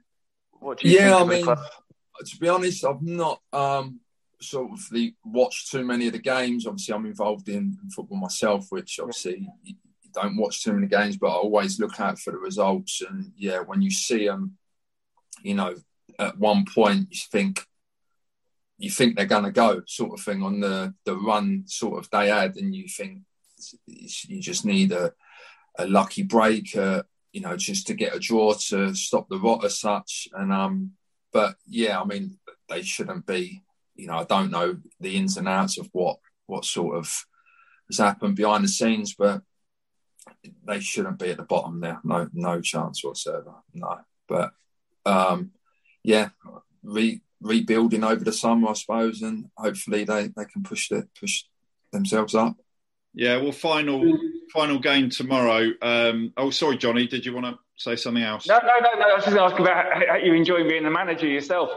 What 0.53 0.79
do 0.79 0.89
you 0.89 0.99
yeah, 0.99 1.17
I 1.17 1.25
mean, 1.25 1.45
to 1.45 2.37
be 2.41 2.49
honest, 2.49 2.85
I've 2.85 3.03
not 3.03 3.41
um, 3.53 4.01
sort 4.41 4.73
of 4.73 4.81
the, 4.91 5.15
watch 5.25 5.71
too 5.71 5.85
many 5.85 6.07
of 6.07 6.13
the 6.13 6.19
games. 6.19 6.67
Obviously, 6.67 6.95
I'm 6.95 7.07
involved 7.07 7.49
in, 7.49 7.77
football 7.95 8.19
myself, 8.19 8.67
which 8.71 8.99
obviously 9.01 9.49
you 9.63 9.75
don't 10.13 10.37
watch 10.37 10.63
too 10.63 10.73
many 10.73 10.87
games, 10.87 11.17
but 11.17 11.29
I 11.29 11.35
always 11.35 11.79
look 11.81 12.01
out 12.01 12.19
for 12.19 12.33
the 12.33 12.39
results. 12.39 13.03
And 13.09 13.33
yeah, 13.37 13.61
when 13.61 13.83
you 13.83 13.91
see 13.91 14.27
them, 14.27 14.57
you 15.43 15.55
know, 15.55 15.75
at 16.19 16.39
one 16.39 16.65
point 16.65 17.09
you 17.11 17.21
think 17.31 17.67
you 18.79 18.91
think 18.91 19.17
they're 19.17 19.27
going 19.27 19.45
to 19.45 19.53
go, 19.53 19.83
sort 19.87 20.19
of 20.19 20.25
thing, 20.25 20.43
on 20.43 20.61
the 20.61 20.95
the 21.05 21.17
run 21.17 21.65
sort 21.67 21.99
of 21.99 22.11
they 22.11 22.29
had, 22.29 22.57
and 22.57 22.75
you 22.75 22.89
think 22.89 23.23
you 23.87 24.41
just 24.41 24.65
need 24.65 24.93
a, 24.93 25.13
a 25.79 25.87
lucky 25.87 26.23
break, 26.23 26.77
uh, 26.77 27.03
you 27.33 27.41
know, 27.41 27.57
just 27.57 27.87
to 27.87 27.95
get 27.95 28.15
a 28.15 28.19
draw 28.19 28.53
to 28.69 28.95
stop 28.95 29.29
the 29.29 29.39
rot 29.39 29.65
as 29.65 29.79
such. 29.79 30.29
And 30.33 30.53
um, 30.53 30.93
but 31.33 31.57
yeah, 31.67 32.01
I 32.01 32.05
mean, 32.05 32.39
they 32.69 32.83
shouldn't 32.83 33.27
be. 33.27 33.63
You 33.97 34.09
know, 34.09 34.19
I 34.19 34.25
don't 34.25 34.51
know 34.51 34.77
the 35.01 35.17
ins 35.17 35.37
and 35.37 35.49
outs 35.49 35.79
of 35.79 35.89
what 35.93 36.19
what 36.47 36.65
sort 36.65 36.97
of 36.97 37.27
has 37.89 37.99
happened 37.99 38.37
behind 38.37 38.65
the 38.65 38.69
scenes, 38.69 39.15
but 39.15 39.43
they 40.65 40.81
shouldn't 40.81 41.19
be 41.19 41.31
at 41.31 41.37
the 41.37 41.43
bottom 41.43 41.81
there. 41.81 42.01
No, 42.05 42.29
no 42.33 42.61
chance 42.61 43.03
whatsoever. 43.03 43.55
No, 43.75 43.99
but 44.29 44.53
um, 45.05 45.53
yeah, 46.03 46.31
re, 46.83 47.21
rebuilding 47.41 48.05
over 48.05 48.25
the 48.25 48.33
summer, 48.33 48.71
I 48.71 48.73
suppose, 48.75 49.23
and 49.23 49.51
hopefully 49.57 50.05
they, 50.05 50.29
they 50.29 50.45
can 50.45 50.63
push 50.63 50.89
the, 50.89 51.09
push 51.19 51.45
themselves 51.93 52.35
up. 52.35 52.57
Yeah, 53.15 53.39
well, 53.39 53.53
final 53.53 54.19
final 54.53 54.79
game 54.79 55.09
tomorrow. 55.11 55.71
Um, 55.81 56.33
oh, 56.37 56.51
sorry, 56.51 56.77
Johnny, 56.77 57.07
did 57.07 57.25
you 57.25 57.33
want 57.33 57.47
to 57.47 57.59
say 57.77 57.97
something 57.97 58.23
else? 58.23 58.47
No, 58.47 58.59
no, 58.59 58.79
no, 58.81 58.99
no. 58.99 59.11
I 59.11 59.15
was 59.15 59.25
just 59.25 59.35
going 59.35 59.49
to 59.49 59.55
ask 59.55 59.61
about 59.61 60.09
how 60.09 60.17
you 60.17 60.35
enjoying 60.35 60.69
being 60.69 60.85
the 60.85 60.91
manager 60.91 61.27
yourself. 61.27 61.71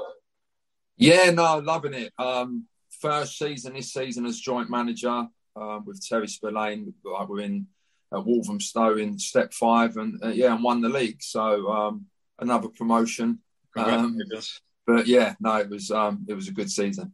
Yeah, 1.00 1.32
no, 1.32 1.60
loving 1.60 1.94
it. 1.94 2.14
Um, 2.20 2.68
first 3.00 3.38
season 3.38 3.74
this 3.74 3.94
season 3.94 4.26
as 4.26 4.40
joint 4.40 4.70
manager 4.70 5.28
uh, 5.56 5.80
with 5.84 6.06
Terry 6.06 6.28
Spillane. 6.28 6.94
Like 7.04 7.30
we're 7.30 7.42
in 7.42 7.68
at 8.14 8.26
Walthamstow 8.26 8.98
in 8.98 9.18
step 9.18 9.54
five, 9.54 9.96
and 9.96 10.22
uh, 10.24 10.28
yeah, 10.28 10.54
and 10.54 10.64
won 10.64 10.82
the 10.82 10.90
league. 10.90 11.24
So 11.24 11.72
um, 11.72 12.06
another 12.38 12.68
promotion. 12.68 13.40
Um, 13.78 14.20
but 14.86 15.08
yeah, 15.08 15.36
no, 15.40 15.56
it 15.56 15.70
was 15.70 15.90
um, 15.90 16.26
it 16.28 16.34
was 16.34 16.50
a 16.50 16.54
good 16.54 16.70
season. 16.70 17.14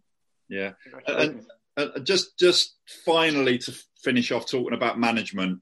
Yeah, 0.49 0.71
and, 1.07 1.45
and 1.77 2.05
just 2.05 2.39
just 2.39 2.77
finally 3.05 3.59
to 3.59 3.73
finish 4.03 4.31
off 4.31 4.49
talking 4.49 4.73
about 4.73 4.99
management. 4.99 5.61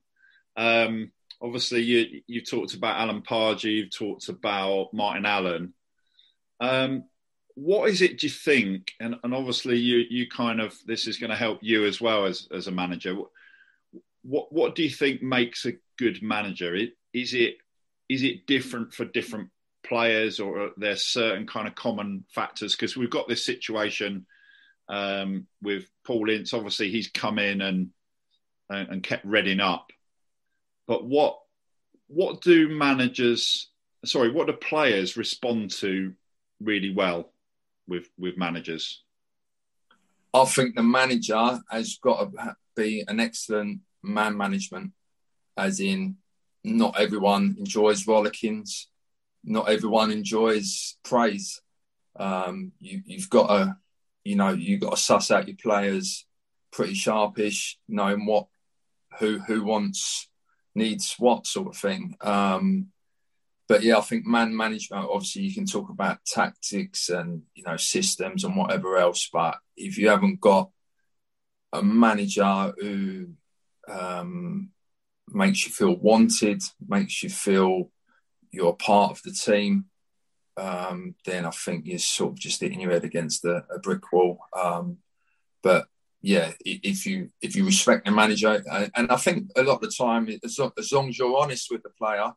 Um, 0.56 1.12
obviously, 1.42 1.82
you 1.82 2.22
you 2.28 2.42
talked 2.42 2.74
about 2.74 3.02
Alan 3.02 3.22
Pardew, 3.22 3.66
you've 3.66 3.96
talked 3.96 4.30
about 4.30 4.94
Martin 4.94 5.26
Allen. 5.26 5.74
What 7.56 7.90
is 7.90 8.02
it 8.02 8.20
do 8.20 8.28
you 8.28 8.34
think? 8.34 8.94
And, 9.00 9.16
and 9.24 9.34
obviously, 9.34 9.78
you 9.78 10.04
you 10.10 10.28
kind 10.28 10.60
of 10.60 10.76
this 10.86 11.08
is 11.08 11.18
going 11.18 11.30
to 11.30 11.36
help 11.36 11.60
you 11.62 11.86
as 11.86 12.02
well 12.02 12.26
as 12.26 12.48
as 12.52 12.68
a 12.68 12.72
manager. 12.72 13.16
What 14.24 14.52
what 14.52 14.76
do 14.76 14.84
you 14.84 14.90
think 14.90 15.22
makes 15.22 15.66
a 15.66 15.74
good 15.98 16.24
manager? 16.24 16.76
Is 17.14 17.34
it 17.34 17.58
is 18.10 18.24
it 18.24 18.48
different 18.48 18.94
for 18.94 19.06
different 19.06 19.50
players, 19.84 20.40
or 20.40 20.72
there's 20.78 21.12
certain 21.12 21.46
kind 21.46 21.68
of 21.68 21.76
common 21.76 22.26
factors? 22.34 22.76
Because 22.76 22.98
we've 22.98 23.10
got 23.10 23.28
this 23.28 23.46
situation 23.46 24.26
um, 24.90 25.48
with 25.62 25.86
Paul 26.06 26.30
Ince. 26.30 26.54
Obviously, 26.54 26.90
he's 26.90 27.10
come 27.10 27.38
in 27.38 27.62
and 27.62 27.90
and, 28.70 28.90
and 28.90 29.04
kept 29.04 29.26
Reading 29.26 29.60
up. 29.60 29.92
But 30.88 31.06
what 31.06 31.40
what 32.08 32.42
do 32.42 32.68
managers, 32.70 33.70
sorry, 34.06 34.32
what 34.32 34.48
do 34.48 34.54
players 34.54 35.18
respond 35.18 35.72
to 35.72 36.14
really 36.60 36.94
well 36.94 37.33
with 37.88 38.10
with 38.18 38.38
managers? 38.38 39.04
I 40.34 40.46
think 40.46 40.76
the 40.76 40.84
manager 40.84 41.60
has 41.70 41.98
got 42.02 42.34
to 42.34 42.56
be 42.76 43.04
an 43.08 43.20
excellent 43.20 43.82
man 44.02 44.36
management, 44.36 44.92
as 45.58 45.80
in 45.80 46.18
not 46.64 47.00
everyone 47.00 47.56
enjoys 47.60 48.06
rollickings, 48.06 48.86
not 49.44 49.70
everyone 49.70 50.12
enjoys 50.12 50.98
praise. 51.04 51.62
Um, 52.16 52.72
you, 52.80 53.02
you've 53.06 53.30
got 53.30 53.48
to, 53.48 53.78
you 54.24 54.36
know, 54.36 54.50
you've 54.50 54.82
got 54.82 54.92
to 54.92 55.02
suss 55.02 55.30
out 55.30 55.48
your 55.48 55.58
players 55.58 56.26
pretty 56.72 56.94
sharpish, 56.96 57.78
knowing 57.88 58.26
what 58.26 58.48
who 59.20 59.40
who 59.40 59.64
wants 59.64 60.28
needs 60.76 61.16
what 61.20 61.46
sort 61.46 61.68
of 61.68 61.78
thing. 61.78 62.18
Um, 62.22 62.88
but 63.68 63.84
yeah, 63.84 63.98
I 63.98 64.02
think 64.02 64.26
man 64.26 64.56
management. 64.56 65.08
Obviously, 65.10 65.44
you 65.44 65.54
can 65.54 65.66
talk 65.66 65.90
about 65.90 66.26
tactics 66.26 67.10
and 67.10 67.44
you 67.56 67.64
know 67.64 67.78
systems 67.78 68.44
and 68.44 68.56
whatever 68.56 68.98
else. 68.98 69.30
But 69.32 69.58
if 69.78 69.98
you 69.98 70.10
haven't 70.10 70.42
got 70.42 70.70
a 71.72 71.82
manager 71.82 72.74
who 72.80 73.30
um, 73.88 74.70
makes 75.30 75.66
you 75.66 75.72
feel 75.72 75.96
wanted, 75.96 76.62
makes 76.88 77.24
you 77.24 77.30
feel 77.30 77.90
you're 78.52 78.74
part 78.74 79.12
of 79.12 79.22
the 79.24 79.32
team, 79.32 79.86
um, 80.58 81.16
then 81.26 81.46
I 81.46 81.52
think 81.52 81.86
you're 81.86 82.00
sort 82.00 82.34
of 82.34 82.40
just 82.40 82.62
hitting 82.62 82.82
your 82.82 82.92
head 82.92 83.04
against 83.04 83.46
a, 83.46 83.64
a 83.74 83.80
brick 83.80 84.12
wall. 84.12 84.40
Um, 84.56 84.98
but 85.64 85.88
yeah, 86.22 86.52
if 86.64 87.06
you 87.06 87.30
if 87.42 87.56
you 87.56 87.66
respect 87.66 88.06
the 88.06 88.12
manager, 88.12 88.62
and 88.96 89.12
I 89.12 89.16
think 89.18 89.52
a 89.58 89.64
lot 89.64 89.76
of 89.76 89.82
the 89.82 89.92
time, 89.92 90.30
as, 90.44 90.60
long 90.92 91.10
as 91.10 91.18
you're 91.18 91.38
honest 91.38 91.70
with 91.72 91.84
the 91.84 91.90
player, 91.90 92.32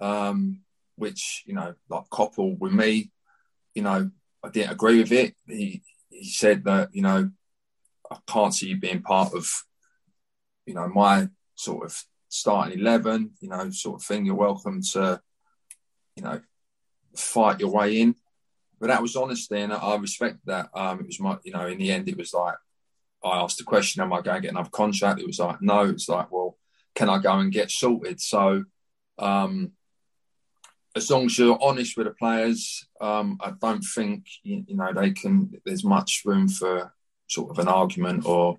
um, 0.00 0.60
which 0.96 1.42
you 1.46 1.54
know, 1.54 1.74
like 1.88 2.08
Coppell 2.10 2.58
with 2.58 2.72
me, 2.72 3.10
you 3.74 3.82
know, 3.82 4.10
I 4.42 4.48
didn't 4.48 4.72
agree 4.72 4.98
with 4.98 5.12
it. 5.12 5.34
He 5.46 5.82
he 6.08 6.30
said 6.30 6.64
that 6.64 6.90
you 6.92 7.02
know, 7.02 7.30
I 8.10 8.18
can't 8.26 8.54
see 8.54 8.68
you 8.68 8.76
being 8.78 9.02
part 9.02 9.34
of, 9.34 9.48
you 10.66 10.74
know, 10.74 10.88
my 10.88 11.28
sort 11.54 11.86
of 11.86 12.04
starting 12.28 12.78
eleven, 12.78 13.32
you 13.40 13.48
know, 13.48 13.70
sort 13.70 14.00
of 14.00 14.06
thing. 14.06 14.24
You're 14.24 14.34
welcome 14.34 14.82
to, 14.92 15.20
you 16.16 16.22
know, 16.22 16.40
fight 17.16 17.60
your 17.60 17.70
way 17.70 18.00
in. 18.00 18.14
But 18.80 18.86
that 18.86 19.02
was 19.02 19.14
honesty, 19.14 19.60
and 19.60 19.74
I 19.74 19.96
respect 19.96 20.38
that. 20.46 20.70
Um, 20.74 21.00
it 21.00 21.06
was 21.06 21.20
my, 21.20 21.36
you 21.44 21.52
know, 21.52 21.66
in 21.66 21.76
the 21.76 21.92
end, 21.92 22.08
it 22.08 22.16
was 22.16 22.32
like 22.32 22.54
I 23.22 23.40
asked 23.40 23.58
the 23.58 23.64
question, 23.64 24.02
am 24.02 24.12
I 24.12 24.22
going 24.22 24.36
to 24.36 24.40
get 24.40 24.52
another 24.52 24.70
contract? 24.70 25.20
It 25.20 25.26
was 25.26 25.38
like, 25.38 25.60
no. 25.60 25.82
It's 25.82 26.08
like, 26.08 26.32
well, 26.32 26.56
can 26.94 27.10
I 27.10 27.18
go 27.18 27.38
and 27.38 27.52
get 27.52 27.70
sorted? 27.70 28.20
So, 28.20 28.64
um, 29.18 29.72
as 30.96 31.10
long 31.10 31.26
as 31.26 31.38
you're 31.38 31.58
honest 31.62 31.96
with 31.96 32.06
the 32.06 32.14
players, 32.14 32.86
um, 33.00 33.38
I 33.40 33.52
don't 33.60 33.82
think 33.82 34.26
you, 34.42 34.64
you, 34.66 34.76
know 34.76 34.92
they 34.92 35.12
can. 35.12 35.50
There's 35.64 35.84
much 35.84 36.22
room 36.24 36.48
for 36.48 36.92
sort 37.28 37.50
of 37.50 37.58
an 37.60 37.68
argument 37.68 38.26
or 38.26 38.58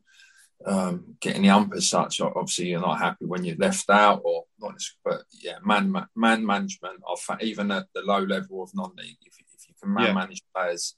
um, 0.66 1.16
getting 1.20 1.42
the 1.42 1.50
ump 1.50 1.74
as 1.76 1.90
such. 1.90 2.22
Obviously, 2.22 2.70
you're 2.70 2.80
not 2.80 3.00
happy 3.00 3.26
when 3.26 3.44
you're 3.44 3.58
left 3.58 3.90
out 3.90 4.22
or 4.24 4.44
not. 4.60 4.82
But 5.04 5.24
yeah, 5.42 5.58
man, 5.64 5.94
man 6.16 6.46
management. 6.46 7.02
Even 7.42 7.72
at 7.72 7.88
the 7.94 8.02
low 8.02 8.20
level 8.20 8.64
of 8.64 8.74
non-league, 8.74 9.18
if, 9.26 9.36
if 9.54 9.68
you 9.68 9.74
can 9.82 9.94
man 9.94 10.08
yeah. 10.08 10.14
manage 10.14 10.42
players, 10.56 10.96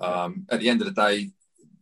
um, 0.00 0.46
at 0.50 0.60
the 0.60 0.68
end 0.68 0.80
of 0.82 0.92
the 0.92 1.00
day, 1.00 1.30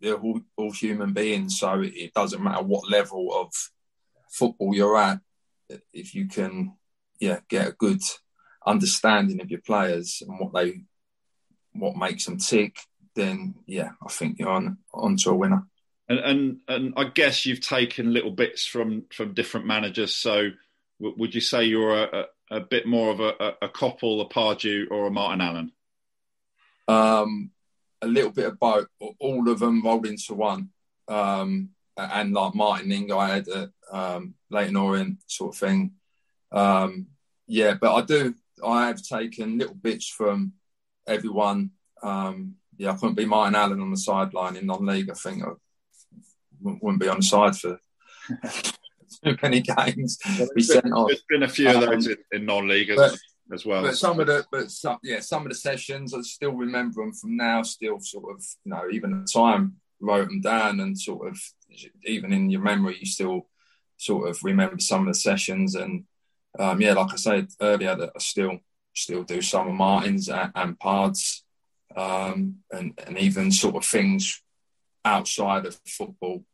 they're 0.01 0.15
all, 0.15 0.41
all 0.57 0.73
human 0.73 1.13
beings, 1.13 1.59
so 1.59 1.81
it, 1.81 1.93
it 1.95 2.15
doesn't 2.15 2.43
matter 2.43 2.63
what 2.63 2.91
level 2.91 3.29
of 3.33 3.53
football 4.31 4.75
you're 4.75 4.97
at. 4.97 5.21
If 5.93 6.15
you 6.15 6.27
can, 6.27 6.75
yeah, 7.19 7.41
get 7.49 7.69
a 7.69 7.73
good 7.73 8.01
understanding 8.67 9.41
of 9.41 9.51
your 9.51 9.61
players 9.61 10.23
and 10.27 10.39
what 10.39 10.53
they, 10.53 10.83
what 11.73 11.97
makes 11.97 12.25
them 12.25 12.39
tick, 12.39 12.79
then 13.15 13.55
yeah, 13.67 13.91
I 14.05 14.11
think 14.11 14.39
you're 14.39 14.49
on 14.49 14.79
on 14.93 15.17
to 15.19 15.31
a 15.31 15.35
winner. 15.35 15.67
And, 16.09 16.19
and 16.19 16.57
and 16.69 16.95
I 16.97 17.05
guess 17.05 17.47
you've 17.47 17.61
taken 17.61 18.13
little 18.13 18.31
bits 18.33 18.67
from 18.67 19.05
from 19.13 19.35
different 19.35 19.67
managers. 19.67 20.15
So 20.15 20.51
w- 21.01 21.17
would 21.19 21.35
you 21.35 21.41
say 21.41 21.65
you're 21.65 22.05
a, 22.05 22.27
a, 22.51 22.57
a 22.57 22.61
bit 22.61 22.87
more 22.87 23.11
of 23.11 23.21
a, 23.21 23.35
a, 23.41 23.55
a 23.63 23.69
Coppell, 23.69 24.21
a 24.21 24.29
Pardew, 24.29 24.91
or 24.91 25.07
a 25.07 25.11
Martin 25.11 25.41
Allen? 25.41 25.73
Um, 26.89 27.53
a 28.03 28.07
little 28.07 28.33
bit 28.33 28.47
of 28.47 28.59
both, 28.59 28.87
all 29.19 29.49
of 29.49 29.59
them 29.59 29.83
rolled 29.85 30.07
into 30.07 30.35
one. 30.35 30.71
Um, 31.07 31.71
and 31.97 32.33
like 32.33 32.55
Martin 32.55 32.89
Ling, 32.89 33.13
I 33.13 33.29
had 33.29 33.49
a 33.49 33.71
um, 33.93 34.35
Leyton 34.51 34.77
Orient 34.77 35.19
sort 35.27 35.55
of 35.55 35.61
thing. 35.61 35.93
Um, 36.51 37.09
yeah, 37.47 37.75
but 37.75 37.95
I 37.95 38.01
do, 38.03 38.35
I 38.65 38.87
have 38.87 39.03
taken 39.03 39.59
little 39.59 39.75
bits 39.75 40.09
from 40.09 40.53
everyone. 41.07 41.71
Um, 42.03 42.57
yeah, 42.77 42.93
I 42.93 42.97
couldn't 42.97 43.15
be 43.15 43.27
Martin 43.27 43.55
Allen 43.55 43.81
on 43.81 43.91
the 43.91 43.97
sideline 43.97 44.57
in 44.57 44.67
non-league. 44.67 45.11
I 45.11 45.15
think 45.15 45.45
I 45.45 45.51
wouldn't 46.61 47.01
be 47.01 47.09
on 47.09 47.19
the 47.19 47.23
side 47.23 47.57
for 47.57 47.79
too 49.25 49.37
many 49.43 49.61
games. 49.61 50.19
Be 50.55 50.63
sent 50.63 50.93
off. 50.93 51.09
There's 51.09 51.25
been 51.29 51.43
a 51.43 51.49
few 51.49 51.69
of 51.69 51.81
those 51.81 52.07
um, 52.07 52.13
in, 52.33 52.41
in 52.41 52.47
non-league. 52.47 52.93
But, 52.97 53.19
as 53.53 53.67
well. 53.67 53.83
But 53.83 53.97
some 53.97 54.21
of 54.21 54.27
the, 54.27 54.45
but 54.51 54.71
some, 54.71 54.99
yeah, 55.03 55.21
some 55.21 55.43
of 55.43 55.49
the 55.49 55.57
sessions 55.57 56.15
I 56.15 56.21
still 56.23 56.53
remember 56.53 57.03
them 57.03 57.13
from 57.13 57.37
now. 57.37 57.63
Still, 57.63 57.99
sort 58.01 58.37
of, 58.37 58.45
you 58.65 58.71
know, 58.71 58.85
even 58.91 59.13
at 59.13 59.27
the 59.27 59.33
time 59.33 59.77
wrote 60.01 60.29
them 60.29 60.41
down 60.41 60.81
and 60.81 60.99
sort 60.99 61.29
of, 61.29 61.39
even 62.05 62.33
in 62.33 62.51
your 62.51 62.63
memory, 62.63 62.97
you 62.99 63.07
still 63.07 63.49
sort 63.97 64.29
of 64.29 64.43
remember 64.43 64.79
some 64.79 65.07
of 65.07 65.09
the 65.09 65.19
sessions. 65.19 65.75
And 65.75 66.05
um, 66.59 66.81
yeah, 66.81 66.95
like 66.95 67.13
I 67.13 67.17
said 67.17 67.49
earlier, 67.61 67.95
that 67.95 68.13
I 68.15 68.19
still 68.19 68.59
still 68.95 69.23
do 69.23 69.41
some 69.41 69.69
of 69.69 69.75
Martin's 69.75 70.29
and, 70.29 70.51
and 70.55 70.79
Pards, 70.79 71.43
um, 71.97 72.57
and 72.71 72.99
and 73.07 73.19
even 73.19 73.53
sort 73.53 73.77
of 73.77 73.85
things 73.85 74.43
outside 75.05 75.67
of 75.67 75.81
football. 75.87 76.45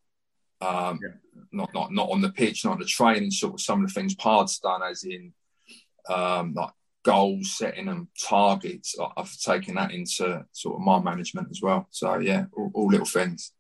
Um, 0.61 1.01
yeah. 1.03 1.15
Not 1.53 1.73
not 1.75 1.93
not 1.93 2.11
on 2.11 2.21
the 2.21 2.31
pitch, 2.31 2.65
not 2.65 2.73
on 2.73 2.79
the 2.79 2.85
training. 2.85 3.31
Sort 3.31 3.55
of 3.55 3.61
some 3.61 3.83
of 3.83 3.89
the 3.89 3.95
things 3.95 4.15
Pards 4.15 4.61
done, 4.61 4.83
as 4.83 5.05
in 5.05 5.33
um, 6.09 6.55
like 6.55 6.71
goals 7.05 7.57
setting 7.57 7.89
and 7.89 8.09
targets. 8.21 8.97
I've 9.17 9.37
taken 9.39 9.77
that 9.77 9.93
into 9.93 10.45
sort 10.53 10.77
of 10.77 10.81
my 10.81 11.01
management 11.01 11.49
as 11.51 11.61
well. 11.63 11.87
So 11.91 12.19
yeah, 12.19 12.47
all, 12.53 12.71
all 12.75 12.89
little 12.89 13.07
things. 13.07 13.53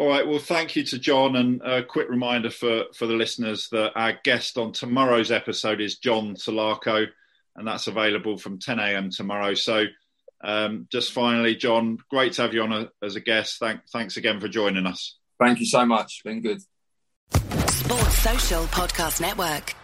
All 0.00 0.08
right. 0.08 0.26
Well, 0.26 0.38
thank 0.38 0.76
you 0.76 0.84
to 0.84 0.98
John. 0.98 1.36
And 1.36 1.60
a 1.60 1.82
quick 1.82 2.08
reminder 2.08 2.48
for, 2.48 2.84
for 2.94 3.06
the 3.06 3.12
listeners 3.12 3.68
that 3.68 3.92
our 3.94 4.14
guest 4.24 4.56
on 4.56 4.72
tomorrow's 4.72 5.30
episode 5.30 5.78
is 5.78 5.98
John 5.98 6.36
Salako, 6.36 7.06
and 7.54 7.68
that's 7.68 7.86
available 7.86 8.38
from 8.38 8.58
10 8.58 8.78
a.m. 8.78 9.10
tomorrow. 9.10 9.52
So, 9.52 9.84
um, 10.42 10.88
just 10.90 11.12
finally, 11.12 11.54
John, 11.54 11.98
great 12.08 12.32
to 12.32 12.42
have 12.42 12.54
you 12.54 12.62
on 12.62 12.72
a, 12.72 12.88
as 13.02 13.16
a 13.16 13.20
guest. 13.20 13.58
Thank, 13.58 13.82
thanks 13.92 14.16
again 14.16 14.40
for 14.40 14.48
joining 14.48 14.86
us. 14.86 15.18
Thank 15.38 15.60
you 15.60 15.66
so 15.66 15.84
much. 15.84 16.22
Been 16.24 16.40
good. 16.40 16.62
Sports 17.34 18.18
Social 18.20 18.64
Podcast 18.68 19.20
Network. 19.20 19.74